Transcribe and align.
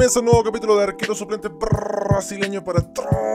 Comienza 0.00 0.20
un 0.20 0.24
nuevo 0.24 0.42
capítulo 0.42 0.78
de 0.78 0.84
Arquero 0.84 1.14
Suplente 1.14 1.48
Brasileño 1.48 2.64
para 2.64 2.82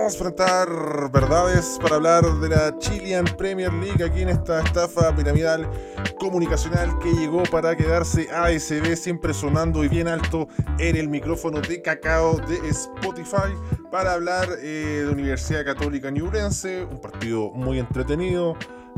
enfrentar 0.03 0.67
verdades, 1.11 1.77
para 1.79 1.97
hablar 1.97 2.23
de 2.39 2.49
la 2.49 2.75
Chilean 2.79 3.23
Premier 3.37 3.71
League 3.71 4.03
aquí 4.03 4.23
en 4.23 4.29
esta 4.29 4.61
estafa 4.63 5.15
piramidal 5.15 5.69
comunicacional 6.17 6.97
que 6.97 7.13
llegó 7.13 7.43
para 7.43 7.75
quedarse 7.75 8.27
ASB 8.31 8.95
siempre 8.95 9.31
sonando 9.35 9.83
y 9.83 9.89
bien 9.89 10.07
alto 10.07 10.47
en 10.79 10.95
el 10.95 11.07
micrófono 11.07 11.61
de 11.61 11.83
cacao 11.83 12.37
de 12.37 12.67
Spotify 12.69 13.53
para 13.91 14.13
hablar 14.13 14.49
eh, 14.59 15.03
de 15.05 15.09
Universidad 15.11 15.65
Católica 15.65 16.09
Ñublense, 16.09 16.83
un 16.83 16.99
partido 16.99 17.51
muy 17.51 17.77
entretenido, 17.77 18.57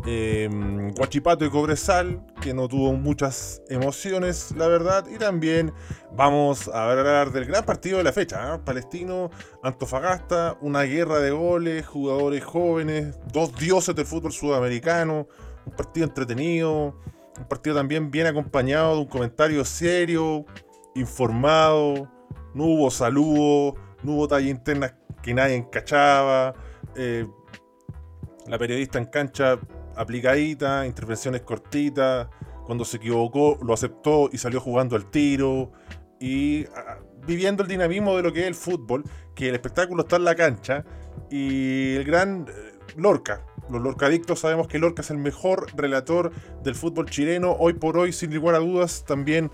eh, 0.10 0.48
Guachipato 0.96 1.44
y 1.44 1.50
Cobresal, 1.50 2.26
que 2.42 2.54
no 2.54 2.70
tuvo 2.70 2.94
muchas 2.94 3.62
emociones, 3.68 4.54
la 4.56 4.70
verdad. 4.70 5.06
Y 5.14 5.18
también 5.18 5.74
vamos 6.16 6.70
a 6.70 6.90
hablar 6.90 7.32
del 7.34 7.44
gran 7.44 7.66
partido 7.66 7.98
de 7.98 8.06
la 8.06 8.14
fecha, 8.14 8.56
¿eh? 8.56 8.60
Palestino, 8.64 9.30
Antofagasta, 9.64 10.58
una 10.62 10.84
guerra 10.84 11.20
de 11.20 11.32
goles, 11.32 11.86
jugadores 11.86 12.46
jóvenes, 12.46 13.20
dos 13.34 13.54
dioses 13.60 13.94
del 13.96 14.06
fútbol 14.06 14.32
sudamericano, 14.32 15.28
un 15.66 15.74
partido 15.74 16.08
entretenido, 16.08 16.96
un 17.38 17.48
partido 17.50 17.76
también 17.76 18.10
bien 18.10 18.28
acompañado 18.28 18.96
de 18.96 19.02
un 19.02 19.08
comentario 19.08 19.66
serio, 19.66 20.46
informado, 20.96 22.10
no 22.54 22.64
hubo 22.64 22.90
saludo, 22.92 23.76
no 24.04 24.14
hubo 24.14 24.28
talla 24.30 24.48
interna 24.48 24.98
que 25.22 25.34
nadie 25.34 25.56
encachaba. 25.56 26.56
Eh, 26.96 27.28
la 28.48 28.58
periodista 28.58 28.98
en 28.98 29.06
cancha 29.06 29.60
aplicadita, 29.98 30.86
intervenciones 30.86 31.42
cortitas, 31.42 32.28
cuando 32.66 32.86
se 32.86 32.98
equivocó 32.98 33.58
lo 33.62 33.74
aceptó 33.74 34.30
y 34.32 34.38
salió 34.38 34.60
jugando 34.60 34.96
al 34.96 35.10
tiro 35.10 35.72
y 36.20 36.66
ah, 36.76 37.00
viviendo 37.26 37.64
el 37.64 37.70
dinamismo 37.70 38.16
de 38.18 38.24
lo 38.24 38.34
que 38.34 38.42
es 38.42 38.48
el 38.48 38.56
fútbol, 38.56 39.04
que 39.36 39.50
el 39.50 39.56
espectáculo 39.56 40.04
está 40.04 40.18
en 40.18 40.24
la 40.26 40.36
cancha 40.36 40.84
y 41.32 41.96
el 41.96 42.04
gran 42.04 42.46
eh, 42.48 42.74
Lorca. 42.96 43.46
Los 43.70 43.82
Lorcadictos 43.82 44.40
sabemos 44.40 44.68
que 44.68 44.80
Lorca 44.80 45.02
es 45.02 45.12
el 45.12 45.18
mejor 45.18 45.68
relator 45.76 46.32
del 46.64 46.76
fútbol 46.76 47.10
chileno, 47.10 47.56
hoy 47.60 47.74
por 47.74 47.98
hoy, 47.98 48.14
sin 48.14 48.34
lugar 48.34 48.56
a 48.56 48.60
dudas, 48.60 49.04
también 49.06 49.52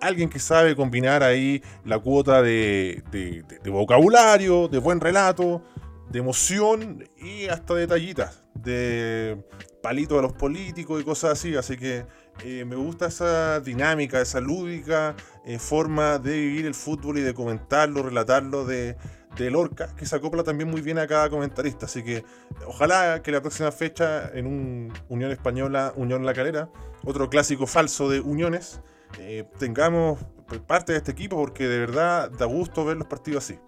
alguien 0.00 0.28
que 0.28 0.38
sabe 0.38 0.76
combinar 0.76 1.22
ahí 1.22 1.62
la 1.84 1.98
cuota 1.98 2.42
de, 2.42 3.02
de 3.10 3.70
vocabulario, 3.70 4.68
de 4.68 4.78
buen 4.78 5.00
relato, 5.00 5.62
de 6.10 6.18
emoción 6.18 7.04
y 7.16 7.46
hasta 7.46 7.74
detallitas, 7.74 8.44
de 8.54 9.42
palito 9.84 10.16
de 10.16 10.22
los 10.22 10.32
políticos 10.32 10.98
y 10.98 11.04
cosas 11.04 11.32
así. 11.32 11.54
Así 11.56 11.76
que 11.76 12.06
eh, 12.42 12.64
me 12.64 12.74
gusta 12.74 13.08
esa 13.08 13.60
dinámica, 13.60 14.18
esa 14.18 14.40
lúdica 14.40 15.14
eh, 15.44 15.58
forma 15.58 16.18
de 16.18 16.32
vivir 16.32 16.64
el 16.64 16.74
fútbol 16.74 17.18
y 17.18 17.20
de 17.20 17.34
comentarlo, 17.34 18.02
relatarlo 18.02 18.64
de, 18.64 18.96
de 19.36 19.50
Lorca, 19.50 19.94
que 19.94 20.06
se 20.06 20.16
acopla 20.16 20.42
también 20.42 20.70
muy 20.70 20.80
bien 20.80 20.98
a 20.98 21.06
cada 21.06 21.28
comentarista. 21.28 21.84
Así 21.84 22.02
que 22.02 22.24
ojalá 22.66 23.20
que 23.22 23.30
la 23.30 23.42
próxima 23.42 23.70
fecha 23.72 24.30
en 24.32 24.46
un 24.46 24.92
Unión 25.10 25.30
Española, 25.30 25.92
Unión 25.96 26.24
La 26.24 26.32
Calera, 26.32 26.70
otro 27.04 27.28
clásico 27.28 27.66
falso 27.66 28.08
de 28.08 28.20
Uniones, 28.20 28.80
eh, 29.18 29.46
tengamos 29.58 30.18
parte 30.66 30.92
de 30.92 30.98
este 30.98 31.12
equipo 31.12 31.36
porque 31.36 31.68
de 31.68 31.78
verdad 31.80 32.30
da 32.30 32.46
gusto 32.46 32.86
ver 32.86 32.96
los 32.96 33.06
partidos 33.06 33.44
así. 33.44 33.58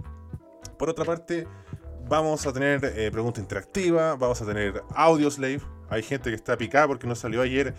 Por 0.78 0.89
otra 0.89 1.05
parte, 1.05 1.47
vamos 2.08 2.47
a 2.47 2.55
tener 2.55 2.80
pregunta 3.12 3.39
interactiva, 3.39 4.17
vamos 4.17 4.40
a 4.40 4.46
tener 4.46 4.83
audio 4.95 5.30
slave, 5.30 5.61
hay 5.89 6.02
gente 6.02 6.30
que 6.30 6.36
está 6.36 6.57
picada 6.57 6.89
porque 6.89 7.07
no 7.07 7.14
salió 7.14 7.42
ayer 7.42 7.74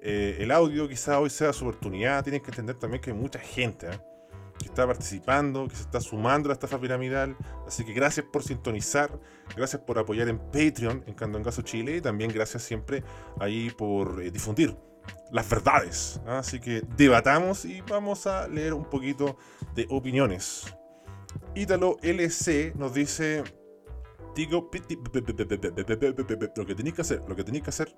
eh, 0.00 0.38
el 0.40 0.50
audio. 0.50 0.88
Quizá 0.88 1.18
hoy 1.18 1.30
sea 1.30 1.52
su 1.52 1.64
oportunidad. 1.64 2.22
Tienen 2.22 2.42
que 2.42 2.50
entender 2.50 2.76
también 2.76 3.00
que 3.00 3.10
hay 3.10 3.16
mucha 3.16 3.38
gente 3.38 3.88
¿eh? 3.88 4.00
que 4.58 4.66
está 4.66 4.86
participando, 4.86 5.66
que 5.68 5.76
se 5.76 5.82
está 5.82 6.00
sumando 6.00 6.48
a 6.48 6.50
la 6.50 6.54
estafa 6.54 6.80
piramidal. 6.80 7.36
Así 7.66 7.84
que 7.84 7.92
gracias 7.92 8.26
por 8.32 8.42
sintonizar. 8.42 9.10
Gracias 9.56 9.82
por 9.82 9.98
apoyar 9.98 10.28
en 10.28 10.38
Patreon, 10.38 11.04
en 11.06 11.14
Cando 11.14 11.38
en 11.38 11.44
Caso 11.44 11.62
Chile. 11.62 11.96
Y 11.96 12.00
también 12.00 12.30
gracias 12.32 12.62
siempre 12.62 13.02
ahí 13.40 13.70
por 13.70 14.22
eh, 14.22 14.30
difundir 14.30 14.76
las 15.30 15.48
verdades. 15.48 16.20
Así 16.26 16.60
que 16.60 16.82
debatamos 16.96 17.64
y 17.64 17.80
vamos 17.82 18.26
a 18.26 18.48
leer 18.48 18.74
un 18.74 18.84
poquito 18.84 19.36
de 19.74 19.86
opiniones. 19.90 20.64
Ítalo 21.54 21.96
LC 22.02 22.74
nos 22.76 22.94
dice 22.94 23.42
lo 26.56 26.66
que 26.66 26.74
tenéis 26.74 26.94
que 26.94 27.00
hacer, 27.02 27.22
lo 27.26 27.36
que 27.36 27.44
tenéis 27.44 27.64
que 27.64 27.70
hacer. 27.70 27.96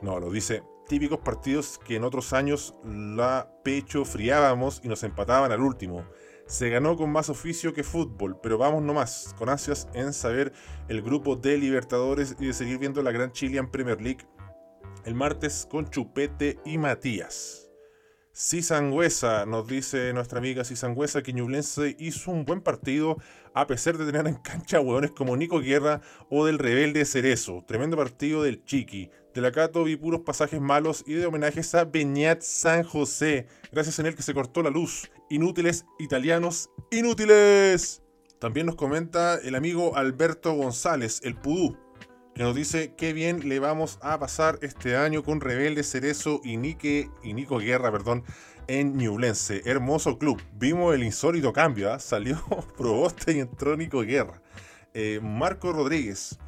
No, 0.00 0.18
lo 0.18 0.30
dice, 0.30 0.62
típicos 0.88 1.20
partidos 1.20 1.78
que 1.78 1.96
en 1.96 2.04
otros 2.04 2.32
años 2.32 2.74
la 2.84 3.52
pecho 3.62 4.04
friábamos 4.04 4.80
y 4.82 4.88
nos 4.88 5.02
empataban 5.04 5.52
al 5.52 5.60
último. 5.60 6.04
Se 6.46 6.68
ganó 6.70 6.96
con 6.96 7.10
más 7.10 7.28
oficio 7.30 7.72
que 7.72 7.84
fútbol, 7.84 8.38
pero 8.42 8.58
vamos 8.58 8.82
nomás, 8.82 9.34
con 9.38 9.48
ansias 9.48 9.88
en 9.94 10.12
saber 10.12 10.52
el 10.88 11.00
grupo 11.00 11.36
de 11.36 11.56
Libertadores 11.56 12.36
y 12.40 12.46
de 12.46 12.52
seguir 12.52 12.78
viendo 12.78 13.00
la 13.02 13.12
Gran 13.12 13.32
Chilean 13.32 13.70
Premier 13.70 14.02
League 14.02 14.26
el 15.04 15.14
martes 15.14 15.66
con 15.68 15.90
Chupete 15.90 16.58
y 16.64 16.78
Matías. 16.78 17.68
Sangüesa, 18.32 19.44
nos 19.46 19.66
dice 19.66 20.12
nuestra 20.12 20.38
amiga 20.38 20.64
Sangüesa, 20.64 21.22
que 21.22 21.32
Ñublense 21.32 21.96
hizo 21.98 22.30
un 22.30 22.44
buen 22.44 22.60
partido 22.60 23.18
a 23.54 23.66
pesar 23.66 23.98
de 23.98 24.06
tener 24.06 24.26
en 24.26 24.36
cancha 24.36 24.80
hueones 24.80 25.10
como 25.10 25.36
Nico 25.36 25.60
Guerra 25.60 26.00
o 26.30 26.46
del 26.46 26.58
rebelde 26.58 27.04
Cerezo. 27.04 27.64
Tremendo 27.66 27.96
partido 27.96 28.42
del 28.42 28.64
Chiqui. 28.64 29.10
De 29.34 29.40
la 29.40 29.52
Cato 29.52 29.84
vi 29.84 29.96
puros 29.96 30.20
pasajes 30.20 30.60
malos 30.60 31.04
y 31.06 31.14
de 31.14 31.26
homenajes 31.26 31.74
a 31.74 31.84
Beñat 31.84 32.42
San 32.42 32.82
José. 32.82 33.46
Gracias 33.70 33.98
en 33.98 34.06
él 34.06 34.14
que 34.14 34.22
se 34.22 34.34
cortó 34.34 34.62
la 34.62 34.70
luz. 34.70 35.10
Inútiles 35.30 35.84
italianos, 35.98 36.70
inútiles. 36.90 38.02
También 38.38 38.66
nos 38.66 38.76
comenta 38.76 39.36
el 39.36 39.54
amigo 39.54 39.96
Alberto 39.96 40.52
González, 40.54 41.20
el 41.22 41.36
Pudú 41.36 41.76
que 42.34 42.42
nos 42.42 42.54
dice 42.54 42.94
qué 42.96 43.12
bien 43.12 43.48
le 43.48 43.58
vamos 43.58 43.98
a 44.00 44.18
pasar 44.18 44.58
este 44.62 44.96
año 44.96 45.22
con 45.22 45.40
Rebelde 45.40 45.82
Cerezo 45.82 46.40
y, 46.42 46.56
Nike, 46.56 47.10
y 47.22 47.34
Nico 47.34 47.58
Guerra 47.58 47.92
perdón, 47.92 48.24
en 48.66 48.96
Ñublense. 48.96 49.62
Hermoso 49.64 50.18
club. 50.18 50.40
Vimos 50.54 50.94
el 50.94 51.02
insólito 51.02 51.52
cambio. 51.52 51.92
¿ah? 51.92 51.98
Salió 51.98 52.42
Proboste 52.76 53.32
y 53.32 53.40
entró 53.40 53.76
Nico 53.76 54.00
Guerra. 54.00 54.40
Eh, 54.94 55.20
Marco 55.22 55.72
Rodríguez. 55.72 56.38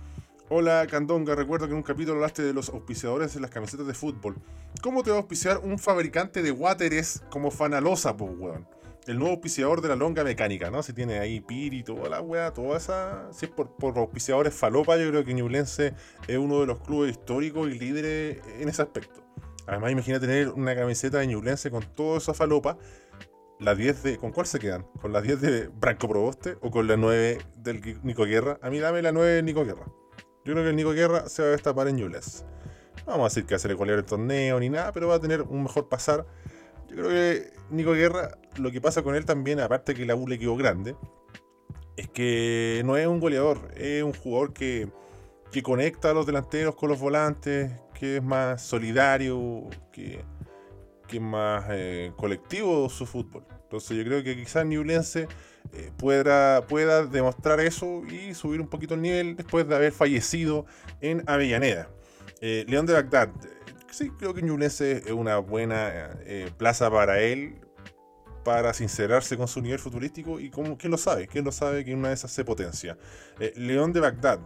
Hola 0.51 0.87
Candonga, 0.91 1.35
recuerdo 1.35 1.67
que 1.67 1.73
en 1.73 1.79
un 1.79 1.83
capítulo 1.83 2.17
hablaste 2.17 2.43
de 2.43 2.53
los 2.53 2.69
auspiciadores 2.69 3.33
de 3.33 3.41
las 3.41 3.51
camisetas 3.51 3.87
de 3.87 3.95
fútbol. 3.95 4.37
¿Cómo 4.83 5.03
te 5.03 5.11
va 5.11 5.17
a 5.17 5.21
auspiciar 5.21 5.59
un 5.59 5.79
fabricante 5.79 6.43
de 6.43 6.51
wateres 6.51 7.23
como 7.31 7.51
Fanalosa, 7.51 8.15
pues 8.17 8.31
weón? 8.37 8.67
el 9.07 9.19
nuevo 9.19 9.35
auspiciador 9.35 9.81
de 9.81 9.89
la 9.89 9.97
longa 9.97 10.25
mecánica, 10.25 10.71
¿no? 10.71 10.83
Si 10.83 10.93
tiene 10.93 11.19
ahí 11.19 11.41
Piri, 11.41 11.83
toda 11.83 12.09
la 12.09 12.21
weá, 12.21 12.53
toda 12.53 12.77
esa. 12.77 13.29
Si 13.33 13.47
es 13.47 13.53
por, 13.53 13.77
por 13.77 13.99
auspiciadores 13.99 14.55
falopa, 14.55 14.97
yo 14.97 15.09
creo 15.11 15.25
que 15.25 15.35
Ñublense 15.35 15.95
es 16.27 16.39
uno 16.39 16.61
de 16.61 16.67
los 16.67 16.81
clubes 16.81 17.13
históricos 17.13 17.71
y 17.71 17.79
líderes 17.79 18.39
en 18.59 18.69
ese 18.69 18.83
aspecto. 18.83 19.24
Además, 19.67 19.93
imagina 19.93 20.21
tener 20.21 20.51
una 20.51 20.75
camiseta 20.75 21.19
de 21.19 21.27
Ñublense 21.27 21.71
con 21.71 21.83
toda 21.95 22.19
esa 22.19 22.35
falopa. 22.35 22.79
La 23.61 23.75
10 23.75 24.03
de. 24.03 24.19
¿Con 24.19 24.33
cuál 24.33 24.47
se 24.47 24.59
quedan? 24.59 24.87
¿Con 25.01 25.13
la 25.13 25.21
10 25.21 25.41
de 25.41 25.69
Branco 25.69 26.09
Proboste 26.09 26.57
o 26.61 26.71
con 26.71 26.87
la 26.87 26.97
9 26.97 27.39
del 27.57 28.01
Nico 28.03 28.25
Guerra? 28.25 28.59
A 28.63 28.71
mí 28.71 28.79
dame 28.79 29.01
la 29.01 29.13
9 29.13 29.31
de 29.31 29.43
Nico 29.43 29.65
Guerra. 29.65 29.87
Yo 30.45 30.53
creo 30.53 30.65
que 30.65 30.71
el 30.71 30.77
Nico 30.77 30.93
Guerra 30.93 31.29
se 31.29 31.43
va 31.43 31.49
a 31.49 31.53
destapar 31.53 31.89
en 31.89 31.97
Ñublense. 31.97 32.45
No 33.07 33.13
vamos 33.13 33.27
a 33.27 33.29
decir 33.29 33.47
que 33.47 33.55
hace 33.55 33.69
el 33.69 33.91
el 33.91 34.05
torneo 34.05 34.61
ni 34.61 34.69
nada, 34.69 34.93
pero 34.93 35.09
va 35.09 35.17
a 35.17 35.21
tener 35.21 35.43
un 35.43 35.63
mejor 35.63 35.89
pasar 35.89 36.27
yo 36.95 37.03
creo 37.03 37.11
que 37.11 37.53
Nico 37.71 37.93
Guerra, 37.93 38.39
lo 38.57 38.71
que 38.71 38.81
pasa 38.81 39.03
con 39.03 39.17
él 39.17 39.25
también, 39.25 39.59
aparte 39.59 39.95
que 39.95 40.07
la 40.07 40.15
U 40.15 40.29
le 40.29 40.39
quedó 40.39 40.57
grande, 40.57 40.97
es 41.97 42.09
que 42.09 42.83
no 42.85 42.97
es 42.97 43.07
un 43.09 43.19
goleador, 43.19 43.71
es 43.77 44.05
un 44.05 44.13
jugador 44.13 44.53
que, 44.53 44.89
conecta 45.63 46.11
a 46.11 46.15
los 46.15 46.27
delanteros 46.27 46.75
con 46.75 46.89
los 46.89 47.01
volantes, 47.01 47.71
que 47.99 48.17
es 48.17 48.23
más 48.23 48.63
solidario, 48.63 49.69
que, 49.93 50.25
que 51.07 51.17
es 51.17 51.23
más 51.23 51.65
eh, 51.71 52.13
colectivo 52.17 52.89
su 52.89 53.07
fútbol. 53.07 53.45
Entonces 53.63 53.97
yo 53.97 54.05
creo 54.05 54.23
que 54.23 54.37
quizás 54.37 54.67
Newlense 54.67 55.27
eh, 55.73 55.91
pueda, 55.97 56.67
pueda 56.67 57.07
demostrar 57.07 57.61
eso 57.61 58.03
y 58.05 58.35
subir 58.35 58.61
un 58.61 58.69
poquito 58.69 58.95
el 58.95 59.03
nivel 59.03 59.37
después 59.37 59.67
de 59.67 59.75
haber 59.75 59.93
fallecido 59.93 60.67
en 61.01 61.23
Avellaneda. 61.27 61.89
Eh, 62.41 62.65
León 62.69 62.87
de 62.87 62.93
Bagdad, 62.93 63.31
sí, 63.91 64.11
creo 64.11 64.35
que 64.35 64.43
Ñublense 64.43 64.99
es 65.07 65.13
una 65.13 65.39
buena 65.39 66.11
eh, 66.25 66.51
plaza 66.57 66.91
para 66.91 67.21
él 67.21 67.61
para 68.45 68.75
sincerarse 68.75 69.37
con 69.37 69.49
su 69.49 69.63
nivel 69.63 69.79
futbolístico 69.79 70.39
y 70.39 70.51
como, 70.51 70.77
¿quién 70.77 70.91
lo 70.91 70.99
sabe? 70.99 71.27
¿Quién 71.27 71.45
lo 71.45 71.53
sabe 71.53 71.85
que 71.85 71.95
una 71.95 72.09
de 72.09 72.15
esas 72.15 72.31
se 72.31 72.45
potencia? 72.45 72.99
Eh, 73.41 73.55
León 73.57 73.93
de 73.93 74.01
Bagdad. 74.01 74.41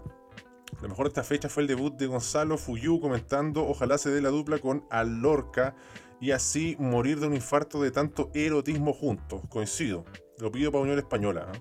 Lo 0.81 0.88
mejor 0.88 1.06
de 1.06 1.09
esta 1.09 1.25
fecha 1.25 1.49
fue 1.49 1.62
el 1.62 1.67
debut 1.67 1.97
de 1.97 2.06
Gonzalo 2.06 2.59
Fuyú 2.59 3.00
comentando 3.00 3.67
ojalá 3.67 3.99
se 3.99 4.11
dé 4.11 4.20
la 4.20 4.29
dupla 4.29 4.59
con 4.59 4.85
Alorca 4.91 5.75
y 6.20 6.32
así 6.32 6.76
morir 6.79 7.20
de 7.20 7.26
un 7.26 7.35
infarto 7.35 7.82
de 7.82 7.91
tanto 7.91 8.31
erotismo 8.35 8.93
juntos. 8.93 9.43
Coincido. 9.49 10.05
Lo 10.38 10.53
pido 10.53 10.70
para 10.70 10.82
Unión 10.82 10.99
Española. 10.99 11.50
¿eh? 11.53 11.61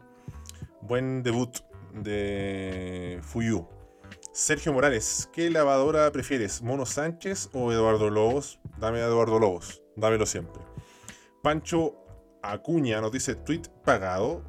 Buen 0.82 1.24
debut 1.24 1.58
de 1.94 3.20
Fuyú. 3.24 3.68
Sergio 4.32 4.72
Morales, 4.72 5.30
¿qué 5.34 5.50
lavadora 5.50 6.12
prefieres? 6.12 6.62
¿Mono 6.62 6.86
Sánchez 6.86 7.50
o 7.54 7.72
Eduardo 7.72 8.12
Lobos? 8.12 8.60
Dame 8.78 9.02
a 9.02 9.08
Eduardo 9.08 9.40
Lobos, 9.40 9.82
dámelo 9.96 10.28
siempre. 10.28 10.62
Pancho 11.42 11.96
Acuña 12.44 13.02
nos 13.02 13.12
dice 13.12 13.34
tweet 13.34 13.64
pagado. 13.84 14.44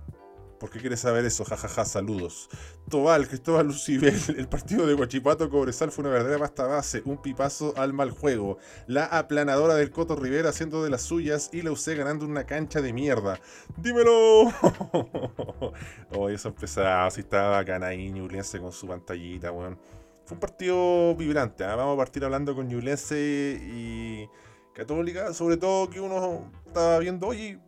¿Por 0.59 0.71
qué 0.71 0.81
quieres 0.81 1.01
saber 1.01 1.25
eso? 1.25 1.45
Jajaja, 1.45 1.69
ja, 1.69 1.75
ja, 1.75 1.85
saludos. 1.85 2.49
Tobal, 2.91 3.29
Cristóbal 3.29 3.67
Lucibel, 3.67 4.15
el 4.37 4.49
partido 4.49 4.87
de 4.87 4.95
Guachipato 4.95 5.49
Cobresal 5.49 5.93
fue 5.93 6.03
una 6.03 6.13
verdadera 6.13 6.41
pasta 6.41 6.67
base, 6.67 7.03
un 7.05 7.23
pipazo 7.23 7.75
al 7.77 7.93
mal 7.93 8.11
juego. 8.11 8.59
La 8.87 9.05
aplanadora 9.05 9.75
del 9.75 9.91
Coto 9.91 10.17
Rivera 10.17 10.51
haciendo 10.51 10.83
de 10.83 10.91
las 10.91 11.03
suyas 11.03 11.51
y 11.53 11.63
la 11.63 11.71
usé 11.71 11.95
ganando 11.95 12.27
una 12.27 12.45
cancha 12.45 12.81
de 12.81 12.93
mierda. 12.93 13.39
¡Dímelo! 13.77 14.45
oh, 16.13 16.29
eso 16.29 16.49
empezaba, 16.49 17.07
así 17.07 17.21
estaba 17.21 17.59
ahí 17.59 18.11
Ñublense 18.11 18.59
con 18.59 18.73
su 18.73 18.89
pantallita, 18.89 19.53
weón. 19.53 19.79
Fue 20.25 20.35
un 20.35 20.41
partido 20.41 21.15
vibrante, 21.15 21.65
¿eh? 21.65 21.69
vamos 21.69 21.95
a 21.95 21.97
partir 21.97 22.25
hablando 22.25 22.55
con 22.55 22.69
Ñublense 22.69 23.59
y 23.63 24.29
Católica, 24.75 25.33
sobre 25.33 25.57
todo 25.57 25.89
que 25.89 26.01
uno 26.01 26.53
estaba 26.67 26.99
viendo, 26.99 27.29
oye, 27.29 27.59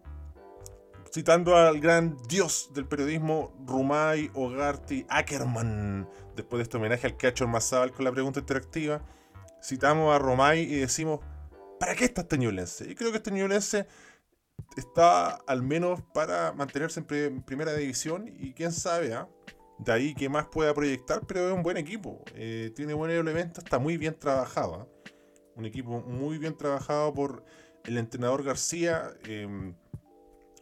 citando 1.12 1.56
al 1.56 1.80
gran 1.80 2.16
dios 2.28 2.70
del 2.72 2.86
periodismo, 2.86 3.52
Rumay 3.66 4.30
Ogarty 4.34 5.06
Ackerman, 5.08 6.08
después 6.36 6.58
de 6.58 6.62
este 6.62 6.76
homenaje 6.76 7.06
al 7.06 7.16
hecho 7.20 7.44
el 7.44 7.92
con 7.92 8.04
la 8.04 8.12
pregunta 8.12 8.40
interactiva, 8.40 9.02
citamos 9.62 10.14
a 10.14 10.18
Rumay 10.18 10.62
y 10.62 10.76
decimos, 10.76 11.20
¿para 11.78 11.94
qué 11.94 12.04
está 12.04 12.22
este 12.22 12.38
Ñublense? 12.38 12.90
Y 12.90 12.94
creo 12.94 13.10
que 13.10 13.18
este 13.18 13.32
Ñublense 13.32 13.86
está 14.76 15.30
al 15.46 15.62
menos 15.62 16.00
para 16.14 16.52
mantenerse 16.52 17.00
en, 17.00 17.42
primera 17.42 17.74
división 17.74 18.28
y 18.28 18.52
quién 18.52 18.72
sabe, 18.72 19.12
¿ah? 19.14 19.28
de 19.78 19.92
ahí 19.92 20.14
que 20.14 20.28
más 20.28 20.46
pueda 20.46 20.72
proyectar, 20.74 21.22
pero 21.26 21.48
es 21.48 21.54
un 21.54 21.62
buen 21.62 21.76
equipo, 21.76 22.22
eh, 22.34 22.72
tiene 22.76 22.94
buenos 22.94 23.16
elementos, 23.16 23.64
está 23.64 23.78
muy 23.78 23.96
bien 23.96 24.16
trabajado, 24.16 24.74
¿ah? 24.74 24.86
un 25.56 25.66
equipo 25.66 26.00
muy 26.02 26.38
bien 26.38 26.56
trabajado 26.56 27.12
por 27.12 27.44
el 27.84 27.98
entrenador 27.98 28.44
García. 28.44 29.10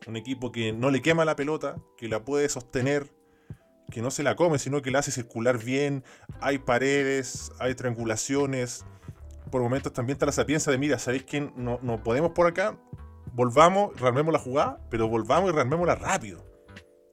Un 0.09 0.17
equipo 0.17 0.51
que 0.51 0.73
no 0.73 0.91
le 0.91 1.03
quema 1.03 1.27
la 1.27 1.37
pelota, 1.37 1.77
que 1.99 2.09
la 2.09 2.25
puede 2.25 2.49
sostener, 2.49 3.13
que 3.91 4.01
no 4.01 4.11
se 4.11 4.23
la 4.23 4.37
come, 4.37 4.59
sino 4.59 4.81
que 4.81 4.91
la 4.91 5.01
hace 5.01 5.11
circular 5.11 5.63
bien. 5.63 6.03
Hay 6.41 6.59
paredes, 6.59 7.53
hay 7.59 7.75
triangulaciones. 7.75 8.87
Por 9.51 9.61
momentos 9.61 9.93
también 9.93 10.15
está 10.15 10.25
la 10.25 10.33
sapiencia 10.33 10.73
de, 10.73 10.79
mira, 10.79 10.99
¿sabéis 10.99 11.25
que 11.25 11.53
no, 11.55 11.79
no 11.83 12.03
podemos 12.03 12.33
por 12.33 12.47
acá? 12.47 12.79
Volvamos, 13.35 14.01
rearmemos 14.01 14.33
la 14.33 14.39
jugada, 14.39 14.81
pero 14.91 15.09
volvamos 15.09 15.51
y 15.51 15.53
rearmémosla 15.53 15.95
rápido. 15.95 16.43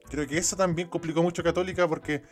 Creo 0.08 0.26
que 0.26 0.38
eso 0.38 0.56
también 0.56 0.88
complicó 0.88 1.22
mucho 1.22 1.42
a 1.42 1.44
Católica 1.44 1.86
porque 1.86 2.22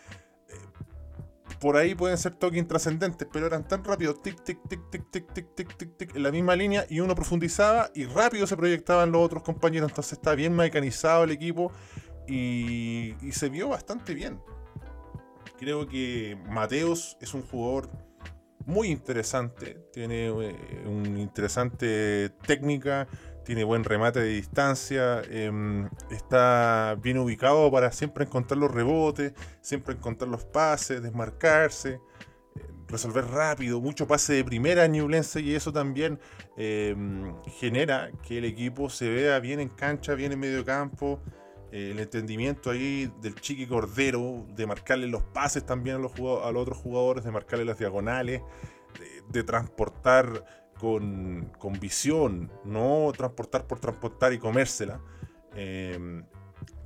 por 1.60 1.76
ahí 1.76 1.94
pueden 1.94 2.18
ser 2.18 2.34
toques 2.34 2.58
intrascendentes, 2.58 3.26
pero 3.32 3.46
eran 3.46 3.66
tan 3.66 3.84
rápidos, 3.84 4.22
tic, 4.22 4.42
tic, 4.42 4.58
tic, 4.68 4.80
tic, 4.90 5.10
tic, 5.10 5.32
tic, 5.32 5.54
tic, 5.54 5.76
tic, 5.76 5.96
tic, 5.96 6.16
en 6.16 6.22
la 6.22 6.30
misma 6.30 6.56
línea, 6.56 6.86
y 6.88 7.00
uno 7.00 7.14
profundizaba 7.14 7.90
y 7.94 8.04
rápido 8.04 8.46
se 8.46 8.56
proyectaban 8.56 9.12
los 9.12 9.22
otros 9.22 9.42
compañeros. 9.42 9.90
Entonces 9.90 10.14
está 10.14 10.34
bien 10.34 10.54
mecanizado 10.54 11.24
el 11.24 11.30
equipo 11.30 11.72
y, 12.26 13.14
se 13.32 13.48
vio 13.48 13.68
bastante 13.68 14.14
bien. 14.14 14.40
Creo 15.58 15.86
que 15.86 16.36
Mateos 16.48 17.16
es 17.20 17.32
un 17.34 17.42
jugador 17.42 17.90
muy 18.66 18.88
interesante, 18.88 19.78
tiene 19.92 20.26
eh, 20.28 20.84
una 20.86 21.20
interesante 21.20 22.30
técnica, 22.46 23.06
tiene 23.44 23.62
buen 23.64 23.85
remate 23.85 24.20
de 24.20 24.29
distancia, 24.29 25.23
em, 25.31 25.88
está 26.11 26.96
bien 27.00 27.19
ubicado 27.19 27.70
para 27.70 27.93
siempre 27.93 28.25
encontrar 28.25 28.58
los 28.58 28.70
rebotes, 28.70 29.35
siempre 29.61 29.94
encontrar 29.94 30.31
los 30.31 30.44
pases, 30.44 31.02
desmarcarse, 31.02 32.00
eh, 32.56 32.61
resolver 32.88 33.26
rápido, 33.26 33.81
mucho 33.81 34.06
pase 34.06 34.32
de 34.35 34.44
primera 34.44 34.88
Newlense 34.88 35.41
y 35.41 35.55
eso 35.55 35.73
también 35.73 36.19
em, 36.56 37.35
genera 37.58 38.11
que 38.23 38.38
el 38.38 38.44
equipo 38.44 38.88
se 38.88 39.08
vea 39.11 39.38
bien 39.41 39.61
en 39.61 39.69
cancha, 39.69 40.14
bien 40.14 40.32
en 40.32 40.41
medio 40.41 40.64
campo. 40.64 41.20
Eh, 41.73 41.91
el 41.91 41.99
entendimiento 41.99 42.70
ahí 42.70 43.12
del 43.20 43.35
Chiqui 43.35 43.67
Cordero, 43.67 44.46
de 44.55 44.67
marcarle 44.67 45.08
los 45.08 45.23
pases 45.23 45.67
también 45.67 45.96
a 45.96 45.99
los, 45.99 46.12
a 46.12 46.52
los 46.52 46.62
otros 46.62 46.79
jugadores, 46.79 47.25
de 47.25 47.32
marcarle 47.32 47.64
las 47.64 47.79
diagonales, 47.79 48.43
de 49.29 49.43
transportar 49.43 50.63
con, 50.84 51.81
visión, 51.81 52.50
no 52.64 53.12
transportar 53.16 53.66
por 53.66 53.78
transportar 53.81 54.32
y 54.32 54.38
comérsela. 54.38 55.00
Eh, 55.56 56.22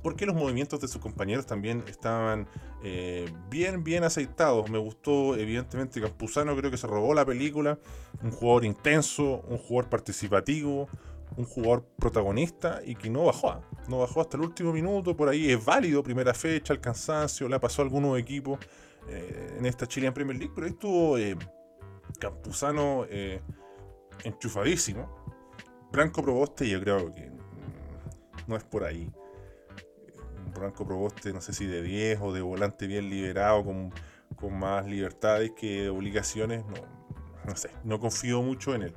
porque 0.01 0.25
los 0.25 0.35
movimientos 0.35 0.79
de 0.79 0.87
sus 0.87 1.01
compañeros 1.01 1.45
también 1.45 1.83
estaban 1.87 2.47
eh, 2.83 3.29
bien, 3.49 3.83
bien 3.83 4.03
aceitados. 4.03 4.69
Me 4.69 4.77
gustó, 4.77 5.35
evidentemente, 5.35 5.99
Campuzano, 6.01 6.55
creo 6.55 6.71
que 6.71 6.77
se 6.77 6.87
robó 6.87 7.13
la 7.13 7.25
película. 7.25 7.77
Un 8.23 8.31
jugador 8.31 8.65
intenso, 8.65 9.41
un 9.47 9.57
jugador 9.57 9.89
participativo, 9.89 10.87
un 11.35 11.45
jugador 11.45 11.85
protagonista 11.97 12.81
y 12.85 12.95
que 12.95 13.09
no 13.09 13.25
bajó. 13.25 13.61
No 13.89 13.99
bajó 13.99 14.21
hasta 14.21 14.37
el 14.37 14.43
último 14.43 14.71
minuto. 14.71 15.17
Por 15.17 15.27
ahí 15.27 15.51
es 15.51 15.63
válido, 15.63 16.01
primera 16.01 16.33
fecha, 16.33 16.73
el 16.73 16.79
cansancio, 16.79 17.49
le 17.49 17.59
pasó 17.59 17.81
a 17.81 17.85
algunos 17.85 18.17
equipos 18.17 18.59
eh, 19.09 19.55
en 19.57 19.65
esta 19.65 19.85
Chilean 19.85 20.13
Premier 20.13 20.37
League, 20.37 20.53
pero 20.55 20.65
ahí 20.65 20.73
estuvo 20.73 21.17
Campuzano 22.19 23.05
enchufadísimo. 24.23 25.09
Branco 25.91 26.21
Proboste 26.21 26.69
yo 26.69 26.79
creo 26.79 27.13
que 27.13 27.31
no 28.47 28.55
es 28.55 28.63
por 28.63 28.83
ahí. 28.83 29.11
Branco 30.53 30.85
Proboste 30.85 31.31
no 31.33 31.41
sé 31.41 31.53
si 31.53 31.65
de 31.65 31.81
viejo 31.81 32.25
o 32.25 32.33
de 32.33 32.41
volante 32.41 32.87
bien 32.87 33.09
liberado, 33.09 33.63
con, 33.63 33.91
más 34.51 34.85
libertades 34.85 35.51
que 35.51 35.89
obligaciones, 35.89 36.63
no, 37.45 37.55
sé, 37.55 37.71
no 37.83 37.99
confío 37.99 38.41
mucho 38.41 38.73
en 38.73 38.83
él. 38.83 38.95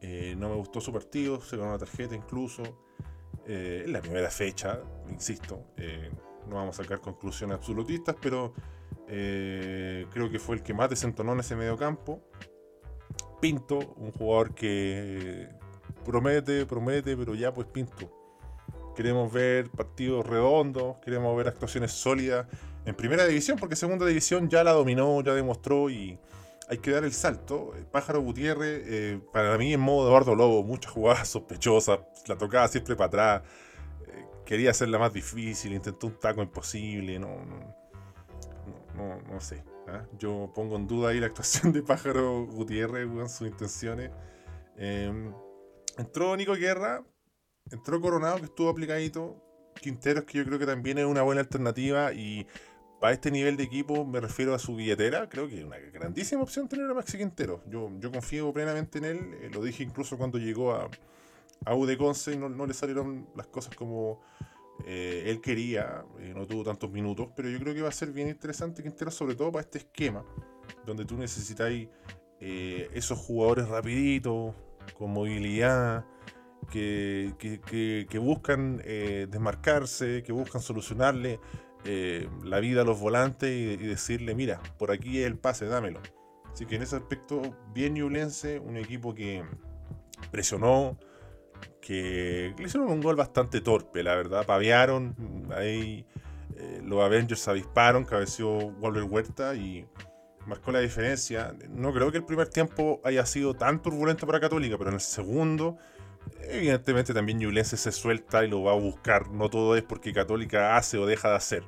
Eh, 0.00 0.34
no 0.38 0.48
me 0.48 0.54
gustó 0.54 0.80
su 0.80 0.92
partido, 0.92 1.40
se 1.40 1.56
ganó 1.56 1.70
una 1.70 1.78
tarjeta 1.78 2.14
incluso. 2.14 2.62
Eh, 3.46 3.82
en 3.84 3.92
la 3.92 4.00
primera 4.00 4.30
fecha, 4.30 4.80
insisto, 5.08 5.64
eh, 5.76 6.10
no 6.48 6.56
vamos 6.56 6.78
a 6.78 6.82
sacar 6.82 7.00
conclusiones 7.00 7.56
absolutistas, 7.56 8.14
pero 8.20 8.54
creo 9.06 10.30
que 10.30 10.38
fue 10.38 10.54
el 10.54 10.62
que 10.62 10.72
más 10.72 10.88
desentonó 10.88 11.32
en 11.32 11.40
ese 11.40 11.56
medio 11.56 11.76
campo. 11.76 12.22
Pinto, 13.40 13.78
un 13.96 14.12
jugador 14.12 14.54
que 14.54 15.48
promete, 16.04 16.66
promete, 16.66 17.16
pero 17.16 17.34
ya 17.34 17.52
pues 17.52 17.66
Pinto. 17.66 18.10
Queremos 18.94 19.32
ver 19.32 19.70
partidos 19.70 20.26
redondos, 20.26 20.98
queremos 20.98 21.36
ver 21.36 21.48
actuaciones 21.48 21.92
sólidas 21.92 22.46
en 22.84 22.94
primera 22.94 23.26
división, 23.26 23.58
porque 23.58 23.76
segunda 23.76 24.06
división 24.06 24.48
ya 24.48 24.64
la 24.64 24.72
dominó, 24.72 25.22
ya 25.22 25.32
demostró 25.32 25.88
y 25.90 26.18
hay 26.68 26.78
que 26.78 26.90
dar 26.90 27.04
el 27.04 27.12
salto. 27.12 27.72
Pájaro 27.90 28.20
Gutiérrez, 28.20 28.82
eh, 28.86 29.20
para 29.32 29.56
mí 29.58 29.72
en 29.72 29.80
modo 29.80 30.08
Eduardo 30.08 30.34
Lobo, 30.34 30.62
muchas 30.62 30.92
jugadas 30.92 31.28
sospechosas, 31.30 32.00
la 32.26 32.36
tocaba 32.36 32.68
siempre 32.68 32.94
para 32.96 33.06
atrás, 33.06 33.42
eh, 34.06 34.26
quería 34.44 34.70
hacerla 34.70 34.98
más 34.98 35.12
difícil, 35.12 35.72
intentó 35.72 36.06
un 36.06 36.18
taco 36.18 36.42
imposible, 36.42 37.18
no, 37.18 37.28
no, 38.94 39.20
no 39.22 39.40
sé. 39.40 39.64
¿Ah? 39.90 40.06
Yo 40.18 40.50
pongo 40.54 40.76
en 40.76 40.86
duda 40.86 41.10
ahí 41.10 41.20
la 41.20 41.26
actuación 41.26 41.72
de 41.72 41.82
Pájaro 41.82 42.46
Gutiérrez, 42.46 43.06
con 43.06 43.28
sus 43.28 43.48
intenciones. 43.48 44.10
Em, 44.76 45.32
entró 45.98 46.36
Nico 46.36 46.54
Guerra, 46.54 47.04
entró 47.70 48.00
Coronado, 48.00 48.38
que 48.38 48.44
estuvo 48.44 48.68
aplicadito. 48.68 49.36
Quinteros, 49.80 50.24
que 50.24 50.38
yo 50.38 50.44
creo 50.44 50.58
que 50.58 50.66
también 50.66 50.98
es 50.98 51.06
una 51.06 51.22
buena 51.22 51.40
alternativa. 51.40 52.12
Y 52.12 52.46
para 53.00 53.12
este 53.12 53.30
nivel 53.30 53.56
de 53.56 53.64
equipo, 53.64 54.04
me 54.04 54.20
refiero 54.20 54.54
a 54.54 54.58
su 54.58 54.76
billetera. 54.76 55.28
Creo 55.28 55.48
que 55.48 55.60
es 55.60 55.64
una 55.64 55.78
grandísima 55.78 56.42
opción 56.42 56.68
tener 56.68 56.90
a 56.90 56.94
Maxi 56.94 57.18
Quintero. 57.18 57.62
Yo, 57.66 57.90
yo 57.98 58.10
confío 58.10 58.52
plenamente 58.52 58.98
en 58.98 59.04
él. 59.04 59.34
Eh, 59.40 59.50
lo 59.52 59.62
dije 59.62 59.82
incluso 59.82 60.18
cuando 60.18 60.38
llegó 60.38 60.72
a, 60.72 60.90
a 61.64 61.96
Conce 61.96 62.32
y 62.32 62.36
no, 62.36 62.48
no 62.48 62.66
le 62.66 62.74
salieron 62.74 63.28
las 63.36 63.46
cosas 63.46 63.74
como 63.74 64.20
eh, 64.86 65.24
él 65.26 65.40
quería, 65.40 66.04
eh, 66.18 66.32
no 66.34 66.46
tuvo 66.46 66.64
tantos 66.64 66.90
minutos, 66.90 67.28
pero 67.34 67.48
yo 67.48 67.58
creo 67.58 67.74
que 67.74 67.82
va 67.82 67.88
a 67.88 67.92
ser 67.92 68.12
bien 68.12 68.28
interesante 68.28 68.82
Quintero, 68.82 69.10
sobre 69.10 69.34
todo 69.34 69.52
para 69.52 69.62
este 69.62 69.78
esquema, 69.78 70.24
donde 70.86 71.04
tú 71.04 71.16
necesitáis 71.16 71.88
eh, 72.40 72.88
esos 72.94 73.18
jugadores 73.18 73.68
rapiditos, 73.68 74.54
con 74.94 75.12
movilidad, 75.12 76.04
que, 76.70 77.34
que, 77.38 78.18
buscan 78.18 78.78
desmarcarse, 78.78 80.22
que 80.22 80.32
buscan 80.32 80.60
solucionarle 80.60 81.40
la 82.44 82.60
vida 82.60 82.82
a 82.82 82.84
los 82.84 83.00
volantes 83.00 83.50
y, 83.50 83.76
decirle, 83.76 84.34
mira, 84.34 84.60
por 84.78 84.90
aquí 84.90 85.20
es 85.20 85.26
el 85.26 85.38
pase, 85.38 85.66
dámelo. 85.66 86.00
Así 86.52 86.66
que 86.66 86.76
en 86.76 86.82
ese 86.82 86.96
aspecto, 86.96 87.40
bien 87.72 87.94
Ñublense, 87.94 88.58
un 88.58 88.76
equipo 88.76 89.14
que 89.14 89.44
presionó, 90.30 90.98
que 91.80 92.54
le 92.56 92.64
hicieron 92.64 92.90
un 92.90 93.00
gol 93.00 93.16
bastante 93.16 93.60
torpe, 93.60 94.02
la 94.02 94.14
verdad. 94.14 94.46
Pavearon, 94.46 95.48
ahí 95.56 96.06
eh, 96.56 96.80
los 96.84 97.02
Avengers 97.02 97.46
avisparon, 97.48 98.04
cabeció 98.04 98.50
Walter 98.50 99.02
Huerta 99.04 99.54
y 99.54 99.86
marcó 100.46 100.72
la 100.72 100.80
diferencia. 100.80 101.54
No 101.68 101.92
creo 101.92 102.10
que 102.10 102.18
el 102.18 102.24
primer 102.24 102.48
tiempo 102.48 103.00
haya 103.04 103.24
sido 103.26 103.54
tan 103.54 103.82
turbulento 103.82 104.26
para 104.26 104.40
Católica, 104.40 104.76
pero 104.78 104.90
en 104.90 104.94
el 104.94 105.00
segundo, 105.00 105.78
evidentemente 106.42 107.14
también 107.14 107.38
Ñublense 107.38 107.76
se 107.76 107.92
suelta 107.92 108.44
y 108.44 108.48
lo 108.48 108.62
va 108.62 108.72
a 108.72 108.76
buscar. 108.76 109.30
No 109.30 109.48
todo 109.48 109.76
es 109.76 109.82
porque 109.82 110.12
Católica 110.12 110.76
hace 110.76 110.98
o 110.98 111.06
deja 111.06 111.30
de 111.30 111.36
hacer. 111.36 111.64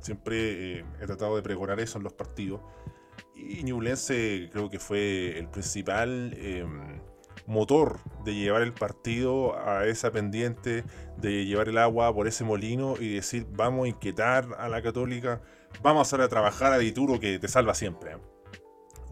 Siempre 0.00 0.78
eh, 0.78 0.84
he 1.00 1.06
tratado 1.06 1.36
de 1.36 1.42
pregonar 1.42 1.80
eso 1.80 1.98
en 1.98 2.04
los 2.04 2.12
partidos. 2.12 2.60
Y 3.34 3.62
Ñublense 3.64 4.48
creo 4.52 4.68
que 4.68 4.78
fue 4.78 5.38
el 5.38 5.48
principal. 5.48 6.34
Em, 6.36 7.00
motor 7.46 7.98
de 8.24 8.34
llevar 8.34 8.62
el 8.62 8.72
partido 8.72 9.58
a 9.58 9.86
esa 9.86 10.10
pendiente, 10.10 10.84
de 11.16 11.44
llevar 11.44 11.68
el 11.68 11.78
agua 11.78 12.12
por 12.14 12.26
ese 12.26 12.44
molino 12.44 12.94
y 12.98 13.14
decir 13.14 13.46
vamos 13.50 13.84
a 13.84 13.88
inquietar 13.88 14.48
a 14.58 14.68
la 14.68 14.82
católica, 14.82 15.42
vamos 15.82 16.08
a 16.08 16.10
salir 16.10 16.24
a 16.24 16.28
trabajar 16.28 16.72
a 16.72 16.78
Dituro 16.78 17.20
que 17.20 17.38
te 17.38 17.48
salva 17.48 17.74
siempre. 17.74 18.12
¿eh? 18.12 18.18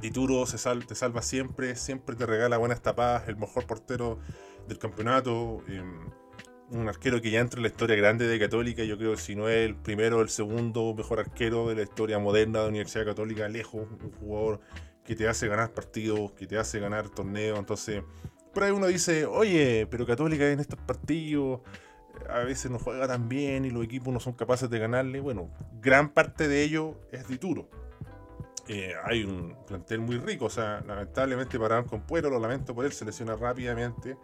Dituro 0.00 0.44
te 0.44 0.94
salva 0.94 1.22
siempre, 1.22 1.76
siempre 1.76 2.16
te 2.16 2.26
regala 2.26 2.58
buenas 2.58 2.82
tapadas, 2.82 3.28
el 3.28 3.36
mejor 3.36 3.66
portero 3.66 4.18
del 4.66 4.78
campeonato. 4.78 5.62
Em, 5.68 6.10
un 6.70 6.88
arquero 6.88 7.20
que 7.20 7.30
ya 7.30 7.40
entra 7.40 7.58
en 7.58 7.62
la 7.62 7.68
historia 7.68 7.96
grande 7.96 8.26
de 8.26 8.38
Católica, 8.38 8.82
yo 8.82 8.96
creo 8.96 9.12
que 9.12 9.20
si 9.20 9.36
no 9.36 9.48
es 9.48 9.68
el 9.68 9.76
primero, 9.76 10.22
el 10.22 10.30
segundo 10.30 10.94
mejor 10.94 11.20
arquero 11.20 11.68
de 11.68 11.74
la 11.76 11.82
historia 11.82 12.18
moderna 12.18 12.60
de 12.60 12.64
la 12.64 12.68
Universidad 12.70 13.04
Católica, 13.04 13.46
lejos, 13.48 13.86
un 14.02 14.12
jugador 14.12 14.60
que 15.04 15.16
te 15.16 15.28
hace 15.28 15.48
ganar 15.48 15.72
partidos, 15.72 16.32
que 16.32 16.46
te 16.46 16.58
hace 16.58 16.78
ganar 16.78 17.08
torneos, 17.08 17.58
entonces, 17.58 18.02
por 18.54 18.64
ahí 18.64 18.70
uno 18.70 18.86
dice, 18.86 19.26
oye, 19.26 19.86
pero 19.90 20.06
Católica 20.06 20.48
en 20.48 20.60
estos 20.60 20.78
partidos 20.78 21.60
a 22.28 22.40
veces 22.40 22.70
no 22.70 22.78
juega 22.78 23.08
tan 23.08 23.28
bien 23.28 23.64
y 23.64 23.70
los 23.70 23.84
equipos 23.84 24.12
no 24.12 24.20
son 24.20 24.34
capaces 24.34 24.70
de 24.70 24.78
ganarle, 24.78 25.20
bueno, 25.20 25.50
gran 25.80 26.10
parte 26.10 26.48
de 26.48 26.62
ello 26.62 27.00
es 27.10 27.26
Dituro. 27.26 27.68
Eh, 28.68 28.94
hay 29.04 29.24
un 29.24 29.56
plantel 29.66 30.00
muy 30.00 30.18
rico, 30.18 30.44
o 30.44 30.50
sea, 30.50 30.82
lamentablemente 30.86 31.58
pararon 31.58 31.84
con 31.86 32.02
Puero, 32.02 32.30
lo 32.30 32.38
lamento 32.38 32.74
por 32.74 32.84
él, 32.84 32.92
se 32.92 33.04
rápidamente 33.24 34.16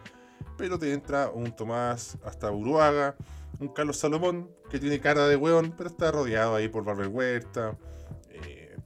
pero 0.59 0.79
te 0.79 0.93
entra 0.93 1.31
un 1.31 1.53
Tomás 1.53 2.19
hasta 2.25 2.51
Uruaga, 2.51 3.17
un 3.61 3.69
Carlos 3.69 3.97
Salomón, 3.97 4.51
que 4.71 4.79
tiene 4.79 5.01
cara 5.01 5.27
de 5.27 5.37
hueón, 5.37 5.73
pero 5.77 5.89
está 5.89 6.11
rodeado 6.11 6.57
ahí 6.57 6.69
por 6.69 6.85
Barber 6.85 7.09
Huerta, 7.09 7.79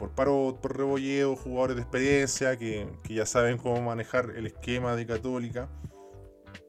por 0.03 0.11
Parot, 0.17 0.61
por 0.61 0.77
Rebolleo, 0.77 1.37
jugadores 1.37 1.77
de 1.77 1.83
experiencia 1.83 2.57
que, 2.57 2.89
ya 3.09 3.25
saben 3.25 3.57
cómo 3.57 3.81
manejar 3.83 4.33
el 4.35 4.47
esquema 4.47 4.97
de 4.97 5.07
Católica. 5.07 5.69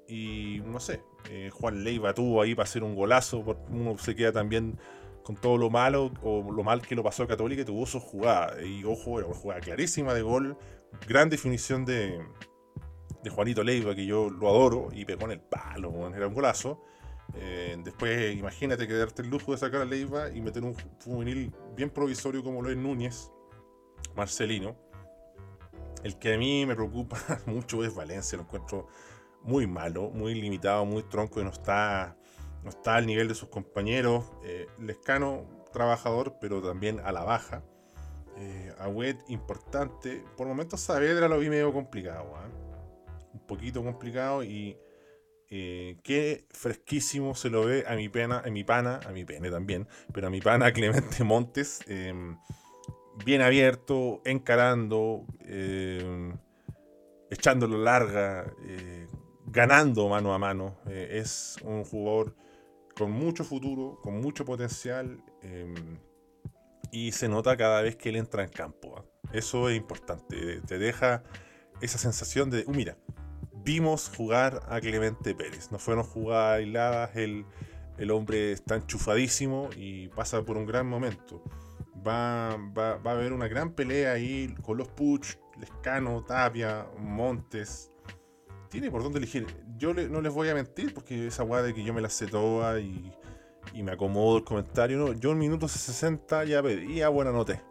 Y 0.07 0.61
no 0.63 0.79
sé, 0.79 1.01
eh, 1.31 1.49
Juan 1.51 1.83
Leiva 1.83 2.13
tuvo 2.13 2.43
ahí 2.43 2.53
para 2.53 2.65
hacer 2.65 2.83
un 2.83 2.93
golazo, 2.93 3.43
uno 3.71 3.97
se 3.97 4.15
queda 4.15 4.31
también 4.31 4.77
con 5.23 5.35
todo 5.35 5.57
lo 5.57 5.71
malo 5.71 6.11
o 6.21 6.51
lo 6.51 6.63
mal 6.63 6.83
que 6.83 6.93
lo 6.93 7.01
pasó 7.01 7.25
Católica 7.25 7.63
y 7.63 7.65
tuvo 7.65 7.87
su 7.87 7.99
jugada. 7.99 8.63
Y 8.63 8.83
ojo, 8.83 9.17
era 9.17 9.27
una 9.27 9.35
jugada 9.35 9.61
clarísima 9.61 10.13
de 10.13 10.21
gol, 10.21 10.55
gran 11.07 11.27
definición 11.31 11.85
de, 11.85 12.23
de 13.23 13.29
Juanito 13.31 13.63
Leiva, 13.63 13.95
que 13.95 14.05
yo 14.05 14.29
lo 14.29 14.47
adoro, 14.47 14.89
y 14.93 15.05
pegó 15.05 15.25
en 15.25 15.31
el 15.31 15.41
palo, 15.41 16.07
era 16.15 16.27
un 16.27 16.35
golazo. 16.35 16.83
Eh, 17.35 17.75
después, 17.83 18.35
imagínate 18.35 18.87
que 18.87 18.93
darte 18.93 19.21
el 19.21 19.29
lujo 19.29 19.51
de 19.51 19.57
sacar 19.57 19.81
a 19.81 19.85
Leiva 19.85 20.29
y 20.29 20.41
meter 20.41 20.63
un 20.63 20.75
juvenil 21.03 21.53
bien 21.75 21.89
provisorio 21.89 22.43
como 22.43 22.61
lo 22.61 22.69
es 22.69 22.77
Núñez, 22.77 23.31
Marcelino. 24.15 24.75
El 26.03 26.19
que 26.19 26.33
a 26.33 26.37
mí 26.37 26.65
me 26.65 26.75
preocupa 26.75 27.17
mucho 27.45 27.83
es 27.83 27.95
Valencia, 27.95 28.37
lo 28.37 28.43
encuentro 28.43 28.87
muy 29.41 29.67
malo, 29.67 30.09
muy 30.09 30.35
limitado, 30.35 30.85
muy 30.85 31.03
tronco 31.03 31.41
y 31.41 31.43
no 31.43 31.49
está, 31.49 32.17
no 32.63 32.69
está 32.69 32.95
al 32.95 33.05
nivel 33.05 33.27
de 33.27 33.35
sus 33.35 33.49
compañeros. 33.49 34.25
Eh, 34.43 34.67
Lescano, 34.79 35.45
trabajador, 35.71 36.37
pero 36.39 36.61
también 36.61 36.99
a 36.99 37.11
la 37.11 37.23
baja. 37.23 37.63
Eh, 38.37 38.73
importante. 39.27 40.23
Por 40.37 40.47
momentos 40.47 40.81
Saavedra 40.81 41.27
lo 41.27 41.39
vi 41.39 41.49
medio 41.49 41.71
complicado. 41.71 42.33
¿eh? 42.37 42.63
un 43.33 43.39
poquito 43.41 43.83
complicado 43.83 44.43
y 44.43 44.77
eh, 45.55 45.97
qué 46.01 46.47
fresquísimo 46.49 47.35
se 47.35 47.51
lo 47.51 47.65
ve 47.65 47.85
a 47.87 47.95
mi 47.95 48.09
pena, 48.09 48.41
a 48.43 48.49
mi 48.49 48.63
pana, 48.63 48.99
a 49.05 49.11
mi 49.11 49.23
pene 49.23 49.51
también, 49.51 49.87
pero 50.11 50.25
a 50.25 50.29
mi 50.31 50.41
pana 50.41 50.71
Clemente 50.73 51.23
Montes, 51.23 51.81
em, 51.85 52.35
bien 53.23 53.43
abierto, 53.43 54.23
encarando, 54.25 55.27
em, 55.41 56.35
echándolo 57.29 57.77
larga, 57.77 58.51
eh, 58.65 59.05
ganando 59.45 60.09
mano 60.09 60.33
a 60.33 60.39
mano. 60.39 60.79
Eh, 60.87 61.19
es 61.19 61.57
un 61.63 61.83
jugador 61.83 62.35
con 62.97 63.11
mucho 63.11 63.43
futuro, 63.43 63.99
con 64.01 64.19
mucho 64.19 64.45
potencial 64.45 65.23
em, 65.43 65.99
y 66.91 67.11
se 67.11 67.29
nota 67.29 67.55
cada 67.57 67.83
vez 67.83 67.95
que 67.95 68.09
él 68.09 68.15
entra 68.15 68.43
en 68.43 68.49
campo. 68.49 68.95
¿ah? 68.97 69.05
Eso 69.31 69.69
es 69.69 69.77
importante, 69.77 70.61
te 70.61 70.79
deja 70.79 71.21
esa 71.79 71.99
sensación 71.99 72.49
de, 72.49 72.63
uh, 72.65 72.71
mira, 72.71 72.97
vimos 73.63 74.11
jugar 74.15 74.61
a 74.69 74.79
Clemente 74.81 75.33
Pérez. 75.35 75.71
No 75.71 75.79
fueron 75.79 76.03
jugadas 76.03 76.59
aisladas, 76.59 77.15
el, 77.15 77.45
el 77.97 78.11
hombre 78.11 78.51
está 78.51 78.75
enchufadísimo 78.75 79.69
y 79.75 80.09
pasa 80.09 80.43
por 80.43 80.57
un 80.57 80.65
gran 80.65 80.87
momento. 80.87 81.41
Va, 82.05 82.57
va, 82.77 82.97
va 82.97 83.11
a 83.11 83.13
haber 83.13 83.33
una 83.33 83.47
gran 83.47 83.71
pelea 83.71 84.13
ahí 84.13 84.53
con 84.61 84.77
los 84.77 84.89
Puch, 84.89 85.37
Lescano, 85.59 86.23
Tapia, 86.23 86.85
Montes. 86.99 87.91
Tiene 88.69 88.89
por 88.91 89.03
dónde 89.03 89.19
elegir. 89.19 89.45
Yo 89.77 89.93
no 89.93 90.21
les 90.21 90.33
voy 90.33 90.49
a 90.49 90.55
mentir 90.55 90.93
porque 90.93 91.27
esa 91.27 91.43
guada 91.43 91.63
de 91.63 91.73
que 91.73 91.83
yo 91.83 91.93
me 91.93 92.01
la 92.01 92.09
sé 92.09 92.27
toda 92.27 92.79
y, 92.79 93.13
y 93.73 93.83
me 93.83 93.91
acomodo 93.91 94.37
el 94.37 94.43
comentario. 94.43 95.13
Yo 95.13 95.31
en 95.31 95.37
minutos 95.37 95.71
60 95.71 96.45
ya 96.45 96.61
pedía 96.63 97.09
buena 97.09 97.31
nota. 97.31 97.63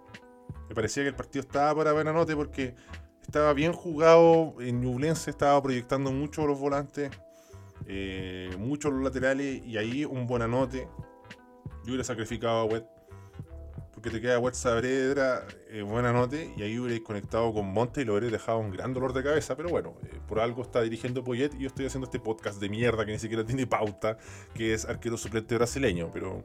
Me 0.68 0.74
parecía 0.74 1.02
que 1.02 1.10
el 1.10 1.14
partido 1.14 1.42
estaba 1.42 1.74
para 1.74 1.92
buena 1.92 2.12
nota 2.12 2.34
porque 2.36 2.74
estaba 3.22 3.52
bien 3.52 3.72
jugado. 3.72 4.54
En 4.60 4.80
Ñublense 4.80 5.30
estaba 5.30 5.62
proyectando 5.62 6.12
mucho 6.12 6.46
los 6.46 6.58
volantes, 6.58 7.10
eh, 7.86 8.50
mucho 8.58 8.90
los 8.90 9.02
laterales 9.02 9.64
y 9.64 9.76
ahí 9.76 10.04
un 10.04 10.26
buen 10.26 10.42
anote. 10.42 10.88
Yo 11.84 11.88
hubiera 11.88 12.04
sacrificado 12.04 12.60
a 12.60 12.64
Wet 12.64 12.84
porque 14.02 14.10
te 14.10 14.20
queda 14.20 14.40
Wet 14.40 14.54
Sabredra, 14.54 15.46
eh, 15.70 15.82
buen 15.82 16.04
anote 16.04 16.52
y 16.56 16.62
ahí 16.62 16.76
hubiera 16.76 17.00
conectado 17.04 17.54
con 17.54 17.66
Monte 17.66 18.00
y 18.02 18.04
lo 18.04 18.14
hubiera 18.14 18.30
dejado 18.30 18.58
un 18.58 18.72
gran 18.72 18.92
dolor 18.92 19.12
de 19.12 19.22
cabeza. 19.22 19.56
Pero 19.56 19.68
bueno, 19.68 19.94
eh, 20.02 20.18
por 20.26 20.40
algo 20.40 20.62
está 20.62 20.82
dirigiendo 20.82 21.22
Poyet 21.22 21.54
y 21.54 21.60
yo 21.60 21.68
estoy 21.68 21.86
haciendo 21.86 22.06
este 22.06 22.18
podcast 22.18 22.60
de 22.60 22.68
mierda 22.68 23.06
que 23.06 23.12
ni 23.12 23.20
siquiera 23.20 23.44
tiene 23.44 23.64
pauta, 23.64 24.18
que 24.54 24.74
es 24.74 24.86
arquero 24.86 25.16
suplente 25.16 25.54
brasileño. 25.54 26.10
Pero 26.12 26.42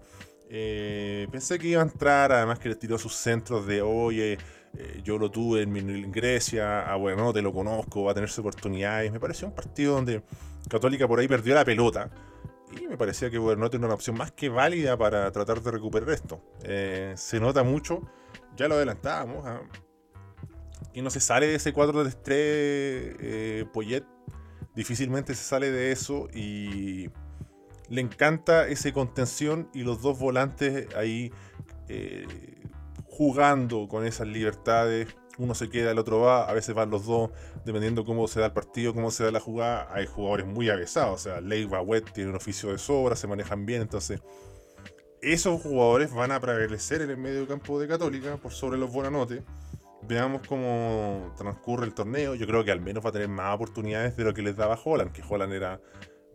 eh, 0.50 1.28
pensé 1.32 1.58
que 1.58 1.70
iba 1.70 1.82
a 1.82 1.86
entrar, 1.86 2.32
además 2.32 2.60
que 2.60 2.70
le 2.70 2.76
tiró 2.76 3.00
sus 3.00 3.16
centros 3.16 3.66
de 3.66 3.82
oye 3.82 4.38
eh, 4.76 5.02
yo 5.04 5.18
lo 5.18 5.32
tuve 5.32 5.62
en, 5.62 6.12
Grecia, 6.12 6.92
ah, 6.92 6.96
bueno, 6.96 7.24
no 7.24 7.34
te 7.34 7.42
lo 7.42 7.54
conozco, 7.54 8.04
va 8.04 8.12
a 8.12 8.14
tener 8.14 8.30
sus 8.30 8.40
oportunidades. 8.40 9.12
Me 9.12 9.20
pareció 9.20 9.48
un 9.48 9.56
partido 9.56 9.96
donde 9.96 10.24
Católica 10.70 11.08
por 11.08 11.20
ahí 11.20 11.28
perdió 11.28 11.56
la 11.56 11.66
pelota. 11.66 12.10
Y 12.80 12.88
me 12.88 12.98
parecía 12.98 13.30
que 13.30 13.40
no 13.40 13.52
era 13.52 13.78
una 13.78 13.94
opción 13.94 14.18
más 14.18 14.32
que 14.32 14.50
válida 14.50 14.98
para 14.98 15.32
tratar 15.32 15.62
de 15.62 15.72
recuperar 15.72 16.10
esto. 16.10 16.42
Eh, 16.64 17.14
se 17.16 17.40
nota 17.40 17.64
mucho, 17.64 18.02
ya 18.58 18.68
lo 18.68 18.76
adelantábamos, 18.76 19.46
¿ah? 19.46 19.62
y 20.94 21.02
no 21.02 21.10
se 21.10 21.20
sale 21.20 21.48
de 21.48 21.56
ese 21.56 21.74
4 21.74 22.04
de 22.04 22.12
3 22.12 22.26
eh, 22.30 23.66
Poyet. 23.72 24.04
Difícilmente 24.76 25.34
se 25.34 25.44
sale 25.44 25.72
de 25.72 25.92
eso 25.92 26.28
y 26.34 27.10
le 27.90 28.02
encanta 28.02 28.68
ese 28.68 28.94
contención 28.94 29.70
y 29.74 29.84
los 29.84 30.02
dos 30.02 30.20
volantes 30.20 30.94
ahí 30.96 31.32
eh, 31.88 32.28
jugando 33.18 33.88
con 33.88 34.06
esas 34.06 34.28
libertades. 34.28 35.08
Uno 35.40 35.56
se 35.56 35.70
queda, 35.70 35.92
el 35.92 35.98
otro 35.98 36.20
va, 36.20 36.48
a 36.48 36.54
veces 36.54 36.76
van 36.76 36.92
los 36.92 37.06
dos, 37.06 37.32
dependiendo 37.66 38.06
cómo 38.06 38.28
se 38.28 38.40
da 38.40 38.48
el 38.48 38.54
partido, 38.54 38.94
cómo 38.94 39.10
se 39.10 39.24
da 39.24 39.32
la 39.32 39.40
jugada. 39.40 39.88
Hay 39.92 40.06
jugadores 40.06 40.46
muy 40.46 40.70
avesados, 40.70 41.22
o 41.22 41.24
sea, 41.24 41.42
Leiva, 41.42 41.82
Wet 41.82 42.12
tiene 42.14 42.30
un 42.30 42.36
oficio 42.36 42.72
de 42.72 42.78
sobra, 42.78 43.16
se 43.16 43.28
manejan 43.28 43.66
bien, 43.66 43.82
entonces 43.82 44.22
esos 45.22 45.62
jugadores 45.62 46.14
van 46.14 46.32
a 46.32 46.40
prevalecer 46.40 47.02
en 47.02 47.10
el 47.10 47.18
medio 47.18 47.48
campo 47.48 47.80
de 47.80 47.88
Católica 47.88 48.38
por 48.38 48.52
sobre 48.52 48.78
los 48.78 48.92
Buenanotes. 48.92 49.42
Veamos 50.04 50.44
cómo 50.48 51.34
transcurre 51.38 51.86
el 51.86 51.94
torneo. 51.96 52.36
Yo 52.36 52.46
creo 52.46 52.64
que 52.64 52.72
al 52.72 52.82
menos 52.82 53.04
va 53.04 53.10
a 53.10 53.14
tener 53.14 53.28
más 53.28 53.56
oportunidades 53.56 54.16
de 54.16 54.24
lo 54.24 54.34
que 54.34 54.44
les 54.44 54.56
daba 54.56 54.80
Holland, 54.82 55.12
que 55.12 55.24
Holland 55.28 55.54
era 55.54 55.82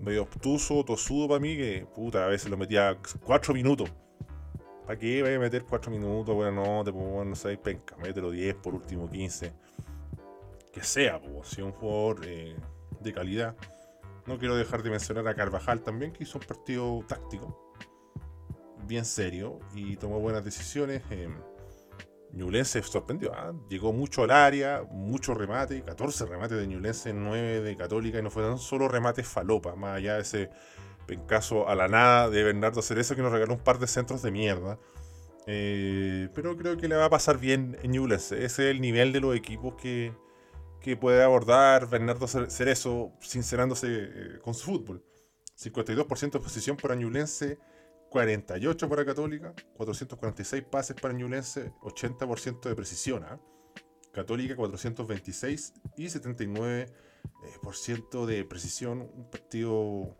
medio 0.00 0.22
obtuso, 0.22 0.84
tosudo 0.84 1.28
para 1.28 1.40
mí, 1.40 1.56
que 1.56 1.86
puta, 1.94 2.24
a 2.24 2.28
veces 2.28 2.50
lo 2.50 2.56
metía 2.56 2.98
cuatro 3.24 3.54
minutos. 3.54 3.88
¿Para 4.86 4.98
qué 4.98 5.22
vaya 5.22 5.36
a 5.36 5.40
meter 5.40 5.64
4 5.64 5.90
minutos? 5.90 6.34
Bueno, 6.34 6.64
no, 6.64 6.84
te 6.84 6.92
pongo, 6.92 7.24
no 7.24 7.34
sé, 7.36 7.56
penca, 7.56 7.96
mételo 7.96 8.30
10 8.30 8.56
por 8.56 8.74
último 8.74 9.08
15. 9.08 9.52
Que 10.72 10.82
sea, 10.82 11.20
pues, 11.20 11.48
si 11.48 11.62
un 11.62 11.72
jugador 11.72 12.20
eh, 12.24 12.56
de 13.00 13.12
calidad. 13.12 13.56
No 14.26 14.38
quiero 14.38 14.56
dejar 14.56 14.82
de 14.82 14.90
mencionar 14.90 15.26
a 15.28 15.34
Carvajal 15.34 15.82
también, 15.82 16.12
que 16.12 16.22
hizo 16.22 16.38
un 16.38 16.44
partido 16.44 17.04
táctico, 17.08 17.74
bien 18.86 19.04
serio, 19.04 19.58
y 19.74 19.96
tomó 19.96 20.20
buenas 20.20 20.44
decisiones. 20.44 21.02
Eh, 21.10 21.28
Ñublense 22.32 22.82
sorprendió, 22.82 23.32
¿ah? 23.34 23.52
llegó 23.68 23.92
mucho 23.92 24.22
al 24.22 24.30
área, 24.30 24.84
mucho 24.90 25.34
remate, 25.34 25.82
14 25.82 26.24
remates 26.24 26.56
de 26.56 26.66
Ñublense, 26.66 27.12
9 27.12 27.60
de 27.60 27.76
Católica, 27.76 28.18
y 28.18 28.22
no 28.22 28.30
fueron 28.30 28.58
solo 28.58 28.88
remates 28.88 29.26
falopa, 29.26 29.74
más 29.74 29.96
allá 29.96 30.14
de 30.14 30.22
ese 30.22 30.50
en 31.08 31.26
caso 31.26 31.68
a 31.68 31.74
la 31.74 31.88
nada 31.88 32.30
de 32.30 32.42
Bernardo 32.42 32.82
Cerezo, 32.82 33.16
que 33.16 33.22
nos 33.22 33.32
regaló 33.32 33.54
un 33.54 33.60
par 33.60 33.78
de 33.78 33.86
centros 33.86 34.22
de 34.22 34.30
mierda. 34.30 34.78
Eh, 35.46 36.28
pero 36.34 36.56
creo 36.56 36.76
que 36.76 36.88
le 36.88 36.96
va 36.96 37.06
a 37.06 37.10
pasar 37.10 37.38
bien 37.38 37.76
en 37.82 37.92
Newlands. 37.92 38.32
Ese 38.32 38.44
es 38.44 38.58
el 38.58 38.80
nivel 38.80 39.12
de 39.12 39.20
los 39.20 39.36
equipos 39.36 39.74
que, 39.74 40.12
que 40.80 40.96
puede 40.96 41.22
abordar 41.22 41.88
Bernardo 41.88 42.26
Cerezo, 42.26 43.12
sincerándose 43.20 43.86
eh, 43.90 44.38
con 44.42 44.54
su 44.54 44.66
fútbol. 44.66 45.04
52% 45.58 46.32
de 46.32 46.40
posición 46.40 46.76
para 46.76 46.94
Ñublense, 46.94 47.58
48 48.10 48.88
para 48.88 49.04
Católica, 49.04 49.54
446 49.76 50.64
pases 50.64 50.96
para 51.00 51.14
Ñublense, 51.14 51.72
80% 51.82 52.68
de 52.68 52.74
precisión. 52.74 53.24
¿ah? 53.24 53.40
Católica 54.12 54.54
426 54.54 55.74
y 55.96 56.08
79 56.08 56.92
por 57.62 57.76
ciento 57.76 58.26
de 58.26 58.44
precisión, 58.44 59.00
un 59.14 59.30
partido 59.30 60.16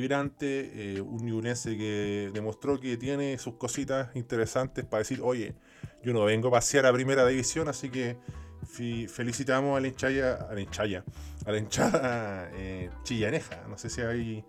vibrante, 0.00 1.00
un 1.00 1.24
Ñublense 1.24 1.76
que 1.76 2.30
demostró 2.32 2.80
que 2.80 2.96
tiene 2.96 3.38
sus 3.38 3.54
cositas 3.54 4.14
interesantes 4.14 4.84
para 4.84 4.98
decir, 5.00 5.20
oye, 5.22 5.54
yo 6.02 6.12
no 6.12 6.24
vengo 6.24 6.48
a 6.48 6.52
pasear 6.52 6.86
a 6.86 6.92
primera 6.92 7.26
división, 7.26 7.68
así 7.68 7.90
que 7.90 8.18
felicitamos 8.64 9.76
a 9.76 9.80
la 9.80 9.88
hinchaya, 9.88 10.34
a 10.34 10.54
la 10.54 10.60
hinchaya, 10.60 11.04
a 11.44 11.52
la 11.52 11.58
hinchada 11.58 12.50
eh, 12.54 12.90
chillaneja. 13.02 13.66
No 13.68 13.78
sé 13.78 13.90
si 13.90 14.00
hay 14.00 14.44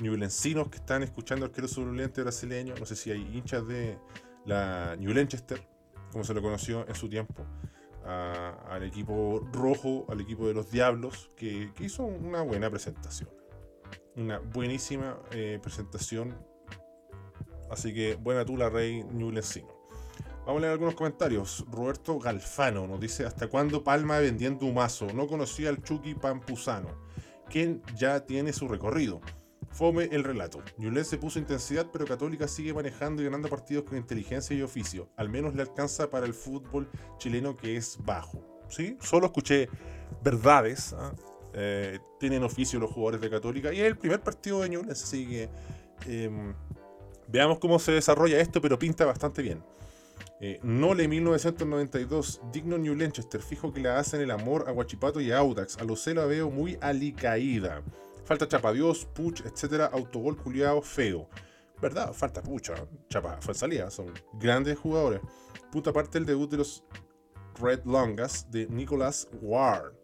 ñublencinos 0.00 0.68
que 0.68 0.76
están 0.76 1.02
escuchando 1.02 1.46
el 1.46 1.52
quiero 1.52 1.68
brasileño, 2.22 2.74
no 2.78 2.86
sé 2.86 2.96
si 2.96 3.10
hay 3.10 3.20
hinchas 3.36 3.66
de 3.66 3.98
la 4.46 4.96
New 4.98 5.12
Lanchester, 5.12 5.60
como 6.12 6.24
se 6.24 6.34
lo 6.34 6.42
conoció 6.42 6.86
en 6.88 6.94
su 6.94 7.08
tiempo, 7.08 7.44
al 8.04 8.82
equipo 8.82 9.46
rojo, 9.52 10.06
al 10.08 10.20
equipo 10.20 10.46
de 10.48 10.54
los 10.54 10.70
Diablos, 10.70 11.30
que, 11.36 11.70
hizo 11.80 12.04
una 12.04 12.42
buena 12.42 12.70
presentación. 12.70 13.28
Una 14.16 14.38
buenísima 14.38 15.18
eh, 15.32 15.58
presentación. 15.62 16.36
Así 17.70 17.94
que 17.94 18.16
buena 18.16 18.44
tú 18.44 18.56
la 18.56 18.68
rey 18.68 19.04
ñublencino. 19.04 19.68
Vamos 20.46 20.58
a 20.58 20.60
leer 20.60 20.72
algunos 20.72 20.94
comentarios. 20.94 21.64
Roberto 21.70 22.18
Galfano 22.18 22.86
nos 22.86 23.00
dice: 23.00 23.24
¿Hasta 23.24 23.46
cuándo 23.46 23.84
Palma 23.84 24.18
vendiendo 24.18 24.66
humazo? 24.66 25.06
No 25.14 25.26
conocía 25.26 25.68
al 25.68 25.82
Chucky 25.82 26.14
Pampuzano, 26.14 26.88
quien 27.48 27.82
ya 27.96 28.26
tiene 28.26 28.52
su 28.52 28.66
recorrido. 28.66 29.20
Fome 29.70 30.08
el 30.10 30.24
relato. 30.24 30.62
Ñulet 30.78 31.04
se 31.04 31.18
puso 31.18 31.38
intensidad, 31.38 31.86
pero 31.92 32.04
Católica 32.04 32.48
sigue 32.48 32.74
manejando 32.74 33.22
y 33.22 33.26
ganando 33.26 33.48
partidos 33.48 33.84
con 33.84 33.96
inteligencia 33.98 34.56
y 34.56 34.62
oficio. 34.62 35.08
Al 35.16 35.28
menos 35.28 35.54
le 35.54 35.62
alcanza 35.62 36.10
para 36.10 36.26
el 36.26 36.34
fútbol 36.34 36.90
chileno 37.18 37.54
que 37.54 37.76
es 37.76 37.98
bajo. 38.04 38.64
¿Sí? 38.68 38.96
Solo 39.00 39.26
escuché 39.26 39.68
verdades. 40.22 40.92
¿ah? 40.94 41.14
Eh, 41.54 41.98
tienen 42.18 42.44
oficio 42.44 42.78
los 42.78 42.90
jugadores 42.90 43.20
de 43.20 43.30
Católica. 43.30 43.72
Y 43.72 43.80
es 43.80 43.86
el 43.86 43.96
primer 43.96 44.20
partido 44.20 44.60
de 44.60 44.68
Ñulet, 44.68 44.92
así 44.92 45.26
que 45.26 45.48
em, 46.06 46.54
veamos 47.28 47.58
cómo 47.58 47.78
se 47.78 47.92
desarrolla 47.92 48.40
esto, 48.40 48.60
pero 48.60 48.78
pinta 48.78 49.04
bastante 49.04 49.42
bien. 49.42 49.62
Eh, 50.42 50.58
Nole 50.62 51.06
1992, 51.06 52.40
digno 52.50 52.78
New 52.78 52.94
Lanchester, 52.94 53.42
fijo 53.42 53.72
que 53.72 53.80
le 53.80 53.90
hacen 53.90 54.22
el 54.22 54.30
amor 54.30 54.64
a 54.68 54.72
Guachipato 54.72 55.20
y 55.20 55.32
a 55.32 55.38
Audax. 55.38 55.78
A 55.78 55.84
los 55.84 56.06
la 56.06 56.24
veo 56.24 56.50
muy 56.50 56.78
alicaída. 56.80 57.82
Falta 58.24 58.48
Chapa 58.48 58.72
Dios, 58.72 59.06
Puch, 59.06 59.42
etcétera, 59.44 59.86
autogol 59.92 60.36
culiado 60.36 60.80
feo. 60.82 61.28
¿Verdad? 61.80 62.12
Falta 62.12 62.42
Pucha, 62.42 62.74
Chapa, 63.08 63.38
fue 63.40 63.54
salida, 63.54 63.90
son 63.90 64.12
grandes 64.34 64.78
jugadores. 64.78 65.20
Puta 65.72 65.92
parte 65.92 66.18
el 66.18 66.26
debut 66.26 66.50
de 66.50 66.58
los 66.58 66.84
Red 67.60 67.84
Longas 67.84 68.50
de 68.50 68.66
Nicolas 68.66 69.28
Ward. 69.40 69.99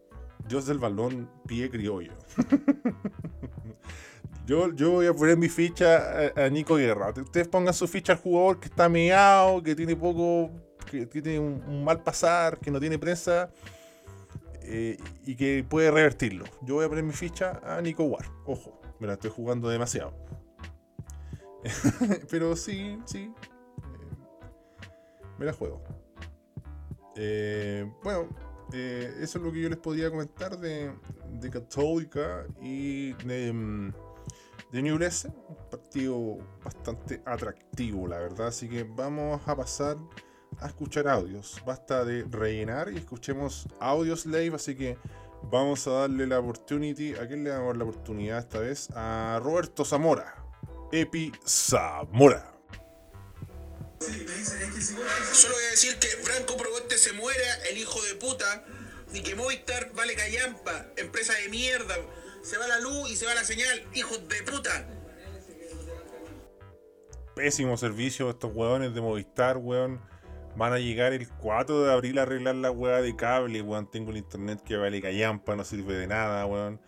Dios 0.47 0.65
del 0.65 0.79
balón, 0.79 1.29
pie 1.45 1.69
criollo. 1.69 2.13
Yo, 4.47 4.71
voy 4.91 5.05
a 5.05 5.13
poner 5.13 5.35
mi 5.35 5.49
ficha 5.49 6.31
a, 6.33 6.49
Nico 6.49 6.75
Guerra. 6.75 7.09
Ustedes 7.09 7.49
pongan 7.49 7.73
su 7.73 7.85
ficha 7.85 8.13
al 8.13 8.19
jugador 8.19 8.61
que 8.61 8.67
está 8.69 8.87
meado, 8.87 9.61
que 9.61 9.75
tiene 9.75 9.93
poco, 9.93 10.49
que 10.89 11.05
tiene 11.05 11.37
un, 11.37 11.83
mal 11.83 12.01
pasar, 12.01 12.57
que 12.57 12.71
no 12.71 12.79
tiene 12.79 12.97
prensa 12.97 13.49
eh, 14.61 14.97
y 15.25 15.35
que 15.35 15.65
puede 15.67 15.91
revertirlo. 15.91 16.45
Yo 16.61 16.75
voy 16.75 16.85
a 16.85 16.89
poner 16.89 17.03
mi 17.03 17.11
ficha 17.11 17.59
a 17.61 17.81
Nico 17.81 18.05
War. 18.05 18.25
Ojo, 18.45 18.79
me 18.99 19.07
la 19.07 19.13
estoy 19.13 19.31
jugando 19.31 19.67
demasiado. 19.67 20.13
Pero 22.31 22.55
sí, 22.55 22.97
sí. 23.05 23.29
Eh, 23.29 24.15
me 25.37 25.45
la 25.45 25.51
juego. 25.51 25.83
Eh, 27.17 27.91
bueno, 28.01 28.29
eso 28.73 29.37
es 29.37 29.43
lo 29.43 29.51
que 29.51 29.61
yo 29.61 29.69
les 29.69 29.77
podía 29.77 30.09
comentar 30.09 30.57
de, 30.57 30.91
de 31.39 31.49
Católica 31.49 32.45
y 32.61 33.13
de. 33.13 33.53
Mm, 33.53 33.93
de 34.71 34.81
Newell's, 34.81 35.25
un 35.25 35.55
partido 35.69 36.37
bastante 36.63 37.21
atractivo, 37.25 38.07
la 38.07 38.19
verdad. 38.19 38.47
Así 38.47 38.67
que 38.67 38.83
vamos 38.83 39.41
a 39.47 39.55
pasar 39.55 39.97
a 40.59 40.67
escuchar 40.67 41.07
audios. 41.07 41.61
Basta 41.65 42.03
de 42.03 42.25
rellenar 42.29 42.91
y 42.91 42.97
escuchemos 42.97 43.67
audios 43.79 44.25
live. 44.25 44.55
Así 44.55 44.75
que 44.75 44.97
vamos 45.43 45.87
a 45.87 45.91
darle 45.91 46.27
la 46.27 46.39
opportunity. 46.39 47.13
¿A 47.15 47.27
quién 47.27 47.43
le 47.43 47.51
damos 47.51 47.77
la 47.77 47.85
oportunidad 47.85 48.39
esta 48.39 48.59
vez? 48.59 48.89
A 48.93 49.39
Roberto 49.41 49.85
Zamora. 49.85 50.35
Epi 50.91 51.31
Zamora. 51.45 52.56
Solo 53.99 55.53
voy 55.55 55.63
a 55.63 55.71
decir 55.71 55.97
que 55.97 56.07
Franco 56.07 56.57
Proboste 56.57 56.97
se 56.97 57.13
muera, 57.13 57.55
el 57.69 57.77
hijo 57.77 58.01
de 58.03 58.15
puta, 58.15 58.63
y 59.13 59.21
que 59.21 59.35
Movistar 59.35 59.91
vale 59.93 60.15
callampa, 60.15 60.87
empresa 60.97 61.33
de 61.33 61.49
mierda 61.49 61.95
se 62.47 62.57
va 62.57 62.67
la 62.67 62.79
luz 62.79 63.11
y 63.11 63.15
se 63.15 63.25
va 63.25 63.35
la 63.35 63.43
señal, 63.43 63.83
hijos 63.93 64.27
de 64.27 64.41
puta. 64.43 64.87
Pésimo 67.35 67.77
servicio 67.77 68.29
estos 68.29 68.51
hueones 68.53 68.93
de 68.93 69.01
Movistar, 69.01 69.57
weón. 69.57 70.01
Van 70.55 70.73
a 70.73 70.79
llegar 70.79 71.13
el 71.13 71.27
4 71.27 71.83
de 71.83 71.91
abril 71.91 72.17
a 72.17 72.23
arreglar 72.23 72.55
la 72.55 72.71
hueá 72.71 73.01
de 73.01 73.15
cable, 73.15 73.61
weón. 73.61 73.91
Tengo 73.91 74.11
el 74.11 74.17
internet 74.17 74.61
que 74.63 74.77
vale 74.77 75.01
callampa, 75.01 75.55
no 75.55 75.63
sirve 75.63 75.95
de 75.95 76.07
nada, 76.07 76.45
weón. 76.45 76.79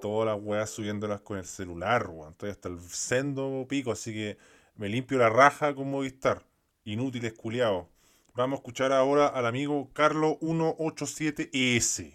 Todas 0.00 0.26
las 0.26 0.44
weas 0.44 0.70
subiéndolas 0.70 1.22
con 1.22 1.38
el 1.38 1.46
celular, 1.46 2.06
weón. 2.08 2.32
Estoy 2.32 2.50
hasta 2.50 2.68
el 2.68 2.78
sendo 2.80 3.66
pico, 3.66 3.90
así 3.90 4.12
que 4.12 4.38
me 4.76 4.88
limpio 4.88 5.18
la 5.18 5.30
raja 5.30 5.74
con 5.74 5.90
Movistar. 5.90 6.44
Inútiles 6.88 7.34
culiados. 7.34 7.86
Vamos 8.32 8.56
a 8.56 8.60
escuchar 8.60 8.92
ahora 8.92 9.26
al 9.26 9.44
amigo 9.44 9.90
Carlos 9.92 10.38
187S. 10.40 12.14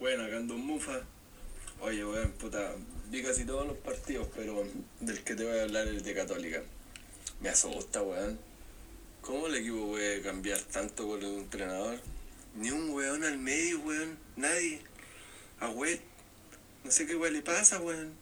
Bueno, 0.00 0.24
acá 0.24 0.40
Mufa. 0.40 1.02
Oye, 1.82 2.06
weón, 2.06 2.32
puta, 2.32 2.74
vi 3.10 3.22
casi 3.22 3.44
todos 3.44 3.66
los 3.66 3.76
partidos, 3.76 4.28
pero 4.34 4.64
del 5.00 5.22
que 5.24 5.34
te 5.34 5.44
voy 5.44 5.58
a 5.58 5.64
hablar 5.64 5.88
es 5.88 6.04
de 6.04 6.14
Católica. 6.14 6.62
Me 7.42 7.50
asusta, 7.50 8.00
weón. 8.00 8.38
¿Cómo 9.20 9.48
el 9.48 9.56
equipo 9.56 9.88
puede 9.88 10.22
cambiar 10.22 10.60
tanto 10.60 11.06
con 11.06 11.22
el 11.22 11.36
entrenador? 11.40 12.00
Ni 12.54 12.70
un 12.70 12.88
weón 12.88 13.24
al 13.24 13.36
medio, 13.36 13.80
weón. 13.80 14.16
Nadie. 14.36 14.80
A 15.60 15.68
weón. 15.68 16.00
No 16.82 16.90
sé 16.90 17.06
qué 17.06 17.14
weón 17.14 17.34
le 17.34 17.42
pasa, 17.42 17.78
weón. 17.78 18.14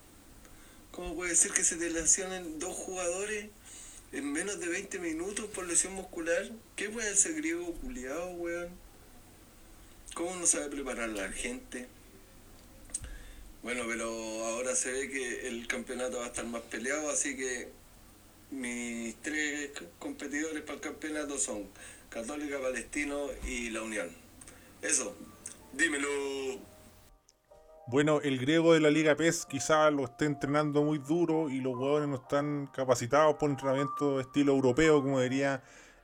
¿Cómo 0.90 1.14
puede 1.14 1.36
ser 1.36 1.52
que 1.52 1.62
se 1.62 1.76
te 1.76 1.90
lesionen 1.90 2.58
dos 2.58 2.74
jugadores 2.74 3.50
en 4.12 4.32
menos 4.32 4.58
de 4.60 4.68
20 4.68 4.98
minutos 4.98 5.46
por 5.46 5.66
lesión 5.66 5.94
muscular? 5.94 6.50
¿Qué 6.76 6.88
puede 6.88 7.14
ser 7.16 7.34
griego 7.34 7.72
culiado, 7.74 8.30
weón? 8.30 8.70
¿Cómo 10.14 10.34
no 10.36 10.46
sabe 10.46 10.68
preparar 10.68 11.10
la 11.10 11.30
gente? 11.30 11.86
Bueno, 13.62 13.82
pero 13.88 14.06
ahora 14.46 14.74
se 14.74 14.92
ve 14.92 15.10
que 15.10 15.48
el 15.48 15.66
campeonato 15.66 16.18
va 16.18 16.24
a 16.24 16.28
estar 16.28 16.46
más 16.46 16.62
peleado, 16.62 17.10
así 17.10 17.36
que 17.36 17.68
mis 18.50 19.14
tres 19.22 19.72
competidores 19.98 20.62
para 20.62 20.74
el 20.74 20.80
campeonato 20.80 21.38
son 21.38 21.68
Católica, 22.08 22.60
Palestino 22.60 23.28
y 23.46 23.70
La 23.70 23.82
Unión. 23.82 24.08
Eso, 24.82 25.16
dímelo. 25.72 26.75
Bueno, 27.88 28.20
el 28.20 28.38
griego 28.38 28.74
de 28.74 28.80
la 28.80 28.90
Liga 28.90 29.14
PES 29.14 29.46
quizás 29.46 29.92
lo 29.92 30.04
esté 30.04 30.24
entrenando 30.24 30.82
muy 30.82 30.98
duro 30.98 31.48
y 31.48 31.60
los 31.60 31.76
jugadores 31.76 32.08
no 32.08 32.16
están 32.16 32.66
capacitados 32.74 33.36
por 33.36 33.48
entrenamiento 33.48 34.16
de 34.16 34.22
estilo 34.22 34.52
europeo, 34.52 35.00
como 35.02 35.20
diría 35.20 35.62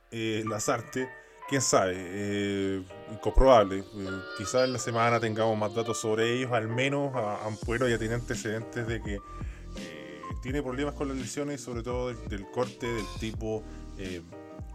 eh, 0.09 0.45
Lazarte 0.47 1.09
quién 1.49 1.61
sabe, 1.61 1.93
eh, 1.97 2.83
incomprobable. 3.11 3.79
Eh, 3.79 4.21
quizás 4.37 4.63
en 4.63 4.73
la 4.73 4.79
semana 4.79 5.19
tengamos 5.19 5.57
más 5.57 5.75
datos 5.75 5.99
sobre 5.99 6.33
ellos, 6.33 6.51
al 6.53 6.67
menos 6.67 7.13
a, 7.15 7.45
Ampuero 7.45 7.87
ya 7.87 7.97
tiene 7.97 8.15
antecedentes 8.15 8.87
de 8.87 9.01
que 9.01 9.15
eh, 9.15 10.21
tiene 10.41 10.63
problemas 10.63 10.93
con 10.93 11.09
las 11.09 11.17
lesiones, 11.17 11.61
sobre 11.61 11.83
todo 11.83 12.13
del, 12.13 12.49
corte 12.51 12.87
del 12.87 13.05
tipo 13.19 13.61
eh, 13.97 14.21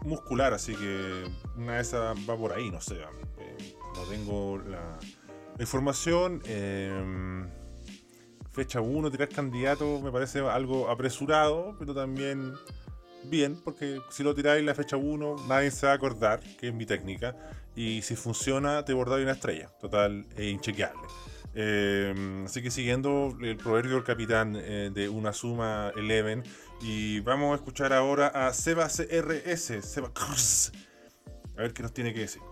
muscular, 0.03 0.53
así 0.53 0.75
que 0.75 1.25
una 1.57 1.77
de 1.77 1.81
esas 1.81 2.17
va 2.29 2.37
por 2.37 2.53
ahí, 2.53 2.71
no 2.71 2.81
sé, 2.81 3.01
no 3.95 4.03
tengo 4.11 4.59
la, 4.59 4.99
la 5.59 5.63
información. 5.63 6.41
fecha 8.53 8.81
1, 8.81 9.11
tirar 9.11 9.29
candidato 9.29 10.01
me 10.01 10.11
parece 10.11 10.41
algo 10.41 10.89
apresurado, 10.89 11.77
pero 11.79 11.95
también 11.95 12.55
bien, 13.25 13.57
porque 13.63 14.01
si 14.11 14.23
lo 14.23 14.35
tiráis 14.35 14.65
la 14.65 14.75
fecha 14.75 14.97
1, 14.97 15.37
nadie 15.49 15.71
se 15.71 15.87
va 15.87 15.93
a 15.93 15.95
acordar, 15.97 16.41
que 16.59 16.69
es 16.69 16.75
mi 16.75 16.87
técnica, 16.87 17.37
y 17.77 18.03
si 18.03 18.17
funciona, 18.17 18.85
te 18.85 18.93
bordáis 18.93 19.23
una 19.23 19.33
estrella, 19.33 19.69
total 19.81 20.27
e 20.37 20.49
inchequeable. 20.49 21.03
Eh, 21.55 22.45
así 22.45 22.63
que 22.63 22.71
siguiendo 22.71 23.37
el 23.41 23.57
proverbio 23.57 23.95
del 23.95 24.05
capitán 24.05 24.57
eh, 24.57 24.91
de 24.93 25.09
una 25.09 25.33
suma 25.33 25.93
Eleven, 25.97 26.43
y 26.81 27.21
vamos 27.21 27.53
a 27.53 27.57
escuchar 27.57 27.93
ahora 27.93 28.29
a 28.29 28.53
Seba 28.53 28.89
CRS, 28.89 29.83
Seba 29.83 30.11
a 31.57 31.63
ver 31.63 31.73
qué 31.73 31.83
nos 31.83 31.93
tiene 31.93 32.15
que 32.15 32.21
decir. 32.21 32.43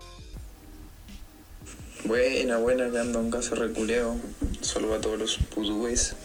Buena, 2.03 2.57
buena, 2.57 2.89
que 2.89 2.99
anda 2.99 3.19
un 3.19 3.31
caso 3.31 3.55
reculeo. 3.55 4.15
Solo 4.61 4.93
a 4.93 5.01
todos 5.01 5.19
los 5.19 5.37
putues. 5.53 6.15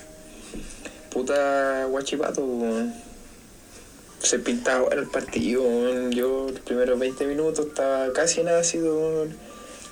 Puta 1.10 1.84
guachipato, 1.86 2.42
se 4.20 4.38
pintaba 4.38 4.88
el 4.92 5.08
partido. 5.08 6.10
Yo 6.10 6.48
los 6.50 6.60
primeros 6.60 6.98
20 6.98 7.26
minutos 7.26 7.66
estaba 7.66 8.12
casi 8.12 8.42
nacido. 8.42 9.26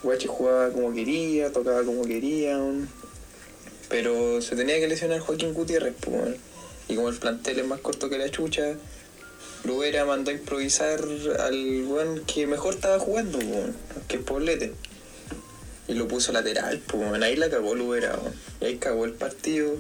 Guachi 0.03 0.29
jugaba 0.29 0.71
como 0.71 0.95
quería, 0.95 1.53
tocaba 1.53 1.83
como 1.85 2.05
quería, 2.05 2.59
pero 3.91 4.41
se 4.41 4.57
tenía 4.57 4.79
que 4.81 4.89
lesionar 4.89 5.21
Joaquín 5.21 5.53
Gutiérrez, 5.53 5.95
pues, 6.01 6.17
weón. 6.17 6.37
y 6.89 6.95
como 6.95 7.11
el 7.11 7.19
plantel 7.19 7.59
es 7.59 7.67
más 7.67 7.81
corto 7.81 8.09
que 8.09 8.17
la 8.17 8.31
chucha, 8.31 8.77
Lubera 9.65 10.07
mandó 10.07 10.31
a 10.31 10.35
improvisar 10.35 11.01
al 11.39 11.85
weón 11.87 12.25
que 12.25 12.47
mejor 12.47 12.75
estaba 12.75 12.99
jugando, 12.99 13.37
weón, 13.39 13.77
que 14.09 14.17
es 14.17 14.23
Poblete. 14.23 14.73
Y 15.91 15.95
lo 15.95 16.07
puso 16.07 16.31
lateral, 16.31 16.81
pues, 16.87 17.21
ahí 17.21 17.35
la 17.35 17.51
cagó 17.51 17.75
Lubera, 17.75 18.15
weón. 18.15 18.33
y 18.61 18.65
ahí 18.65 18.77
cagó 18.77 19.05
el 19.07 19.13
partido. 19.13 19.75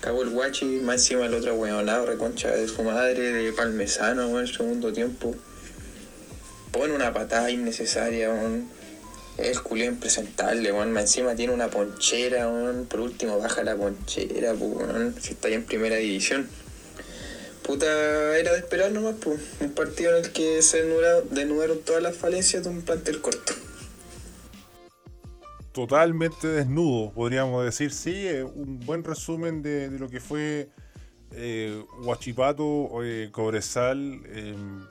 Cagó 0.00 0.22
el 0.22 0.30
guachi, 0.30 0.64
más 0.64 0.94
encima 0.94 1.26
el 1.26 1.34
otro 1.34 1.54
weonado, 1.56 2.06
reconcha 2.06 2.50
de 2.50 2.66
su 2.66 2.82
madre, 2.82 3.20
de 3.34 3.52
Palmesano, 3.52 4.30
en 4.30 4.36
el 4.36 4.48
segundo 4.50 4.94
tiempo. 4.94 5.34
Pone 6.72 6.94
una 6.94 7.12
patada 7.12 7.50
innecesaria, 7.50 8.30
weón. 8.30 8.66
Es 9.36 9.60
culé 9.60 9.84
impresentable, 9.84 10.72
weón. 10.72 10.90
Más 10.90 11.02
encima 11.02 11.34
tiene 11.34 11.52
una 11.52 11.68
ponchera, 11.68 12.48
weón. 12.48 12.86
Por 12.86 13.00
último 13.00 13.38
baja 13.38 13.62
la 13.62 13.76
ponchera, 13.76 14.54
pues, 14.54 14.72
weón. 14.74 15.14
Si 15.20 15.34
está 15.34 15.48
ahí 15.48 15.54
en 15.54 15.64
primera 15.64 15.96
división. 15.96 16.48
Puta, 17.62 18.38
era 18.38 18.52
de 18.52 18.58
esperar 18.58 18.90
nomás, 18.90 19.16
pues. 19.20 19.38
Un 19.60 19.72
partido 19.72 20.16
en 20.16 20.24
el 20.24 20.32
que 20.32 20.62
se 20.62 20.82
desnudaron 21.30 21.80
todas 21.80 22.02
las 22.02 22.16
falencias 22.16 22.64
de 22.64 22.70
un 22.70 22.80
plantel 22.80 23.20
corto. 23.20 23.52
Totalmente 25.72 26.48
desnudo, 26.48 27.12
podríamos 27.12 27.64
decir. 27.64 27.92
Sí, 27.92 28.26
eh, 28.26 28.44
un 28.44 28.78
buen 28.80 29.02
resumen 29.02 29.62
de, 29.62 29.90
lo 29.90 30.10
que 30.10 30.20
fue 30.20 30.68
eh, 31.30 31.82
Huachipato, 32.04 33.02
eh, 33.02 33.30
Cobresal. 33.32 34.20
em, 34.26 34.86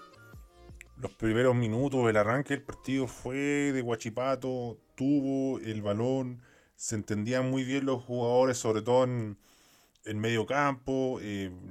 los 0.98 1.12
primeros 1.13 1.56
minutos, 1.56 2.10
el 2.10 2.17
arranque 2.17 2.56
del 2.56 2.63
partido 2.63 3.08
fue 3.08 3.36
de 3.36 3.82
Huachipato, 3.82 4.80
tuvo 4.96 5.60
el 5.60 5.82
balón, 5.82 6.41
se 6.76 6.96
entendían 6.96 7.50
muy 7.50 7.63
bien 7.63 7.86
los 7.86 8.04
jugadores, 8.04 8.58
sobre 8.58 8.82
todo 8.84 9.04
en, 9.06 9.38
en 10.06 10.20
medio 10.20 10.46
campo, 10.46 11.20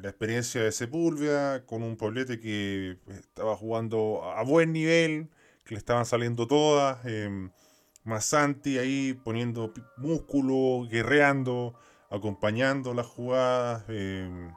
la 0.02 0.08
experiencia 0.08 0.62
de 0.62 0.72
Sepúlveda, 0.72 1.64
con 1.64 1.82
un 1.84 1.96
Poblete 1.96 2.40
que 2.40 2.98
estaba 3.08 3.56
jugando 3.56 4.24
a 4.24 4.42
buen 4.42 4.72
nivel, 4.72 5.28
que 5.64 5.74
le 5.74 5.78
estaban 5.78 6.06
saliendo 6.06 6.48
todas, 6.48 6.98
eh, 7.04 7.48
más 8.10 8.26
Santi 8.26 8.78
ahí 8.78 9.14
poniendo 9.14 9.72
músculo, 9.96 10.86
guerreando, 10.88 11.74
acompañando 12.10 12.92
las 12.92 13.06
jugadas. 13.06 13.84
eh, 13.88 14.50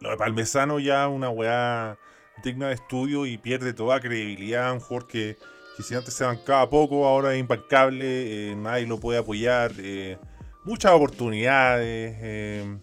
lo 0.00 0.10
de 0.10 0.16
Palmesano 0.16 0.78
ya 0.78 1.08
una 1.08 1.28
weá 1.28 1.98
digna 2.42 2.68
de 2.68 2.74
estudio 2.74 3.26
y 3.26 3.38
pierde 3.38 3.72
toda 3.72 4.00
credibilidad. 4.00 4.72
Un 4.72 4.80
jugador 4.80 5.06
que, 5.08 5.36
si 5.82 5.94
antes 5.94 6.14
se 6.14 6.24
bancaba 6.24 6.68
poco, 6.68 7.06
ahora 7.06 7.34
es 7.34 7.40
imbancable, 7.40 8.50
eh, 8.50 8.56
nadie 8.56 8.86
lo 8.86 8.98
puede 8.98 9.18
apoyar. 9.18 9.72
eh, 9.78 10.18
muchas 10.64 10.92
oportunidades, 10.92 12.16
eh, 12.20 12.78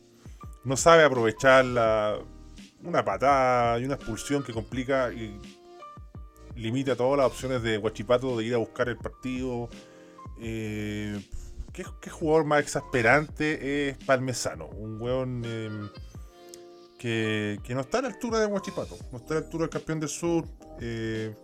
no 0.64 0.78
sabe 0.78 1.04
aprovechar 1.04 1.66
la, 1.66 2.18
una 2.84 3.04
patada 3.04 3.80
y 3.80 3.86
una 3.86 3.96
expulsión 3.96 4.44
que 4.44 4.54
complica 4.54 5.12
limita 6.58 6.96
todas 6.96 7.18
las 7.18 7.28
opciones 7.28 7.62
de 7.62 7.78
Guachipato 7.78 8.38
de 8.38 8.46
ir 8.46 8.54
a 8.56 8.58
buscar 8.58 8.90
el 8.90 8.98
partido. 8.98 9.70
Eh, 10.40 11.20
¿qué, 11.72 12.10
jugador 12.10 12.46
más 12.46 12.62
exasperante 12.62 13.90
es 13.90 13.98
Palmesano? 14.04 14.68
Un 14.68 15.00
weón 15.02 15.44
eh, 15.46 15.70
que, 16.98 17.60
que 17.64 17.76
no 17.76 17.82
está 17.82 18.00
a 18.00 18.02
la 18.04 18.08
altura 18.10 18.40
de 18.40 18.48
Guachipato, 18.48 18.98
no 19.12 19.20
está 19.20 19.36
a 19.36 19.40
la 19.40 19.46
altura 19.46 19.64
del 19.64 19.70
campeón 19.70 20.00
del 20.00 20.10
sur. 20.10 20.46
eh, 20.82 21.36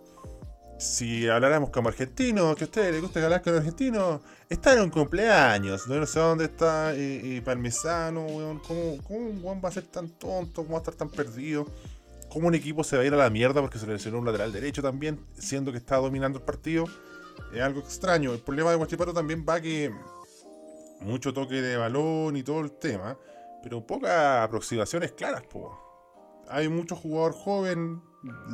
si 0.79 1.29
habláramos 1.29 1.69
como 1.69 1.87
argentino, 1.87 2.53
que 2.55 2.65
a 2.65 2.67
ustedes 2.67 2.91
les 2.91 3.01
gusta 3.01 3.23
hablar 3.23 3.41
con 3.41 3.55
argentinos, 3.55 4.19
está 4.49 4.73
en 4.73 4.81
un 4.81 4.89
cumpleaños, 4.89 5.87
no, 5.87 6.05
sé 6.05 6.19
dónde 6.19 6.45
está 6.45 6.93
Parmesano, 7.45 8.25
weón, 8.25 8.59
¿cómo, 8.59 8.97
¿cómo 9.03 9.19
un 9.19 9.39
weón 9.41 9.61
va 9.63 9.69
a 9.69 9.71
ser 9.71 9.83
tan 9.83 10.09
tonto? 10.09 10.63
¿Cómo 10.63 10.73
va 10.73 10.77
a 10.79 10.81
estar 10.81 10.95
tan 10.95 11.09
perdido? 11.09 11.67
¿Cómo 12.33 12.47
un 12.47 12.55
equipo 12.55 12.83
se 12.83 12.95
va 12.97 13.03
a 13.03 13.05
ir 13.05 13.13
a 13.13 13.17
la 13.17 13.29
mierda 13.29 13.61
porque 13.61 13.77
se 13.77 13.85
le 13.85 13.93
lesionó 13.93 14.17
un 14.17 14.25
lateral 14.25 14.51
derecho 14.51 14.81
también, 14.81 15.23
siendo 15.37 15.71
que 15.71 15.77
está 15.77 15.97
dominando 15.97 16.39
el 16.39 16.43
partido? 16.43 16.85
Es 17.53 17.61
algo 17.61 17.79
extraño. 17.81 18.33
El 18.33 18.39
problema 18.39 18.71
de 18.71 18.77
Guachipato 18.77 19.13
también 19.13 19.45
va 19.47 19.61
que 19.61 19.93
mucho 21.01 21.31
toque 21.31 21.61
de 21.61 21.77
balón 21.77 22.35
y 22.35 22.41
todo 22.41 22.61
el 22.61 22.71
tema, 22.71 23.15
pero 23.61 23.85
pocas 23.85 24.43
aproximaciones 24.43 25.11
claras, 25.11 25.43
po. 25.43 25.79
Hay 26.49 26.69
mucho 26.69 26.95
jugador 26.95 27.33
joven, 27.33 28.01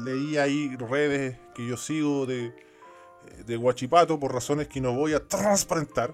leí 0.03 0.35
ahí 0.35 0.75
redes 0.75 1.37
que 1.55 1.65
yo 1.65 1.77
sigo 1.77 2.25
de, 2.25 2.53
de 3.45 3.55
Guachipato 3.55 4.19
por 4.19 4.33
razones 4.33 4.67
que 4.67 4.81
no 4.81 4.93
voy 4.93 5.13
a 5.13 5.25
transparentar. 5.25 6.13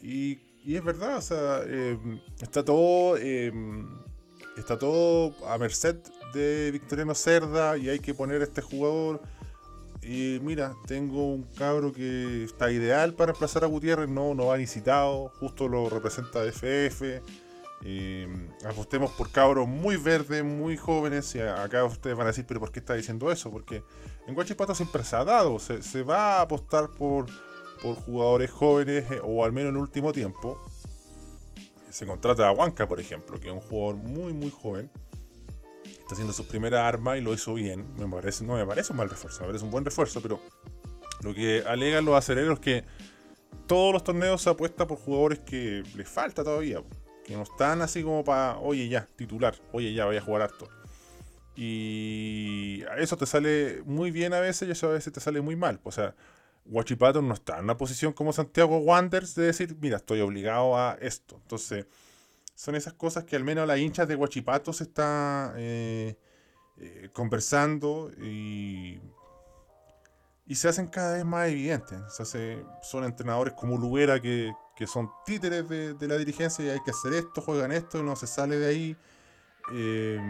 Y, 0.00 0.38
y 0.64 0.76
es 0.76 0.82
verdad, 0.82 1.18
o 1.18 1.22
sea, 1.22 1.60
eh, 1.66 1.98
está 2.40 2.64
todo 2.64 3.18
eh, 3.18 3.52
está 4.56 4.78
todo 4.78 5.34
a 5.46 5.58
merced 5.58 5.96
de 6.34 6.70
Victoriano 6.72 7.14
Cerda 7.14 7.78
y 7.78 7.88
hay 7.88 8.00
que 8.00 8.12
poner 8.12 8.40
a 8.40 8.44
este 8.44 8.60
jugador. 8.60 9.22
Y 10.02 10.38
mira, 10.42 10.74
tengo 10.86 11.32
un 11.32 11.44
cabro 11.44 11.92
que 11.92 12.44
está 12.44 12.70
ideal 12.70 13.14
para 13.14 13.32
reemplazar 13.32 13.64
a 13.64 13.68
Gutiérrez, 13.68 14.08
no, 14.08 14.34
no 14.34 14.46
va 14.46 14.58
ni 14.58 14.66
citado, 14.66 15.30
justo 15.40 15.66
lo 15.66 15.88
representa 15.88 16.44
FF. 16.44 17.22
Eh, 17.86 18.26
apostemos 18.66 19.10
por 19.12 19.30
cabros 19.30 19.68
muy 19.68 19.96
verdes, 19.96 20.42
muy 20.44 20.76
jóvenes. 20.76 21.34
Y 21.34 21.40
acá 21.40 21.84
ustedes 21.84 22.16
van 22.16 22.26
a 22.26 22.30
decir, 22.30 22.44
pero 22.46 22.60
¿por 22.60 22.72
qué 22.72 22.80
está 22.80 22.94
diciendo 22.94 23.30
eso? 23.30 23.50
Porque 23.50 23.82
en 24.26 24.34
Guachipato 24.34 24.74
siempre 24.74 25.04
se 25.04 25.16
ha 25.16 25.24
dado, 25.24 25.58
se, 25.58 26.02
va 26.02 26.38
a 26.38 26.42
apostar 26.42 26.90
por, 26.90 27.26
por 27.82 27.94
jugadores 27.96 28.50
jóvenes, 28.50 29.10
eh, 29.10 29.20
o 29.22 29.44
al 29.44 29.52
menos 29.52 29.70
en 29.70 29.76
último 29.76 30.12
tiempo. 30.12 30.58
Se 31.90 32.06
contrata 32.06 32.48
a 32.48 32.52
Huanca, 32.52 32.88
por 32.88 32.98
ejemplo, 33.00 33.38
que 33.38 33.48
es 33.48 33.54
un 33.54 33.60
jugador 33.60 33.96
muy, 33.96 34.32
muy 34.32 34.50
joven. 34.50 34.90
Está 36.04 36.16
haciendo 36.16 36.34
sus 36.34 36.44
primeras 36.44 36.82
armas 36.82 37.16
y 37.16 37.22
lo 37.22 37.32
hizo 37.32 37.54
bien. 37.54 37.86
Me 37.96 38.06
parece, 38.06 38.44
no 38.44 38.56
me 38.56 38.66
parece 38.66 38.92
un 38.92 38.98
mal 38.98 39.08
refuerzo, 39.08 39.40
me 39.40 39.46
parece 39.46 39.64
un 39.64 39.70
buen 39.70 39.86
refuerzo, 39.86 40.20
pero 40.20 40.38
lo 41.22 41.34
que 41.34 41.64
alegan 41.66 42.04
los 42.04 42.14
aceleros 42.14 42.58
es 42.58 42.60
que 42.60 42.84
todos 43.66 43.94
los 43.94 44.04
torneos 44.04 44.42
se 44.42 44.50
apuesta 44.50 44.86
por 44.86 44.98
jugadores 44.98 45.38
que 45.38 45.82
les 45.96 46.06
falta 46.06 46.44
todavía, 46.44 46.82
que 47.24 47.34
no 47.34 47.44
están 47.44 47.80
así 47.80 48.02
como 48.02 48.22
para, 48.22 48.58
oye 48.58 48.86
ya, 48.86 49.08
titular, 49.16 49.54
oye 49.72 49.94
ya, 49.94 50.04
voy 50.04 50.18
a 50.18 50.20
jugar 50.20 50.42
harto. 50.42 50.68
Y 51.56 52.82
eso 52.98 53.16
te 53.16 53.24
sale 53.24 53.82
muy 53.86 54.10
bien 54.10 54.34
a 54.34 54.40
veces 54.40 54.68
y 54.68 54.72
eso 54.72 54.88
a 54.88 54.92
veces 54.92 55.10
te 55.10 55.20
sale 55.20 55.40
muy 55.40 55.56
mal. 55.56 55.80
O 55.84 55.92
sea, 55.92 56.14
Guachipato 56.66 57.22
no 57.22 57.32
está 57.32 57.58
en 57.58 57.64
una 57.64 57.78
posición 57.78 58.12
como 58.12 58.34
Santiago 58.34 58.76
Wanderers 58.78 59.34
de 59.34 59.44
decir, 59.44 59.76
mira, 59.80 59.96
estoy 59.96 60.20
obligado 60.20 60.76
a 60.76 60.98
esto. 61.00 61.38
Entonces, 61.42 61.86
son 62.54 62.74
esas 62.76 62.92
cosas 62.94 63.24
que 63.24 63.36
al 63.36 63.44
menos 63.44 63.66
las 63.66 63.78
hinchas 63.78 64.06
de 64.08 64.14
Guachipato 64.14 64.72
se 64.72 64.84
está 64.84 65.52
eh, 65.56 66.16
eh, 66.78 67.10
conversando 67.12 68.10
y, 68.22 69.00
y 70.46 70.54
se 70.54 70.68
hacen 70.68 70.86
cada 70.88 71.14
vez 71.14 71.24
más 71.24 71.48
evidentes. 71.48 71.98
Se 72.14 72.22
hace- 72.22 72.64
son 72.82 73.04
entrenadores 73.04 73.54
como 73.54 73.76
Lubera 73.76 74.20
que, 74.20 74.52
que 74.76 74.86
son 74.86 75.10
títeres 75.26 75.68
de, 75.68 75.94
de 75.94 76.08
la 76.08 76.16
dirigencia 76.16 76.64
y 76.64 76.68
hay 76.68 76.80
que 76.84 76.90
hacer 76.90 77.12
esto, 77.14 77.40
juegan 77.40 77.72
esto 77.72 78.02
no 78.02 78.16
se 78.16 78.26
sale 78.26 78.58
de 78.58 78.66
ahí. 78.66 78.96
Eh, 79.72 80.20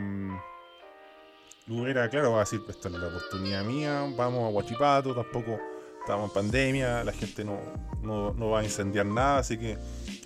claro, 2.10 2.32
va 2.32 2.36
a 2.38 2.40
decir, 2.40 2.62
esta 2.68 2.88
es 2.88 2.94
la 2.94 3.08
oportunidad 3.08 3.64
mía, 3.64 4.06
vamos 4.16 4.46
a 4.46 4.50
Guachipato, 4.52 5.14
tampoco 5.14 5.58
estamos 6.04 6.28
en 6.28 6.34
pandemia, 6.34 7.02
la 7.02 7.12
gente 7.12 7.44
no, 7.44 7.58
no, 8.02 8.34
no 8.34 8.50
va 8.50 8.60
a 8.60 8.64
incendiar 8.64 9.06
nada, 9.06 9.38
así 9.38 9.56
que 9.56 9.78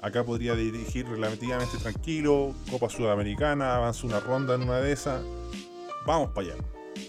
acá 0.02 0.24
podría 0.24 0.56
dirigir 0.56 1.06
relativamente 1.06 1.78
tranquilo, 1.78 2.52
Copa 2.68 2.88
Sudamericana, 2.88 3.76
avanza 3.76 4.04
una 4.04 4.18
ronda 4.18 4.56
en 4.56 4.62
una 4.62 4.80
de 4.80 4.90
esas, 4.90 5.22
vamos 6.04 6.30
para 6.30 6.48
allá. 6.48 6.56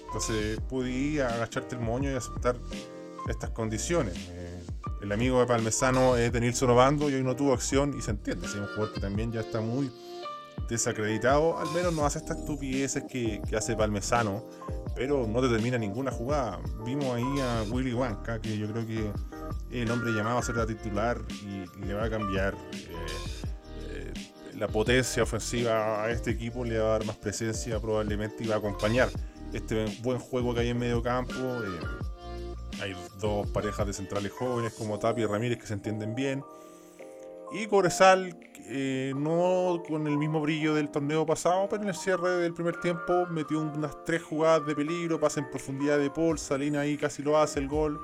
Entonces 0.06 0.60
pude 0.70 1.24
agacharte 1.24 1.76
el 1.76 1.82
moño 1.82 2.12
y 2.12 2.14
aceptar 2.14 2.58
estas 3.28 3.50
condiciones. 3.50 4.14
Eh, 4.30 4.64
el 5.02 5.12
amigo 5.12 5.40
de 5.40 5.48
Palmesano 5.48 6.16
es 6.16 6.32
de 6.32 6.40
Nilson 6.40 6.70
Obando 6.70 7.10
y 7.10 7.16
hoy 7.16 7.24
no 7.24 7.36
tuvo 7.36 7.54
acción 7.54 7.98
y 7.98 8.04
se 8.04 8.12
entiende, 8.12 8.46
es 8.46 8.54
un 8.54 8.68
jugador 8.68 8.94
que 8.94 9.00
también 9.00 9.32
ya 9.32 9.40
está 9.40 9.62
muy 9.62 9.92
desacreditado, 10.70 11.58
al 11.58 11.72
menos 11.72 11.92
no 11.92 12.06
hace 12.06 12.20
estas 12.20 12.38
estupideces 12.38 13.04
que, 13.10 13.42
que 13.50 13.58
hace 13.58 13.76
Palmesano, 13.76 14.44
pero 14.96 15.28
no 15.28 15.42
te 15.42 15.50
termina 15.50 15.78
ninguna 15.78 16.12
jugada. 16.12 16.60
Vimos 16.86 17.06
ahí 17.16 17.40
a 17.42 17.64
Willy 17.72 17.94
Wanka, 17.94 18.40
que 18.42 18.58
yo 18.58 18.68
creo 18.72 18.86
que 18.86 19.12
el 19.72 19.92
hombre 19.92 20.12
llamado 20.12 20.40
a 20.40 20.44
ser 20.44 20.56
la 20.56 20.66
titular 20.66 21.20
y, 21.44 21.66
le 21.86 21.94
va 21.94 22.06
a 22.06 22.10
cambiar 22.10 22.56
eh, 22.74 23.06
eh, 23.90 24.14
la 24.56 24.68
potencia 24.68 25.24
ofensiva 25.24 26.04
a 26.04 26.12
este 26.12 26.32
equipo, 26.32 26.66
le 26.66 26.80
va 26.80 26.88
a 26.88 26.92
dar 26.92 27.06
más 27.06 27.18
presencia 27.18 27.80
probablemente 27.80 28.44
y 28.44 28.48
va 28.48 28.56
a 28.56 28.58
acompañar 28.58 29.10
este 29.54 29.86
buen 30.02 30.20
juego 30.20 30.54
que 30.54 30.62
hay 30.62 30.70
en 30.70 30.80
medio 30.80 31.02
campo. 31.02 31.34
eh, 31.34 31.80
hay 32.82 32.96
dos 33.20 33.48
parejas 33.50 33.88
de 33.88 33.94
centrales 33.94 34.32
jóvenes 34.32 34.74
como 34.74 34.98
Tapia 35.00 35.26
y 35.26 35.28
Ramírez 35.28 35.58
que 35.60 35.68
se 35.68 35.74
entienden 35.74 36.16
bien. 36.16 36.44
Y 37.52 37.68
Cobresal, 37.68 38.38
eh, 38.68 39.14
no 39.16 39.82
con 39.88 40.06
el 40.06 40.18
mismo 40.18 40.40
brillo 40.42 40.76
del 40.76 40.90
torneo 40.90 41.26
pasado, 41.26 41.68
pero 41.70 41.82
en 41.82 41.90
el 41.90 41.96
cierre 41.96 42.30
del 42.38 42.54
primer 42.54 42.80
tiempo 42.80 43.26
metió 43.28 43.60
unas 43.60 44.04
tres 44.06 44.22
jugadas 44.22 44.68
de 44.68 44.76
peligro, 44.76 45.20
pasa 45.20 45.40
en 45.40 45.50
profundidad 45.50 45.98
de 45.98 46.12
Paul, 46.12 46.38
Salina 46.38 46.82
ahí 46.82 46.96
casi 46.96 47.24
lo 47.24 47.40
hace 47.40 47.60
el 47.60 47.68
gol 47.68 48.00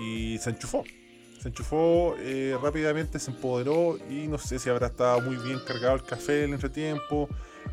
y 0.00 0.38
se 0.38 0.50
enchufó. 0.50 0.82
Se 1.40 1.48
enchufó 1.48 2.16
eh, 2.18 2.58
rápidamente, 2.60 3.18
se 3.18 3.30
empoderó 3.30 3.96
y 4.10 4.26
no 4.26 4.36
sé 4.36 4.58
si 4.58 4.68
habrá 4.68 4.88
estado 4.88 5.20
muy 5.22 5.36
bien 5.36 5.58
cargado 5.66 5.94
el 5.94 6.02
café 6.02 6.40
en 6.40 6.48
el 6.48 6.54
entretiempo 6.54 7.28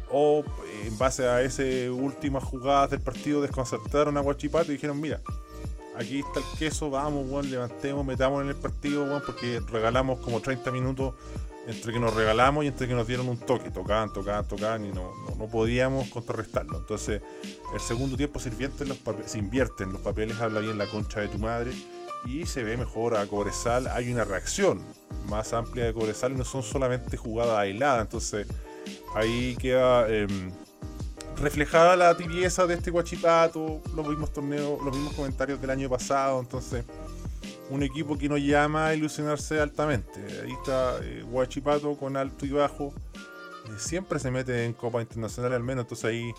o 0.09 0.43
eh, 0.45 0.87
en 0.87 0.97
base 0.97 1.27
a 1.27 1.41
esas 1.41 1.89
últimas 1.89 2.43
jugadas 2.43 2.91
del 2.91 3.01
partido 3.01 3.41
desconcertaron 3.41 4.15
a 4.17 4.21
Guachipato 4.21 4.71
y 4.71 4.75
dijeron, 4.75 5.01
mira, 5.01 5.19
aquí 5.97 6.19
está 6.19 6.39
el 6.39 6.57
queso, 6.57 6.89
vamos, 6.89 7.29
weón, 7.29 7.49
levantemos, 7.49 8.05
metamos 8.05 8.41
en 8.43 8.49
el 8.49 8.55
partido, 8.55 9.03
weón, 9.03 9.21
porque 9.25 9.61
regalamos 9.71 10.19
como 10.19 10.39
30 10.39 10.71
minutos 10.71 11.13
entre 11.67 11.91
que 11.91 11.99
nos 11.99 12.13
regalamos 12.13 12.63
y 12.63 12.67
entre 12.67 12.87
que 12.87 12.93
nos 12.93 13.05
dieron 13.05 13.27
un 13.27 13.37
toque, 13.37 13.69
tocaban, 13.71 14.13
tocaban, 14.13 14.47
tocaban 14.47 14.85
y 14.85 14.89
no, 14.89 15.11
no, 15.37 15.47
podíamos 15.47 16.07
contrarrestarlo. 16.09 16.77
Entonces, 16.77 17.21
el 17.73 17.79
segundo 17.81 18.15
tiempo 18.15 18.39
se, 18.39 18.51
los 18.85 18.97
se 19.25 19.37
invierten 19.37 19.91
los 19.91 20.01
papeles, 20.01 20.39
habla 20.39 20.61
bien 20.61 20.77
la 20.77 20.87
concha 20.87 21.19
de 21.19 21.27
tu 21.27 21.39
madre 21.39 21.71
y 22.25 22.45
se 22.45 22.63
ve 22.63 22.77
mejor 22.77 23.17
a 23.17 23.27
Cobresal. 23.27 23.87
Hay 23.87 24.11
una 24.11 24.23
reacción 24.23 24.81
más 25.27 25.51
amplia 25.51 25.85
de 25.85 25.93
Cobresal 25.93 26.31
y 26.31 26.35
no 26.35 26.45
son 26.45 26.63
solamente 26.63 27.17
jugadas 27.17 27.57
aisladas. 27.57 28.01
Entonces, 28.01 28.47
ahí 29.13 29.57
queda 29.59 30.07
em, 30.07 30.51
reflejada 31.39 31.95
la 31.95 32.15
tibieza 32.15 32.65
de 32.65 32.75
este 32.75 32.91
Guachipato, 32.91 33.81
los 33.95 34.07
mismos 34.07 34.33
torneos, 34.33 34.81
los 34.83 34.95
mismos 34.95 35.13
comentarios 35.13 35.61
del 35.61 35.69
año 35.69 35.89
pasado. 35.89 36.39
Entonces, 36.39 36.85
un 37.69 37.83
equipo 37.83 38.17
que 38.17 38.29
nos 38.29 38.39
llama 38.39 38.87
a 38.87 38.95
ilusionarse 38.95 39.59
altamente. 39.59 40.19
Ahí 40.43 40.51
está 40.51 40.99
eh, 41.03 41.23
Guachipato 41.23 41.95
con 41.97 42.17
alto 42.17 42.45
y 42.45 42.51
bajo. 42.51 42.93
Eh, 43.65 43.77
siempre 43.77 44.19
se 44.19 44.31
mete 44.31 44.65
en 44.65 44.73
Copa 44.73 45.01
Internacional 45.01 45.53
al 45.53 45.63
menos, 45.63 45.85
entonces 45.85 46.05
ahí 46.05 46.31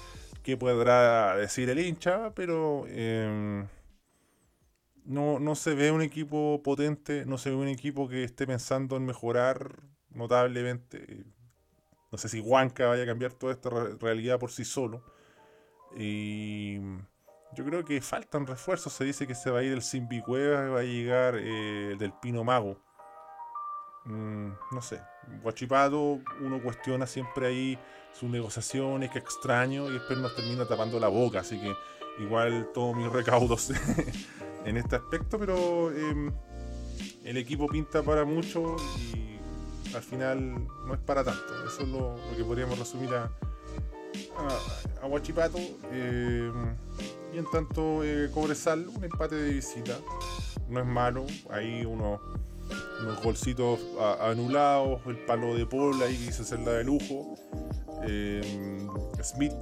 qué 0.42 0.56
podrá 0.56 1.36
decir 1.36 1.68
el 1.68 1.78
hincha, 1.78 2.32
pero 2.34 2.86
em, 2.88 3.66
no, 5.04 5.38
no 5.38 5.54
se 5.54 5.74
ve 5.74 5.90
un 5.90 6.02
equipo 6.02 6.62
potente, 6.62 7.24
no 7.26 7.38
se 7.38 7.50
ve 7.50 7.56
un 7.56 7.68
equipo 7.68 8.08
que 8.08 8.24
esté 8.24 8.46
pensando 8.46 8.96
en 8.96 9.04
mejorar 9.04 9.74
notablemente. 10.10 11.24
No 12.10 12.18
sé 12.18 12.28
si 12.28 12.40
Huanca 12.40 12.86
vaya 12.86 13.02
a 13.02 13.06
cambiar 13.06 13.32
toda 13.32 13.52
esta 13.52 13.70
realidad 14.00 14.38
por 14.38 14.50
sí 14.50 14.64
solo. 14.64 15.02
Y 15.96 16.78
yo 17.54 17.64
creo 17.64 17.84
que 17.84 18.00
faltan 18.00 18.46
refuerzos. 18.46 18.92
Se 18.92 19.04
dice 19.04 19.26
que 19.26 19.34
se 19.34 19.50
va 19.50 19.60
a 19.60 19.62
ir 19.62 19.72
el 19.72 19.82
Simbi 19.82 20.22
Cuevas, 20.22 20.70
va 20.70 20.80
a 20.80 20.84
llegar 20.84 21.36
eh, 21.36 21.92
el 21.92 21.98
del 21.98 22.12
Pino 22.14 22.44
Mago. 22.44 22.78
Mm, 24.04 24.48
no 24.72 24.80
sé. 24.80 25.00
Guachipato, 25.42 26.20
uno 26.40 26.62
cuestiona 26.62 27.06
siempre 27.06 27.46
ahí 27.46 27.78
sus 28.12 28.30
negociaciones, 28.30 29.10
que 29.10 29.18
extraño, 29.18 29.88
y 29.90 29.94
después 29.94 30.18
nos 30.18 30.34
termina 30.34 30.66
tapando 30.66 30.98
la 30.98 31.08
boca. 31.08 31.40
Así 31.40 31.60
que 31.60 31.74
igual 32.22 32.70
todos 32.72 32.96
mis 32.96 33.10
recaudos 33.10 33.70
en 34.64 34.76
este 34.76 34.96
aspecto, 34.96 35.38
pero 35.38 35.90
em, 35.90 36.32
el 37.24 37.36
equipo 37.36 37.66
pinta 37.66 38.02
para 38.02 38.24
mucho 38.24 38.76
y 39.14 39.27
al 39.94 40.02
final 40.02 40.66
no 40.86 40.94
es 40.94 41.00
para 41.00 41.24
tanto. 41.24 41.66
Eso 41.66 41.82
es 41.82 41.88
lo, 41.88 42.16
que 42.36 42.44
podríamos 42.44 42.78
resumir 42.78 43.14
a, 43.14 43.24
a. 43.24 45.08
Em, 45.92 46.74
y 47.32 47.38
en 47.38 47.50
tanto 47.50 48.04
eh, 48.04 48.30
Cobresal, 48.32 48.88
un 48.88 49.04
empate 49.04 49.34
de 49.36 49.52
visita. 49.54 49.98
No 50.68 50.80
es 50.80 50.86
malo. 50.86 51.24
Ahí 51.50 51.84
unos, 51.84 52.20
golcitos 53.22 53.80
anulados. 54.20 55.00
El 55.06 55.18
palo 55.24 55.54
de 55.54 55.66
Paul 55.66 56.02
ahí 56.02 56.16
quiso 56.16 56.42
hacerla 56.42 56.72
de 56.72 56.84
lujo. 56.84 57.34
Eh, 58.06 58.86
Smith, 59.22 59.52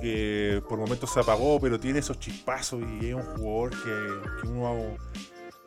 que 0.00 0.62
por 0.68 0.78
momentos 0.78 1.12
se 1.12 1.20
apagó, 1.20 1.58
pero 1.60 1.80
tiene 1.80 2.00
esos 2.00 2.18
chispazos 2.18 2.82
y 3.00 3.08
es 3.08 3.14
un 3.14 3.22
jugador 3.22 3.70
que, 3.70 4.48
uno 4.48 4.96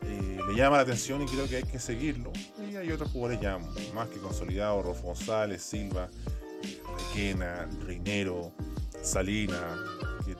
eh, 0.02 0.38
le 0.46 0.54
llama 0.54 0.76
la 0.76 0.82
atención 0.82 1.22
y 1.22 1.26
creo 1.26 1.48
que 1.48 1.56
hay 1.56 1.62
que 1.62 1.78
seguirlo. 1.78 2.32
Y 2.70 2.76
hay 2.76 2.90
otros 2.92 3.10
jugadores 3.10 3.40
ya 3.40 3.58
más 3.94 4.08
que 4.08 4.18
consolidados: 4.18 4.84
Rolfo 4.84 5.08
González, 5.08 5.62
Silva, 5.62 6.08
Requena, 6.96 7.68
Reinero, 7.84 8.52
Salina 9.02 9.76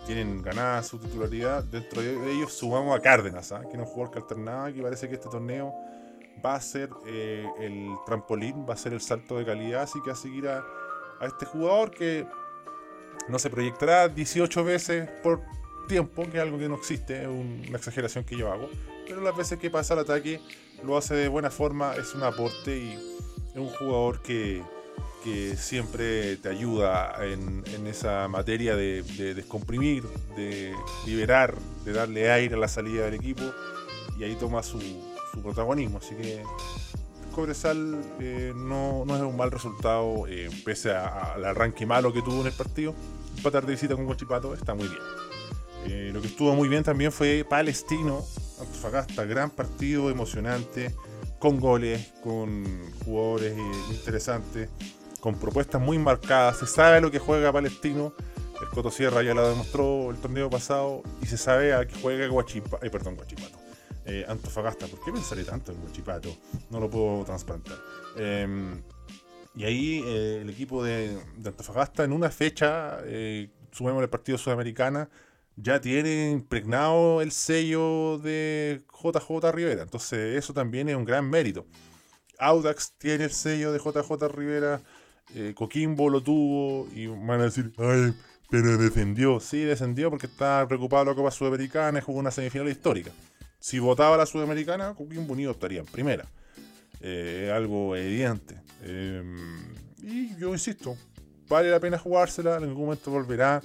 tienen 0.07 0.43
ganada 0.43 0.83
su 0.83 0.99
titularidad. 0.99 1.65
Dentro 1.65 2.03
de 2.03 2.33
ellos 2.33 2.53
sumamos 2.53 2.99
a 2.99 3.01
Cárdenas, 3.01 3.53
¿ah? 3.53 3.63
que 3.71 3.77
no 3.77 3.85
jugó 3.85 4.11
que 4.11 4.19
alternaba, 4.19 4.73
que 4.73 4.83
parece 4.83 5.09
que 5.09 5.15
este 5.15 5.29
torneo 5.29 5.75
va 6.45 6.55
a 6.55 6.61
ser 6.61 6.91
eh, 7.07 7.47
el 7.59 7.95
trampolín, 8.07 8.67
va 8.69 8.75
a 8.75 8.77
ser 8.77 8.93
el 8.93 9.01
salto 9.01 9.39
de 9.39 9.45
calidad, 9.45 9.83
así 9.83 10.01
que 10.03 10.11
a 10.11 10.15
seguir 10.15 10.49
a, 10.49 10.65
este 11.23 11.45
jugador 11.45 11.91
que 11.91 12.27
no 13.29 13.39
se 13.39 13.51
proyectará 13.51 14.09
18 14.09 14.65
veces 14.65 15.09
por 15.23 15.43
tiempo, 15.87 16.23
que 16.31 16.39
es 16.39 16.43
algo 16.43 16.59
que 16.59 16.69
no 16.69 16.77
existe, 16.77 17.23
es 17.23 17.29
una 17.29 17.77
exageración 17.77 18.25
que 18.25 18.37
yo 18.37 18.51
hago, 18.51 18.71
pero 19.11 19.23
las 19.23 19.37
veces 19.37 19.59
que 19.59 19.71
pasa 19.71 19.95
el 19.95 20.01
ataque 20.01 20.41
lo 20.83 20.97
hace 20.97 21.15
de 21.15 21.29
buena 21.29 21.51
forma, 21.51 21.95
es 21.97 22.15
un 22.15 22.23
aporte 22.23 22.79
y 22.79 22.93
es 23.51 23.57
un 23.57 23.69
jugador 23.69 24.23
que 24.23 24.63
que 25.23 25.57
siempre 25.57 26.37
te 26.37 26.49
ayuda 26.49 27.15
en, 27.21 27.65
esa 27.87 28.29
materia 28.29 28.77
de, 28.77 29.03
descomprimir, 29.35 30.05
de 30.37 30.75
liberar, 31.07 31.55
de 31.85 31.93
darle 31.93 32.31
aire 32.31 32.55
a 32.55 32.59
la 32.59 32.69
salida 32.69 33.05
del 33.05 33.15
equipo 33.15 33.43
y 34.19 34.25
ahí 34.25 34.35
toma 34.37 34.63
su, 34.63 34.81
protagonismo. 35.43 35.99
Así 35.99 36.15
que 36.15 36.43
Cobresal 37.35 38.01
eh, 38.19 38.53
no, 38.55 39.05
es 39.09 39.23
un 39.23 39.37
mal 39.37 39.51
resultado, 39.51 40.27
eh, 40.27 40.49
pese 40.65 40.91
al 40.93 41.45
arranque 41.45 41.87
malo 41.87 42.13
que 42.13 42.23
tuvo 42.23 42.41
en 42.41 42.49
el 42.49 42.53
partido. 42.53 42.95
Empatar 43.37 43.65
de 43.65 43.73
visita 43.73 43.95
con 43.95 44.07
Cochipato 44.07 44.55
está 44.55 44.75
muy 44.75 44.89
bien. 44.89 45.03
Eh, 45.87 46.11
lo 46.13 46.21
que 46.21 46.27
estuvo 46.27 46.55
muy 46.55 46.69
bien 46.69 46.83
también 46.83 47.13
fue 47.13 47.45
Palestino, 47.49 48.25
Antofagasta, 48.61 49.25
gran 49.25 49.51
partido 49.51 50.11
emocionante, 50.11 50.95
con 51.39 51.59
goles, 51.59 52.13
con 52.23 52.65
jugadores 53.05 53.57
interesantes 53.91 54.69
con 55.21 55.39
propuestas 55.39 55.81
muy 55.81 55.99
marcadas. 55.99 56.59
Se 56.59 56.67
sabe 56.67 57.01
lo 57.01 57.11
que 57.11 57.19
juega 57.19 57.53
Palestino. 57.53 58.13
El 58.61 58.69
Coto 58.69 58.91
Sierra 58.91 59.23
ya 59.23 59.35
lo 59.35 59.49
demostró 59.49 60.11
el 60.11 60.17
torneo 60.17 60.51
pasado. 60.51 61.03
Y 61.23 61.27
se 61.27 61.37
sabe 61.37 61.75
a 61.75 61.87
qué 61.87 61.95
juega 62.01 62.27
Guachipato. 62.27 62.85
Eh, 62.85 62.91
perdón, 62.91 63.17
Guachipato. 63.17 63.59
Eh, 64.07 64.25
Antofagasta. 64.27 64.87
¿Por 64.87 65.05
qué 65.05 65.13
pensaré 65.13 65.45
tanto 65.45 65.73
en 65.73 65.81
Guachipato? 65.81 66.35
No 66.71 66.81
lo 66.81 66.91
puedo 66.91 67.25
transplantar. 67.25 67.77
Em, 68.17 68.83
y 69.55 69.65
ahí 69.65 70.03
eh, 70.05 70.41
el 70.43 70.51
equipo 70.51 70.83
de, 70.83 71.19
Antofagasta 71.45 72.05
en 72.05 72.13
una 72.13 72.31
fecha, 72.31 72.99
eh, 73.05 73.51
sumemos 73.71 74.03
el 74.03 74.09
partido 74.09 74.39
sudamericana, 74.39 75.09
ya 75.63 75.81
tiene 75.81 76.31
impregnado 76.31 77.21
el 77.21 77.33
sello 77.33 78.19
de 78.19 78.83
JJ 79.03 79.53
Rivera. 79.53 79.83
Entonces 79.83 80.37
eso 80.37 80.53
también 80.53 80.89
es 80.89 80.97
un 80.97 81.05
gran 81.05 81.29
mérito. 81.29 81.67
Audax 82.39 82.95
tiene 82.99 83.25
el 83.25 83.33
sello 83.33 83.73
de 83.73 83.79
JJ 83.79 84.29
Rivera. 84.29 84.81
Eh, 85.35 85.53
Coquimbo 85.55 86.11
lo 86.11 86.23
tuvo 86.23 86.89
y 86.95 87.07
van 87.07 87.41
a 87.41 87.45
decir, 87.45 87.73
ay, 87.79 88.15
pero 88.49 88.79
defendió. 88.79 89.41
Sí, 89.41 89.63
descendió 89.63 90.11
porque 90.11 90.27
está 90.27 90.67
preocupado 90.67 91.05
la 91.05 91.15
Copa 91.15 91.31
Sudamericana 91.31 91.99
y 91.99 92.03
jugó 92.03 92.19
una 92.19 92.31
semifinal 92.31 92.69
histórica. 92.69 93.11
Si 93.59 93.79
votaba 93.79 94.17
la 94.17 94.27
Sudamericana, 94.27 94.95
Coquimbo 94.95 95.35
Unido 95.35 95.53
estaría 95.53 95.81
en 95.81 95.87
primera. 95.87 96.27
Eh, 97.01 97.53
algo 97.55 97.95
evidente. 97.95 98.61
Eh, 98.83 99.23
y 100.03 100.37
yo 100.37 100.53
insisto, 100.53 100.97
vale 101.49 101.71
la 101.71 101.79
pena 101.79 101.99
jugársela, 101.99 102.57
en 102.57 102.65
algún 102.65 102.85
momento 102.85 103.11
volverá 103.11 103.63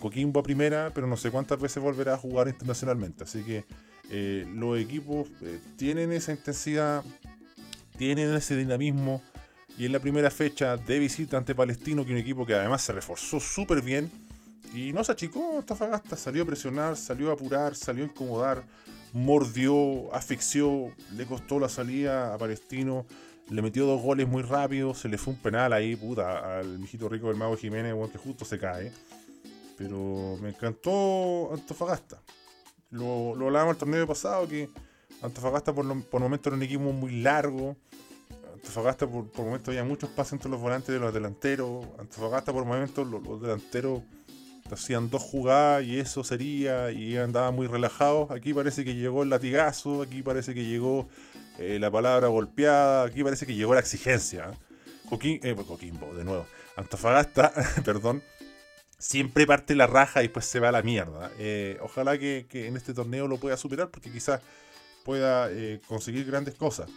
Coquimbo 0.00 0.40
a 0.40 0.42
primera, 0.42 0.92
pero 0.94 1.06
no 1.06 1.16
sé 1.16 1.30
cuántas 1.30 1.60
veces 1.60 1.82
volverá 1.82 2.14
a 2.14 2.18
jugar 2.18 2.48
internacionalmente. 2.48 3.24
Así 3.24 3.42
que 3.42 3.64
los 4.54 4.78
equipos 4.78 5.28
tienen 5.76 6.12
esa 6.12 6.32
intensidad, 6.32 7.02
tienen 7.96 8.32
ese 8.34 8.56
dinamismo 8.56 9.22
y 9.76 9.86
en 9.86 9.92
la 9.92 10.00
primera 10.00 10.30
fecha 10.30 10.76
de 10.76 10.98
visita 10.98 11.36
ante 11.36 11.54
Palestino, 11.54 12.04
que 12.04 12.12
un 12.12 12.18
equipo 12.18 12.44
que 12.46 12.54
además 12.54 12.82
se 12.82 12.92
reforzó 12.92 13.40
súper 13.40 13.82
bien. 13.82 14.10
Y 14.74 14.92
no 14.92 15.02
se 15.02 15.12
achicó 15.12 15.62
Tafagasta, 15.64 16.14
salió 16.14 16.42
a 16.42 16.46
presionar, 16.46 16.96
salió 16.96 17.30
a 17.30 17.32
apurar, 17.32 17.74
salió 17.74 18.04
a 18.04 18.06
incomodar, 18.08 18.64
mordió, 19.14 20.14
asfixió, 20.14 20.92
le 21.16 21.24
costó 21.24 21.58
la 21.58 21.70
salida 21.70 22.34
a 22.34 22.38
Palestino, 22.38 23.06
le 23.48 23.62
metió 23.62 23.86
dos 23.86 24.02
goles 24.02 24.28
muy 24.28 24.42
rápido, 24.42 24.92
se 24.94 25.08
le 25.08 25.16
fue 25.16 25.32
un 25.32 25.40
penal 25.40 25.72
ahí, 25.72 25.96
puta, 25.96 26.58
al 26.58 26.78
mijito 26.78 27.08
rico 27.08 27.28
del 27.28 27.36
Mago 27.36 27.56
Jiménez, 27.56 27.94
que 28.12 28.18
justo 28.18 28.44
se 28.44 28.58
cae. 28.58 28.92
Pero 29.78 30.36
me 30.42 30.50
encantó 30.50 31.52
Antofagasta. 31.54 32.20
Lo, 32.90 33.34
lo 33.36 33.46
hablábamos 33.46 33.76
el 33.76 33.78
torneo 33.78 34.06
pasado, 34.06 34.48
que 34.48 34.68
Antofagasta 35.22 35.72
por, 35.72 36.04
por 36.04 36.20
momentos 36.20 36.48
era 36.48 36.56
un 36.56 36.62
equipo 36.62 36.92
muy 36.92 37.20
largo, 37.22 37.76
Antofagasta 38.54 39.06
por, 39.06 39.30
por 39.30 39.44
momentos 39.44 39.68
había 39.68 39.84
muchos 39.84 40.10
pases 40.10 40.34
entre 40.34 40.50
los 40.50 40.60
volantes 40.60 40.92
de 40.92 40.98
los 40.98 41.14
delanteros. 41.14 41.86
Antofagasta 41.98 42.52
por 42.52 42.64
momentos 42.64 43.06
los, 43.06 43.40
delanteros 43.40 44.02
hacían 44.70 45.08
dos 45.08 45.22
jugadas 45.22 45.84
y 45.84 45.98
eso 45.98 46.24
sería, 46.24 46.90
y 46.90 47.16
andaban 47.16 47.54
muy 47.54 47.66
relajados. 47.66 48.30
Aquí 48.30 48.52
parece 48.52 48.84
que 48.84 48.94
llegó 48.94 49.22
el 49.22 49.30
latigazo, 49.30 50.02
aquí 50.02 50.22
parece 50.22 50.54
que 50.54 50.64
llegó 50.64 51.08
eh, 51.58 51.78
la 51.80 51.90
palabra 51.90 52.28
golpeada, 52.28 53.04
aquí 53.04 53.22
parece 53.22 53.46
que 53.46 53.54
llegó 53.54 53.74
la 53.74 53.80
exigencia. 53.80 54.50
Eh, 55.10 55.54
pues, 55.54 55.66
Coquimbo, 55.66 56.14
de 56.14 56.24
nuevo. 56.24 56.46
Antofagasta, 56.76 57.52
perdón, 57.84 58.22
siempre 58.98 59.46
parte 59.46 59.74
la 59.74 59.86
raja 59.86 60.20
y 60.20 60.24
después 60.24 60.46
se 60.46 60.60
va 60.60 60.68
a 60.68 60.72
la 60.72 60.82
mierda. 60.82 61.30
Eh, 61.38 61.78
ojalá 61.80 62.18
que, 62.18 62.46
que, 62.48 62.66
en 62.66 62.76
este 62.76 62.92
torneo 62.92 63.28
lo 63.28 63.38
pueda 63.38 63.56
superar 63.56 63.88
porque 63.90 64.10
quizás 64.10 64.40
pueda 65.04 65.50
eh, 65.50 65.80
conseguir 65.86 66.26
grandes 66.26 66.54
cosas. 66.54 66.90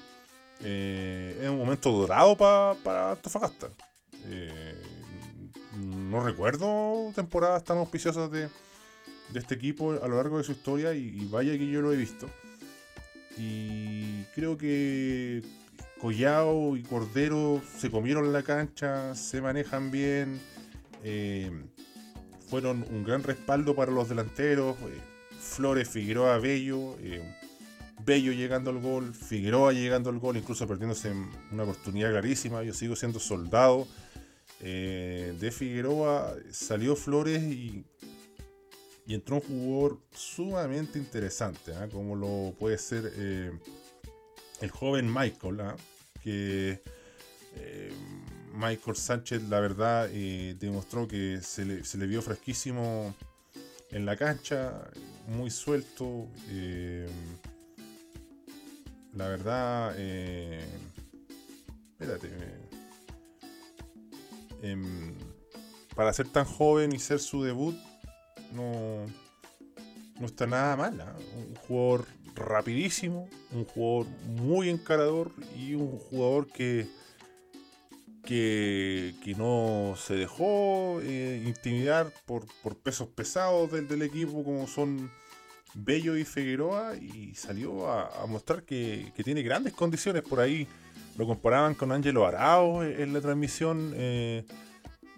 Eh, 0.64 1.40
es 1.42 1.50
un 1.50 1.58
momento 1.58 1.92
dorado 1.92 2.36
para 2.36 3.12
Antofagasta. 3.12 3.70
no 5.78 6.24
recuerdo 6.24 7.12
temporadas 7.16 7.64
tan 7.64 7.78
auspiciosas 7.78 8.30
de, 8.32 8.50
este 9.34 9.56
equipo 9.56 9.92
a 9.92 10.08
lo 10.08 10.18
largo 10.18 10.40
de 10.40 10.44
su 10.44 10.52
historia 10.52 10.94
y, 10.94 11.26
vaya 11.32 11.58
que 11.58 11.68
yo 11.68 11.82
lo 11.82 11.94
he 11.94 11.98
visto. 11.98 12.30
Y 13.38 14.24
creo 14.36 14.58
que 14.58 15.42
Collao 16.00 16.76
y 16.76 16.84
Cordero 16.84 17.62
se 17.78 17.90
comieron 17.90 18.34
la 18.34 18.44
cancha, 18.44 19.16
se 19.16 19.42
manejan 19.42 19.90
bien, 19.90 20.42
fueron 22.52 22.86
un 22.90 23.06
gran 23.06 23.24
respaldo 23.24 23.74
para 23.74 23.94
los 23.94 24.10
delanteros. 24.10 24.76
Flores, 25.40 25.88
Figueroa, 25.88 26.38
Bello. 26.38 26.98
Bello 28.04 28.34
llegando 28.34 28.72
al 28.72 28.80
gol, 28.80 29.14
Figueroa 29.14 29.72
llegando 29.72 30.10
al 30.10 30.20
gol, 30.20 30.36
incluso 30.36 30.68
perdiéndose 30.68 31.14
una 31.52 31.64
oportunidad 31.64 32.12
clarísima. 32.12 32.62
Yo 32.62 32.74
sigo 32.74 32.98
siendo 32.98 33.22
soldado 33.22 33.88
eh, 34.60 35.34
de 35.40 35.50
Figueroa. 35.50 36.36
Salió 36.52 36.98
Flores 36.98 37.42
y, 37.42 37.86
y 39.08 39.14
entró 39.14 39.38
un 39.38 39.42
jugador 39.44 40.00
sumamente 40.14 41.00
interesante, 41.00 41.74
¿ah? 41.74 41.88
como 41.90 42.18
lo 42.18 42.54
puede 42.60 42.78
ser 42.78 43.14
eh, 43.16 43.52
el 44.60 44.72
joven 44.72 45.08
Michael, 45.08 45.62
¿ah? 45.62 45.78
que 46.22 46.82
eh, 47.56 47.94
Michael 48.54 48.96
Sánchez, 48.96 49.44
la 49.44 49.60
verdad, 49.60 50.10
demostró 50.10 51.08
que 51.08 51.40
se 51.42 51.66
le, 51.66 52.08
vio 52.08 52.22
fresquísimo 52.22 53.14
en 53.90 54.06
la 54.06 54.16
cancha, 54.16 54.90
muy 55.28 55.50
suelto 55.50 56.28
la 59.14 59.28
verdad, 59.28 59.94
eh, 59.98 60.64
espérate, 61.92 62.30
em, 64.62 65.14
para 65.96 66.14
ser 66.14 66.30
tan 66.30 66.46
joven 66.46 66.94
y 66.94 67.00
ser 67.00 67.20
su 67.20 67.44
debut, 67.44 67.76
no, 68.54 69.06
no 70.20 70.26
está 70.26 70.48
nada 70.48 70.78
mal. 70.78 71.02
¿ah? 71.02 71.16
Un 71.36 71.56
jugador 71.56 72.08
rapidísimo, 72.36 73.28
un 73.52 73.66
jugador 73.66 74.08
muy 74.26 74.70
encarador 74.70 75.32
y 75.58 75.74
un 75.76 75.98
jugador 75.98 76.48
que, 76.48 76.88
que, 78.24 79.36
no 79.38 79.96
se 79.98 80.16
dejó 80.16 81.00
eh, 81.02 81.44
intimidar 81.46 82.12
por, 82.26 82.46
pesos 82.78 83.08
pesados 83.10 83.72
del, 83.72 84.02
equipo 84.02 84.44
como 84.44 84.68
son 84.68 85.12
Bello 85.74 86.18
y 86.18 86.26
Figueroa 86.26 86.96
y 86.96 87.34
salió 87.36 87.90
a, 87.92 88.26
mostrar 88.28 88.64
que, 88.64 89.12
tiene 89.24 89.42
grandes 89.42 89.74
condiciones 89.74 90.24
por 90.24 90.40
ahí. 90.40 90.68
Lo 91.18 91.28
comparaban 91.28 91.76
con 91.76 91.92
Ángelo 91.92 92.26
Arao 92.26 92.84
en 92.84 93.14
la 93.14 93.22
transmisión. 93.22 93.94
Eh, 93.96 94.46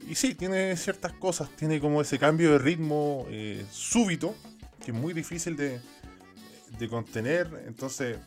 y 0.10 0.16
sí, 0.16 0.36
tiene 0.36 0.76
ciertas 0.76 1.14
cosas. 1.14 1.50
Tiene 1.56 1.80
como 1.80 2.02
ese 2.02 2.20
cambio 2.20 2.52
de 2.54 2.58
ritmo 2.58 3.26
eh, 3.30 3.66
súbito, 3.72 4.36
que 4.84 4.92
es 4.92 4.98
muy 4.98 5.14
difícil 5.14 5.56
de, 5.56 5.80
contener. 6.90 7.64
Entonces, 7.66 8.18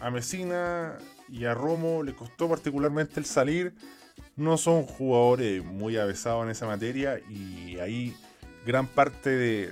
a 0.00 0.10
Mesina 0.10 0.98
y 1.32 1.46
a 1.46 1.54
Romo 1.54 2.02
le 2.02 2.14
costó 2.14 2.48
particularmente 2.48 3.18
el 3.18 3.24
salir. 3.24 3.74
No 4.36 4.58
son 4.58 4.82
jugadores 4.82 5.64
muy 5.64 5.96
avesados 5.96 6.44
en 6.44 6.50
esa 6.50 6.66
materia 6.66 7.18
y 7.30 7.78
ahí 7.78 8.14
gran 8.66 8.86
parte 8.86 9.30
de, 9.30 9.70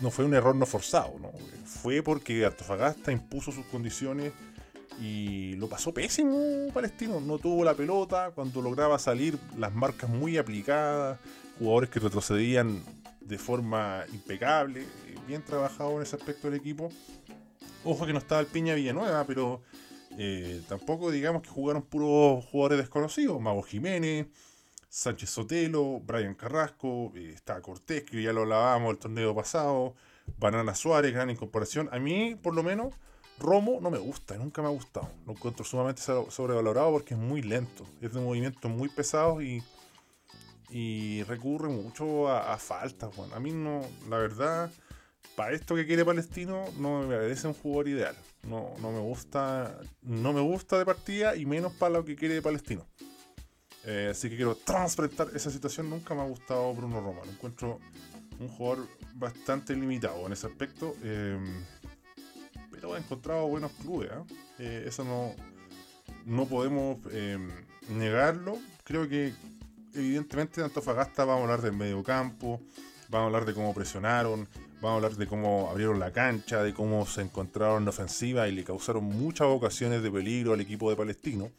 no 0.00 0.10
fue 0.10 0.24
un 0.24 0.34
error 0.34 0.56
no 0.56 0.64
forzado, 0.64 1.18
¿no? 1.20 1.30
Fue 1.66 2.02
porque 2.02 2.46
Antofagasta 2.46 3.12
impuso 3.12 3.52
sus 3.52 3.66
condiciones 3.66 4.32
y 5.00 5.54
lo 5.56 5.68
pasó 5.68 5.92
pésimo 5.92 6.72
Palestino. 6.72 7.20
No 7.20 7.38
tuvo 7.38 7.62
la 7.62 7.74
pelota, 7.74 8.30
cuando 8.34 8.62
lograba 8.62 8.98
salir 8.98 9.38
las 9.58 9.74
marcas 9.74 10.08
muy 10.08 10.38
aplicadas, 10.38 11.18
jugadores 11.58 11.90
que 11.90 12.00
retrocedían 12.00 12.82
de 13.20 13.38
forma 13.38 14.04
impecable, 14.14 14.86
bien 15.26 15.42
trabajado 15.42 15.96
en 15.96 16.02
ese 16.02 16.16
aspecto 16.16 16.48
del 16.48 16.58
equipo. 16.58 16.90
Ojo 17.84 18.06
que 18.06 18.12
no 18.12 18.18
estaba 18.18 18.40
el 18.40 18.46
Piña 18.46 18.74
Villanueva, 18.74 19.24
pero 19.24 19.60
eh, 20.18 20.62
tampoco 20.68 21.10
digamos 21.10 21.42
que 21.42 21.48
jugaron 21.48 21.82
puros 21.82 22.44
jugadores 22.46 22.78
desconocidos. 22.78 23.40
Mago 23.40 23.62
Jiménez, 23.62 24.26
Sánchez 24.88 25.30
Sotelo, 25.30 26.00
Brian 26.00 26.34
Carrasco, 26.34 27.12
eh, 27.14 27.32
está 27.34 27.60
Cortés, 27.62 28.02
que 28.02 28.22
ya 28.22 28.32
lo 28.32 28.42
hablábamos 28.42 28.90
el 28.92 28.98
torneo 28.98 29.34
pasado, 29.34 29.94
Banana 30.38 30.74
Suárez, 30.74 31.14
gran 31.14 31.30
incorporación. 31.30 31.88
A 31.92 31.98
mí, 31.98 32.34
por 32.34 32.54
lo 32.54 32.62
menos, 32.62 32.94
Romo 33.38 33.80
no 33.80 33.90
me 33.90 33.98
gusta, 33.98 34.36
nunca 34.36 34.62
me 34.62 34.68
ha 34.68 34.70
gustado. 34.70 35.08
Lo 35.26 35.32
encuentro 35.32 35.64
sumamente 35.64 36.02
sobrevalorado 36.02 36.92
porque 36.92 37.14
es 37.14 37.20
muy 37.20 37.42
lento, 37.42 37.86
es 38.00 38.12
de 38.12 38.20
movimientos 38.20 38.70
muy 38.70 38.88
pesados 38.88 39.42
y, 39.42 39.62
y 40.70 41.22
recurre 41.24 41.68
mucho 41.68 42.28
a, 42.28 42.56
faltas. 42.58 43.14
Bueno, 43.16 43.34
a 43.34 43.40
mí 43.40 43.52
no, 43.52 43.80
la 44.08 44.18
verdad, 44.18 44.70
para 45.36 45.52
esto 45.52 45.74
que 45.74 45.86
quiere 45.86 46.04
Palestino, 46.04 46.64
no 46.78 47.02
me 47.02 47.16
parece 47.16 47.46
un 47.46 47.54
jugador 47.54 47.88
ideal. 47.88 48.16
No, 48.42 48.74
no 48.80 48.90
me 48.90 49.00
gusta, 49.00 49.78
no 50.02 50.32
me 50.32 50.40
gusta 50.40 50.78
de 50.78 50.84
partida 50.84 51.36
y 51.36 51.46
menos 51.46 51.72
para 51.72 51.94
lo 51.94 52.04
que 52.04 52.16
quiere 52.16 52.42
Palestino. 52.42 52.86
Eh, 53.84 54.08
así 54.10 54.28
que 54.28 54.36
quiero 54.36 54.54
transparentar 54.54 55.28
esa 55.34 55.50
situación. 55.50 55.90
Nunca 55.90 56.14
me 56.14 56.22
ha 56.22 56.26
gustado 56.26 56.72
Bruno 56.74 57.00
Roma. 57.00 57.20
Lo 57.24 57.32
encuentro 57.32 57.80
un 58.38 58.48
jugador 58.48 58.86
bastante 59.14 59.74
limitado 59.74 60.26
en 60.26 60.32
ese 60.32 60.46
aspecto. 60.46 60.96
Eh, 61.02 61.38
pero 62.70 62.96
he 62.96 62.98
encontrado 62.98 63.46
buenos 63.46 63.72
clubes. 63.72 64.10
Eh, 64.58 64.84
eso 64.86 65.04
no, 65.04 65.34
no 66.24 66.46
podemos 66.46 66.98
negarlo. 67.88 68.58
Creo 68.84 69.08
que 69.08 69.32
evidentemente 69.94 70.60
de 70.60 70.66
Antofagasta 70.66 71.24
vamos 71.24 71.40
a 71.40 71.44
hablar 71.44 71.62
del 71.62 71.72
medio 71.72 72.02
campo. 72.02 72.60
Vamos 73.08 73.24
a 73.24 73.26
hablar 73.26 73.44
de 73.44 73.54
cómo 73.54 73.74
presionaron. 73.74 74.48
Vamos 74.82 74.94
a 74.94 74.96
hablar 74.96 75.16
de 75.16 75.28
cómo 75.28 75.70
abrieron 75.70 76.00
la 76.00 76.10
cancha, 76.10 76.60
de 76.60 76.74
cómo 76.74 77.06
se 77.06 77.22
encontraron 77.22 77.84
en 77.84 77.88
ofensiva 77.88 78.48
y 78.48 78.52
le 78.52 78.64
causaron 78.64 79.04
muchas 79.04 79.46
ocasiones 79.46 80.02
de 80.02 80.10
peligro 80.10 80.54
al 80.54 80.60
equipo 80.60 80.90
de 80.90 80.96
Palestino. 80.96 81.52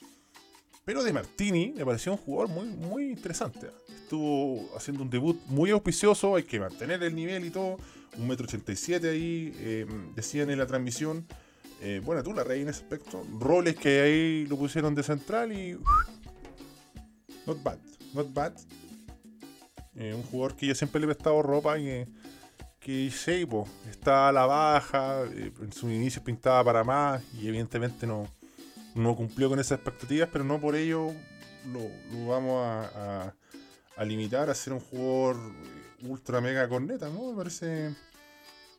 Pero 0.84 1.06
de 1.06 1.14
Martini 1.14 1.74
me 1.74 1.86
pareció 1.86 2.12
un 2.12 2.18
jugador 2.18 2.50
muy, 2.50 2.68
muy 2.68 3.12
interesante. 3.12 3.70
Estuvo 3.88 4.70
haciendo 4.76 5.04
un 5.04 5.10
debut 5.10 5.40
muy 5.48 5.72
auspicioso, 5.72 6.36
hay 6.36 6.44
que 6.44 6.60
mantener 6.60 7.02
el 7.02 7.16
nivel 7.16 7.46
y 7.46 7.50
todo. 7.50 7.78
Un 8.18 8.28
metro 8.28 8.46
ochenta 8.46 8.74
y 8.74 8.76
siete 8.76 9.12
ahí, 9.12 9.54
eh, 9.58 9.88
decían 10.14 10.50
en 10.50 10.60
la 10.60 10.68
transmisión. 10.68 11.26
Eh, 11.80 12.02
bueno, 12.04 12.24
tú 12.24 12.34
la 12.34 12.44
rey 12.44 12.64
en 12.64 12.68
ese 12.68 12.82
aspecto. 12.82 13.24
Roles 13.40 13.76
que 13.78 14.02
ahí 14.02 14.46
lo 14.48 14.58
pusieron 14.58 14.94
de 14.96 15.02
central 15.02 15.54
y. 15.54 15.80
Not 17.48 17.64
bad, 17.64 17.78
not 18.14 18.34
bad. 18.34 18.54
Eh, 19.96 20.14
un 20.14 20.24
jugador 20.24 20.58
que 20.58 20.68
yo 20.68 20.76
siempre 20.76 21.00
le 21.00 21.06
he 21.06 21.08
prestado 21.14 21.42
ropa 21.42 21.80
y 21.80 21.86
que, 21.86 22.08
que 22.84 23.10
sí, 23.12 23.48
está 23.90 24.30
a 24.30 24.32
la 24.32 24.46
baja. 24.46 25.24
en 25.24 25.72
su 25.72 25.90
inicio 25.90 26.24
pintaba 26.24 26.64
para 26.64 26.84
más 26.84 27.24
y 27.34 27.48
evidentemente 27.48 28.06
no 28.06 28.28
no 28.96 29.16
cumplió 29.16 29.50
con 29.50 29.60
esas 29.60 29.80
expectativas, 29.80 30.30
pero 30.32 30.44
no 30.44 30.60
por 30.60 30.76
ello 30.76 31.12
lo, 31.72 32.28
vamos 32.28 32.66
a, 32.66 33.34
limitar 34.06 34.50
a 34.50 34.56
ser 34.56 34.74
un 34.74 34.80
jugador 34.80 35.38
ultra 36.04 36.42
mega 36.42 36.68
corneta, 36.68 37.10
¿no? 37.10 37.32
Me 37.32 37.38
parece 37.38 37.96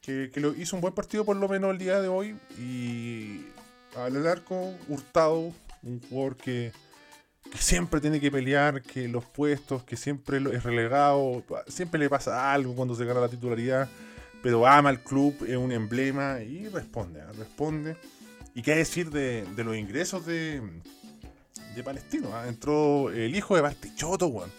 que, 0.02 0.30
lo 0.36 0.54
hizo 0.54 0.76
un 0.76 0.82
buen 0.82 0.94
partido 0.94 1.24
por 1.24 1.36
lo 1.36 1.48
menos 1.48 1.70
el 1.70 1.78
día 1.78 2.00
de 2.00 2.08
hoy 2.08 2.36
y 2.58 3.46
al 3.96 4.26
arco 4.26 4.74
Hurtado, 4.88 5.52
un 5.82 6.00
jugador 6.08 6.36
que, 6.36 6.72
siempre 7.58 8.00
tiene 8.00 8.20
que 8.20 8.30
pelear, 8.30 8.82
que 8.82 9.08
los 9.08 9.24
puestos, 9.24 9.84
que 9.84 9.96
siempre 9.96 10.38
es 10.52 10.62
relegado, 10.62 11.42
siempre 11.68 11.98
le 12.00 12.08
pasa 12.08 12.52
algo 12.52 12.74
cuando 12.74 12.94
se 12.94 13.04
gana 13.04 13.20
la 13.20 13.28
titularidad, 13.28 13.88
pero 14.42 14.66
ama 14.66 14.90
al 14.90 15.02
club, 15.02 15.34
es 15.46 15.56
un 15.56 15.72
emblema 15.72 16.42
y 16.42 16.68
responde, 16.68 17.20
¿ah? 17.20 17.32
responde. 17.38 17.96
¿Y 18.54 18.62
qué 18.62 18.76
decir 18.76 19.10
de, 19.10 19.46
los 19.56 19.76
ingresos 19.76 20.26
de, 20.26 20.62
Palestino? 21.84 22.30
Ah? 22.34 22.46
Entró 22.46 23.10
el 23.10 23.34
hijo 23.34 23.56
de 23.56 23.62
Bartichotto, 23.62 24.28
weón. 24.28 24.50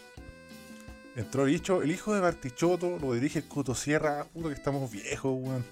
Entró 1.16 1.46
el 1.46 1.56
hijo, 1.56 1.82
el 1.82 1.92
hijo 1.92 2.14
de 2.14 2.20
Bartichotto, 2.20 3.00
lo 3.00 3.14
dirige 3.14 3.40
el 3.40 3.46
Coto 3.46 3.74
Sierra, 3.74 4.26
puto 4.26 4.50
que 4.50 4.56
estamos 4.56 4.92
viejos, 4.92 5.34
weón. 5.40 5.64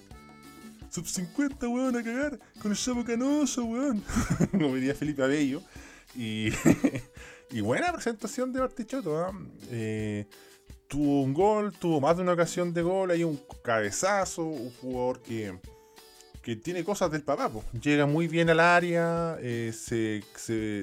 Sub 0.90 1.06
50, 1.06 1.68
weón, 1.68 1.96
a 1.96 2.04
cagar, 2.04 2.38
con 2.62 2.70
el 2.70 2.78
chapo 2.78 3.04
canoso, 3.04 3.64
weón. 3.64 4.02
Como 4.52 4.76
diría 4.76 4.94
Felipe 4.94 5.22
Abello. 5.22 5.60
Y, 7.50 7.60
buena 7.60 7.92
presentación 7.92 8.52
de 8.52 8.58
Bartichotto, 8.58 9.16
¿ah? 9.16 9.32
eh, 9.70 10.26
tuvo 10.88 11.22
un 11.22 11.32
gol, 11.32 11.72
tuvo 11.72 12.00
más 12.00 12.16
de 12.16 12.22
una 12.22 12.32
ocasión 12.32 12.72
de 12.72 12.82
gol, 12.82 13.12
hay 13.12 13.22
un 13.22 13.40
cabezazo, 13.62 14.42
un 14.42 14.72
jugador 14.80 15.20
que 15.22 15.54
que 16.44 16.56
tiene 16.56 16.84
cosas 16.84 17.10
del 17.10 17.22
papá. 17.22 17.50
Llega 17.80 18.04
muy 18.04 18.28
bien 18.28 18.50
al 18.50 18.60
área, 18.60 19.38
eh, 19.40 19.72
se, 19.72 20.22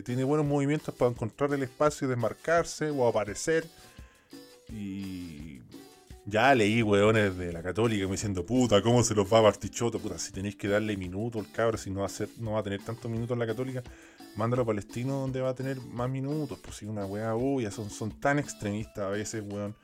tiene 0.04 0.24
buenos 0.24 0.46
movimientos 0.46 0.94
para 0.94 1.12
encontrar 1.12 1.54
el 1.54 1.62
espacio 1.62 2.08
y 2.08 2.10
desmarcarse 2.10 2.90
o 2.90 3.08
aparecer. 3.08 3.66
Y, 4.70 5.60
Ya 6.26 6.56
leí 6.56 6.82
weones 6.82 7.38
de 7.38 7.54
la 7.54 7.62
Católica 7.62 8.06
me 8.06 8.14
diciendo, 8.14 8.44
puta, 8.44 8.82
¿cómo 8.82 9.04
se 9.04 9.14
los 9.14 9.32
va 9.32 9.42
Bartichotto? 9.42 10.00
Puta, 10.00 10.18
si 10.18 10.32
tenéis 10.32 10.56
que 10.56 10.68
darle 10.68 10.98
minutos 10.98 11.46
al 11.46 11.52
cabro, 11.52 11.78
si 11.78 11.92
no 11.92 12.02
va 12.02 12.08
a, 12.08 12.28
no 12.40 12.54
va 12.54 12.60
a 12.60 12.64
tener 12.64 12.82
tantos 12.82 13.10
minutos 13.12 13.36
en 13.36 13.40
la 13.40 13.48
Católica, 13.48 13.84
mándalo 14.36 14.64
a 14.64 14.66
Palestino 14.66 15.20
donde 15.20 15.42
va 15.42 15.50
a 15.50 15.56
tener 15.56 15.80
más 15.82 16.10
minutos. 16.10 16.60
Pues 16.60 16.78
si 16.78 16.86
una 16.86 17.06
weá 17.06 17.36
obvia, 17.36 17.72
son, 17.72 17.90
son 17.90 18.12
tan 18.20 18.40
extremistas 18.40 19.06
a 19.06 19.10
veces, 19.10 19.44
weón. 19.46 19.76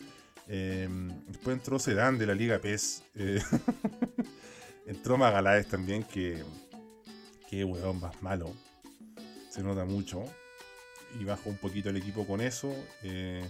Eh, 0.47 0.87
después 1.27 1.57
entró 1.57 1.77
Sedán 1.79 2.17
de 2.17 2.25
la 2.25 2.33
Liga 2.33 2.59
PES. 2.59 3.03
Eh, 3.15 3.41
entró 4.85 5.17
Magaláes 5.17 5.67
también, 5.67 6.03
que, 6.03 6.43
que 7.49 7.63
weón 7.63 7.99
más 7.99 8.21
malo. 8.21 8.53
Se 9.49 9.61
nota 9.61 9.85
mucho. 9.85 10.23
Y 11.19 11.23
bajó 11.23 11.49
un 11.49 11.57
poquito 11.57 11.89
el 11.89 11.97
equipo 11.97 12.25
con 12.25 12.41
eso. 12.41 12.73
Eh, 13.03 13.47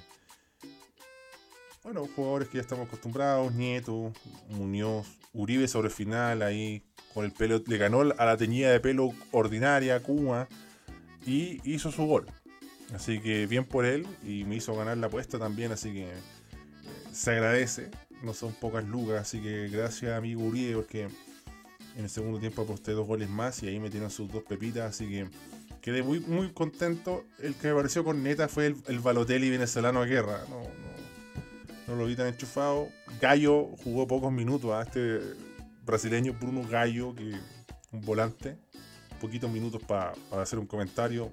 bueno, 1.83 2.05
jugadores 2.15 2.49
que 2.49 2.55
ya 2.55 2.61
estamos 2.61 2.87
acostumbrados, 2.87 3.53
Nieto, 3.53 4.11
Muñoz, 4.49 5.07
Uribe 5.33 5.67
sobre 5.67 5.89
final 5.89 6.41
ahí 6.41 6.83
con 7.13 7.23
el 7.23 7.31
pelo, 7.31 7.63
le 7.65 7.77
ganó 7.77 8.01
a 8.01 8.25
la 8.25 8.35
teñida 8.35 8.71
de 8.71 8.79
pelo 8.79 9.13
ordinaria, 9.31 10.03
Kuma, 10.03 10.47
y 11.25 11.59
hizo 11.63 11.91
su 11.91 12.05
gol. 12.05 12.25
Así 12.93 13.19
que 13.19 13.47
bien 13.47 13.65
por 13.65 13.85
él 13.85 14.07
y 14.25 14.45
me 14.45 14.55
hizo 14.55 14.75
ganar 14.75 14.97
la 14.97 15.07
apuesta 15.07 15.37
también, 15.37 15.71
así 15.71 15.91
que 15.91 16.09
eh, 16.09 16.13
se 17.11 17.31
agradece. 17.31 17.89
No 18.23 18.33
son 18.33 18.53
pocas 18.53 18.85
lucas, 18.85 19.21
así 19.21 19.41
que 19.41 19.67
gracias 19.67 20.17
amigo 20.17 20.43
Uribe 20.43 20.75
porque 20.75 21.03
en 21.97 22.03
el 22.03 22.09
segundo 22.09 22.39
tiempo 22.39 22.61
aposté 22.61 22.93
dos 22.93 23.07
goles 23.07 23.29
más 23.29 23.61
y 23.63 23.67
ahí 23.67 23.79
metieron 23.79 24.09
sus 24.09 24.31
dos 24.31 24.43
pepitas, 24.43 24.89
así 24.89 25.07
que 25.07 25.27
quedé 25.81 26.01
muy, 26.01 26.19
muy 26.21 26.51
contento. 26.51 27.25
El 27.39 27.55
que 27.55 27.67
me 27.67 27.75
pareció 27.75 28.03
con 28.03 28.23
neta 28.23 28.47
fue 28.47 28.67
el, 28.67 28.75
el 28.87 28.99
Balotelli 28.99 29.49
venezolano 29.49 30.01
a 30.01 30.05
guerra. 30.05 30.41
No, 30.49 30.61
no, 30.61 30.97
no 31.87 31.95
lo 31.95 32.05
vi 32.05 32.15
tan 32.15 32.27
enchufado. 32.27 32.89
Gallo 33.21 33.69
jugó 33.83 34.07
pocos 34.07 34.31
minutos 34.31 34.71
a 34.71 34.83
este 34.83 35.19
brasileño 35.85 36.33
Bruno 36.33 36.67
Gallo, 36.67 37.15
que 37.15 37.33
un 37.91 38.01
volante. 38.01 38.57
Poquitos 39.19 39.49
minutos 39.51 39.81
para 39.83 40.13
hacer 40.31 40.59
un 40.59 40.67
comentario. 40.67 41.31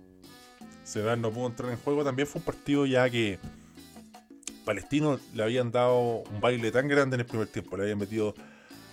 Sedar 0.83 1.19
no 1.19 1.31
pudo 1.31 1.47
entrar 1.47 1.71
en 1.71 1.79
juego. 1.79 2.05
También 2.05 2.29
fue 2.29 2.41
un 2.41 2.45
partido 2.45 2.87
ya 2.87 3.09
que 3.09 3.39
Palestino 4.65 5.19
le 5.35 5.43
habían 5.43 5.71
dado 5.71 6.23
un 6.31 6.41
baile 6.41 6.71
tan 6.71 6.89
grande 6.89 7.17
en 7.17 7.21
el 7.21 7.27
primer 7.27 7.49
tiempo. 7.49 7.77
Le 7.77 7.85
habían 7.85 7.99
metido 7.99 8.35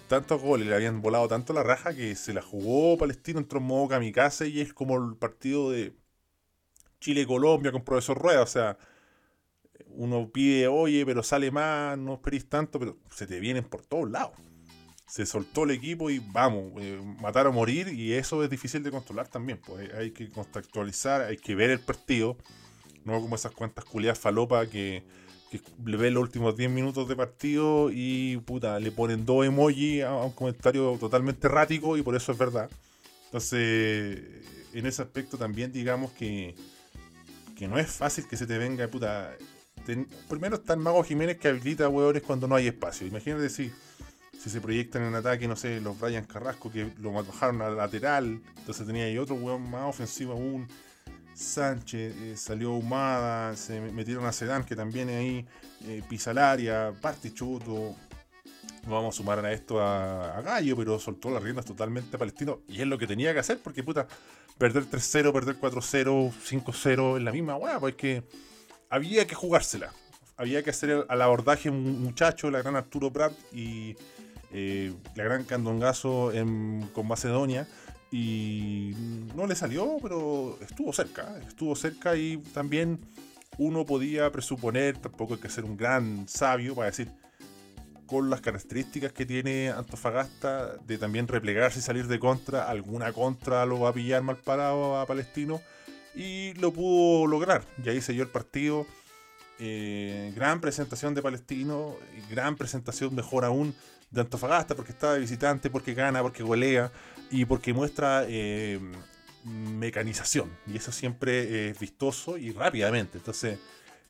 tantos 0.07 0.41
goles, 0.41 0.67
le 0.67 0.75
habían 0.75 1.01
volado 1.01 1.27
tanto 1.29 1.53
la 1.53 1.63
raja 1.63 1.93
que 1.93 2.15
se 2.15 2.33
la 2.33 2.41
jugó 2.41 2.97
Palestino, 2.97 3.39
entró 3.39 3.59
en 3.59 3.65
modo 3.65 3.87
kamikaze 3.87 4.49
y 4.49 4.59
es 4.59 4.73
como 4.73 4.97
el 4.97 5.15
partido 5.15 5.71
de 5.71 5.93
Chile-Colombia 6.99 7.71
con 7.71 7.83
profesor 7.83 8.17
Rueda. 8.17 8.41
O 8.41 8.47
sea, 8.47 8.77
uno 9.87 10.29
pide, 10.29 10.67
oye, 10.67 11.05
pero 11.05 11.23
sale 11.23 11.49
más, 11.49 11.97
no 11.97 12.15
esperís 12.15 12.49
tanto, 12.49 12.77
pero 12.79 12.97
se 13.09 13.25
te 13.25 13.39
vienen 13.39 13.63
por 13.63 13.85
todos 13.85 14.09
lados. 14.09 14.37
Se 15.11 15.25
soltó 15.25 15.65
el 15.65 15.71
equipo 15.71 16.09
y 16.09 16.19
vamos, 16.19 16.71
eh, 16.77 16.97
matar 17.19 17.45
o 17.45 17.51
morir, 17.51 17.89
y 17.89 18.13
eso 18.13 18.45
es 18.45 18.49
difícil 18.49 18.81
de 18.81 18.91
controlar 18.91 19.27
también. 19.27 19.59
Pues 19.59 19.93
hay 19.93 20.11
que 20.11 20.29
contextualizar, 20.29 21.23
hay 21.23 21.35
que 21.35 21.53
ver 21.53 21.69
el 21.69 21.81
partido, 21.81 22.37
no 23.03 23.19
como 23.19 23.35
esas 23.35 23.51
cuentas 23.51 23.83
culiadas 23.83 24.17
falopa 24.17 24.67
que, 24.67 25.03
que 25.49 25.61
ven 25.75 26.13
los 26.13 26.23
últimos 26.23 26.55
10 26.55 26.71
minutos 26.71 27.09
de 27.09 27.17
partido 27.17 27.89
y 27.91 28.37
puta, 28.45 28.79
le 28.79 28.89
ponen 28.93 29.25
dos 29.25 29.45
emojis 29.45 30.01
a 30.03 30.15
un 30.15 30.31
comentario 30.31 30.95
totalmente 30.97 31.45
errático 31.45 31.97
y 31.97 32.03
por 32.03 32.15
eso 32.15 32.31
es 32.31 32.37
verdad. 32.37 32.69
Entonces, 33.25 34.17
en 34.71 34.85
ese 34.85 35.01
aspecto 35.01 35.37
también 35.37 35.73
digamos 35.73 36.13
que, 36.13 36.55
que 37.57 37.67
no 37.67 37.77
es 37.77 37.87
fácil 37.91 38.29
que 38.29 38.37
se 38.37 38.47
te 38.47 38.57
venga, 38.57 38.87
puta, 38.87 39.35
primero 40.29 40.55
está 40.55 40.71
el 40.71 40.79
Mago 40.79 41.03
Jiménez 41.03 41.37
que 41.37 41.49
habilita 41.49 41.89
hueones 41.89 42.23
cuando 42.23 42.47
no 42.47 42.55
hay 42.55 42.67
espacio. 42.67 43.05
Imagínate 43.05 43.49
si, 43.49 43.73
si 44.41 44.49
se 44.49 44.59
proyectan 44.59 45.03
en 45.03 45.13
ataque, 45.13 45.47
no 45.47 45.55
sé, 45.55 45.79
los 45.81 45.99
Brian 45.99 46.25
Carrasco 46.25 46.71
que 46.71 46.91
lo 46.99 47.11
bajaron 47.11 47.61
al 47.61 47.77
lateral. 47.77 48.41
Entonces 48.57 48.87
tenía 48.87 49.05
ahí 49.05 49.19
otro 49.19 49.35
hueón 49.35 49.69
más 49.69 49.87
ofensivo 49.87 50.33
aún. 50.33 50.67
Sánchez, 51.35 52.15
eh, 52.17 52.37
salió 52.37 52.71
Humada, 52.71 53.55
se 53.55 53.79
metieron 53.79 54.25
a 54.25 54.31
Sedán 54.31 54.63
que 54.63 54.75
también 54.75 55.09
ahí 55.09 55.45
eh, 55.85 56.03
área, 56.37 56.91
Partichuto. 56.99 57.95
Vamos 58.87 59.13
a 59.13 59.17
sumar 59.17 59.45
a 59.45 59.53
esto 59.53 59.79
a, 59.79 60.41
Gallo, 60.41 60.75
pero 60.75 60.97
soltó 60.97 61.29
las 61.29 61.43
riendas 61.43 61.65
totalmente 61.65 62.15
a 62.15 62.19
Palestino. 62.19 62.61
Y 62.67 62.81
es 62.81 62.87
lo 62.87 62.97
que 62.97 63.05
tenía 63.05 63.33
que 63.33 63.39
hacer, 63.39 63.59
porque 63.63 63.83
puta, 63.83 64.07
perder 64.57 64.85
3-0, 64.85 65.31
perder 65.31 65.59
4-0, 65.59 66.31
5-0 66.31 67.17
en 67.17 67.25
la 67.25 67.31
misma 67.31 67.57
hueá, 67.57 67.79
porque 67.79 68.23
había 68.89 69.27
que 69.27 69.35
jugársela. 69.35 69.93
Había 70.35 70.63
que 70.63 70.71
hacer 70.71 71.05
al 71.07 71.21
abordaje 71.21 71.69
muchacho, 71.69 72.49
la 72.49 72.63
gran 72.63 72.75
Arturo 72.75 73.13
Prat 73.13 73.33
y 73.53 73.95
eh, 74.53 74.93
la 75.15 75.23
gran 75.23 75.43
Candongazo 75.43 76.31
con 76.93 77.07
Macedonia. 77.07 77.67
Y 78.11 78.93
no 79.35 79.47
le 79.47 79.55
salió, 79.55 79.97
pero 80.01 80.57
estuvo 80.61 80.91
cerca. 80.91 81.39
Estuvo 81.47 81.75
cerca 81.75 82.15
y 82.15 82.37
también 82.53 82.99
uno 83.57 83.85
podía 83.85 84.31
presuponer, 84.31 84.97
tampoco 84.97 85.35
hay 85.35 85.39
que 85.39 85.49
ser 85.49 85.63
un 85.63 85.77
gran 85.77 86.27
sabio 86.27 86.75
para 86.75 86.87
decir, 86.87 87.09
con 88.11 88.29
las 88.29 88.41
características 88.41 89.13
que 89.13 89.25
tiene 89.25 89.69
Antofagasta, 89.69 90.75
de 90.85 90.97
también 90.97 91.29
replegarse 91.29 91.79
y 91.79 91.81
salir 91.81 92.07
de 92.07 92.19
contra, 92.19 92.69
alguna 92.69 93.13
contra 93.13 93.65
lo 93.65 93.79
va 93.79 93.89
a 93.89 93.93
pillar 93.93 94.21
mal 94.21 94.35
parado 94.35 94.99
a 94.99 95.05
Palestino 95.05 95.61
y 96.13 96.53
lo 96.55 96.73
pudo 96.73 97.25
lograr. 97.25 97.63
Y 97.83 97.87
ahí 97.87 98.01
se 98.01 98.11
dio 98.11 98.23
el 98.23 98.29
partido. 98.29 98.85
Eh, 99.59 100.33
gran 100.35 100.59
presentación 100.59 101.13
de 101.13 101.21
Palestino, 101.21 101.95
gran 102.29 102.57
presentación 102.57 103.15
mejor 103.15 103.45
aún 103.45 103.73
de 104.11 104.21
Antofagasta, 104.21 104.75
porque 104.75 104.91
está 104.91 105.13
de 105.13 105.19
visitante, 105.19 105.69
porque 105.69 105.93
gana, 105.93 106.21
porque 106.21 106.43
golea 106.43 106.91
y 107.29 107.45
porque 107.45 107.73
muestra 107.73 108.25
eh, 108.27 108.79
mecanización. 109.43 110.49
Y 110.67 110.77
eso 110.77 110.91
siempre 110.91 111.69
es 111.69 111.79
vistoso 111.79 112.37
y 112.37 112.51
rápidamente. 112.51 113.17
Entonces, 113.17 113.57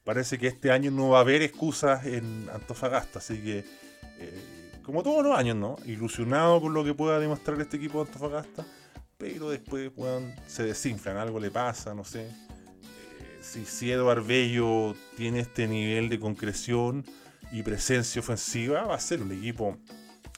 parece 0.04 0.38
que 0.38 0.48
este 0.48 0.72
año 0.72 0.92
no 0.92 1.10
va 1.10 1.20
a 1.20 1.22
haber 1.22 1.42
excusas 1.42 2.06
en 2.06 2.50
Antofagasta. 2.52 3.20
Así 3.20 3.38
que, 3.38 3.64
eh, 4.20 4.72
como 4.84 5.04
todos 5.04 5.24
los 5.24 5.38
años, 5.38 5.56
¿no? 5.56 5.78
Ilusionado 5.86 6.60
con 6.60 6.74
lo 6.74 6.84
que 6.84 6.94
pueda 6.94 7.20
demostrar 7.20 7.62
este 7.62 7.78
equipo 7.78 8.04
de 8.04 8.10
Antofagasta 8.10 8.66
pero 9.22 9.52
después 9.52 9.92
se 10.48 10.64
desinflan, 10.64 11.16
algo 11.16 11.40
le 11.40 11.52
pasa, 11.52 11.94
no 11.94 12.04
sé. 12.04 12.22
Eh, 12.22 13.40
si, 13.40 13.66
si 13.66 13.92
Eduard 13.92 14.26
Bello 14.26 14.96
tiene 15.16 15.42
este 15.42 15.68
nivel 15.68 16.10
de 16.10 16.20
concreción 16.20 17.06
y 17.52 17.64
presencia 17.64 18.20
ofensiva, 18.20 18.84
va 18.84 18.96
a 18.96 19.00
ser 19.00 19.22
un 19.22 19.32
equipo 19.32 19.78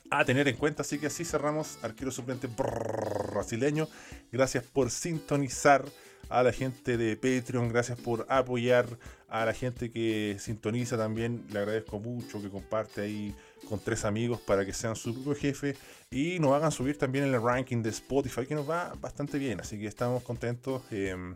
a 0.10 0.26
tener 0.26 0.48
en 0.48 0.56
cuenta. 0.56 0.82
Así 0.82 1.00
que 1.00 1.08
así 1.08 1.26
cerramos, 1.26 1.80
arquero 1.82 2.12
suplente 2.12 2.48
brasileño. 2.48 3.88
Gracias 4.32 4.64
por 4.64 4.92
sintonizar 4.92 5.86
a 6.30 6.42
la 6.44 6.52
gente 6.52 6.98
de 6.98 7.16
Patreon, 7.16 7.70
gracias 7.70 8.00
por 8.00 8.26
apoyar 8.30 8.88
a 9.28 9.46
la 9.46 9.54
gente 9.54 9.92
que 9.92 10.38
sintoniza 10.40 10.98
también. 10.98 11.46
Le 11.52 11.60
agradezco 11.60 12.00
mucho 12.00 12.42
que 12.42 12.50
comparte 12.50 13.02
ahí 13.02 13.36
con 13.68 13.80
tres 13.80 14.06
amigos 14.06 14.40
para 14.42 14.66
que 14.66 14.74
sean 14.74 14.96
su 14.96 15.14
propio 15.14 15.36
jefe 15.36 15.76
y 16.12 16.40
nos 16.40 16.54
hagan 16.54 16.72
subir 16.72 16.98
también 16.98 17.26
en 17.26 17.34
el 17.34 17.42
ranking 17.42 17.82
de 17.82 17.90
Spotify, 17.90 18.46
que 18.46 18.56
nos 18.56 18.70
va 18.70 18.94
bastante 19.00 19.38
bien. 19.38 19.60
Así 19.60 19.80
que 19.80 19.88
estamos 19.88 20.24
contentos. 20.24 20.82
Em, 20.92 21.36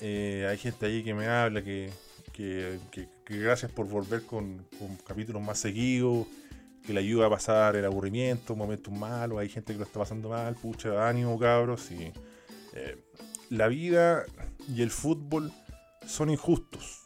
eh, 0.00 0.46
hay 0.48 0.58
gente 0.58 0.86
ahí 0.86 1.02
que 1.02 1.14
me 1.14 1.26
habla 1.26 1.62
que, 1.62 1.90
que, 2.32 2.78
gracias 3.38 3.70
por 3.70 3.86
volver 3.86 4.22
con, 4.22 4.66
capítulos 5.06 5.42
más 5.42 5.58
seguidos, 5.58 6.26
que 6.86 6.92
le 6.92 7.00
ayuda 7.00 7.26
a 7.26 7.30
pasar 7.30 7.76
el 7.76 7.84
aburrimiento, 7.84 8.56
momentos 8.56 8.92
malos. 8.92 9.38
Hay 9.38 9.48
gente 9.48 9.72
que 9.72 9.78
lo 9.78 9.84
está 9.84 10.00
pasando 10.00 10.28
mal, 10.28 10.54
pucha, 10.54 11.08
ánimo, 11.08 11.38
cabros. 11.38 11.90
Y 11.90 12.12
eh, 12.74 12.98
la 13.50 13.68
vida 13.68 14.24
y 14.68 14.82
el 14.82 14.90
fútbol 14.90 15.52
son 16.06 16.30
injustos, 16.30 17.02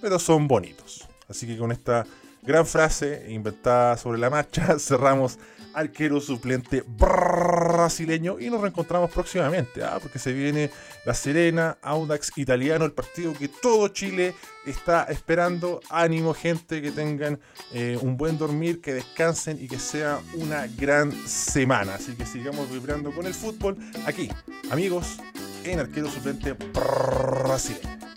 pero 0.00 0.18
son 0.18 0.46
bonitos. 0.46 1.08
Así 1.28 1.46
que 1.46 1.56
con 1.56 1.72
esta 1.72 2.06
Gran 2.44 2.66
frase 2.66 3.26
inventada 3.28 3.96
sobre 3.96 4.18
la 4.18 4.28
marcha. 4.28 4.76
Cerramos 4.78 5.38
arquero 5.74 6.20
suplente 6.20 6.84
brasileño 6.86 8.38
y 8.38 8.50
nos 8.50 8.60
reencontramos 8.60 9.10
próximamente, 9.10 9.82
¿ah? 9.82 9.98
porque 10.00 10.18
se 10.18 10.32
viene 10.32 10.70
La 11.04 11.14
Serena, 11.14 11.78
Audax 11.82 12.32
Italiano, 12.36 12.84
el 12.84 12.92
partido 12.92 13.32
que 13.32 13.48
todo 13.48 13.88
Chile 13.88 14.34
está 14.66 15.04
esperando. 15.04 15.80
Ánimo 15.90 16.34
gente, 16.34 16.82
que 16.82 16.90
tengan 16.90 17.40
eh, 17.72 17.98
un 18.00 18.16
buen 18.16 18.38
dormir, 18.38 18.80
que 18.80 18.94
descansen 18.94 19.58
y 19.62 19.68
que 19.68 19.78
sea 19.78 20.20
una 20.34 20.66
gran 20.66 21.12
semana. 21.26 21.94
Así 21.94 22.14
que 22.14 22.26
sigamos 22.26 22.70
vibrando 22.70 23.10
con 23.12 23.26
el 23.26 23.34
fútbol 23.34 23.76
aquí, 24.06 24.28
amigos, 24.70 25.18
en 25.64 25.80
arquero 25.80 26.10
suplente 26.10 26.52
brasileño. 26.52 28.11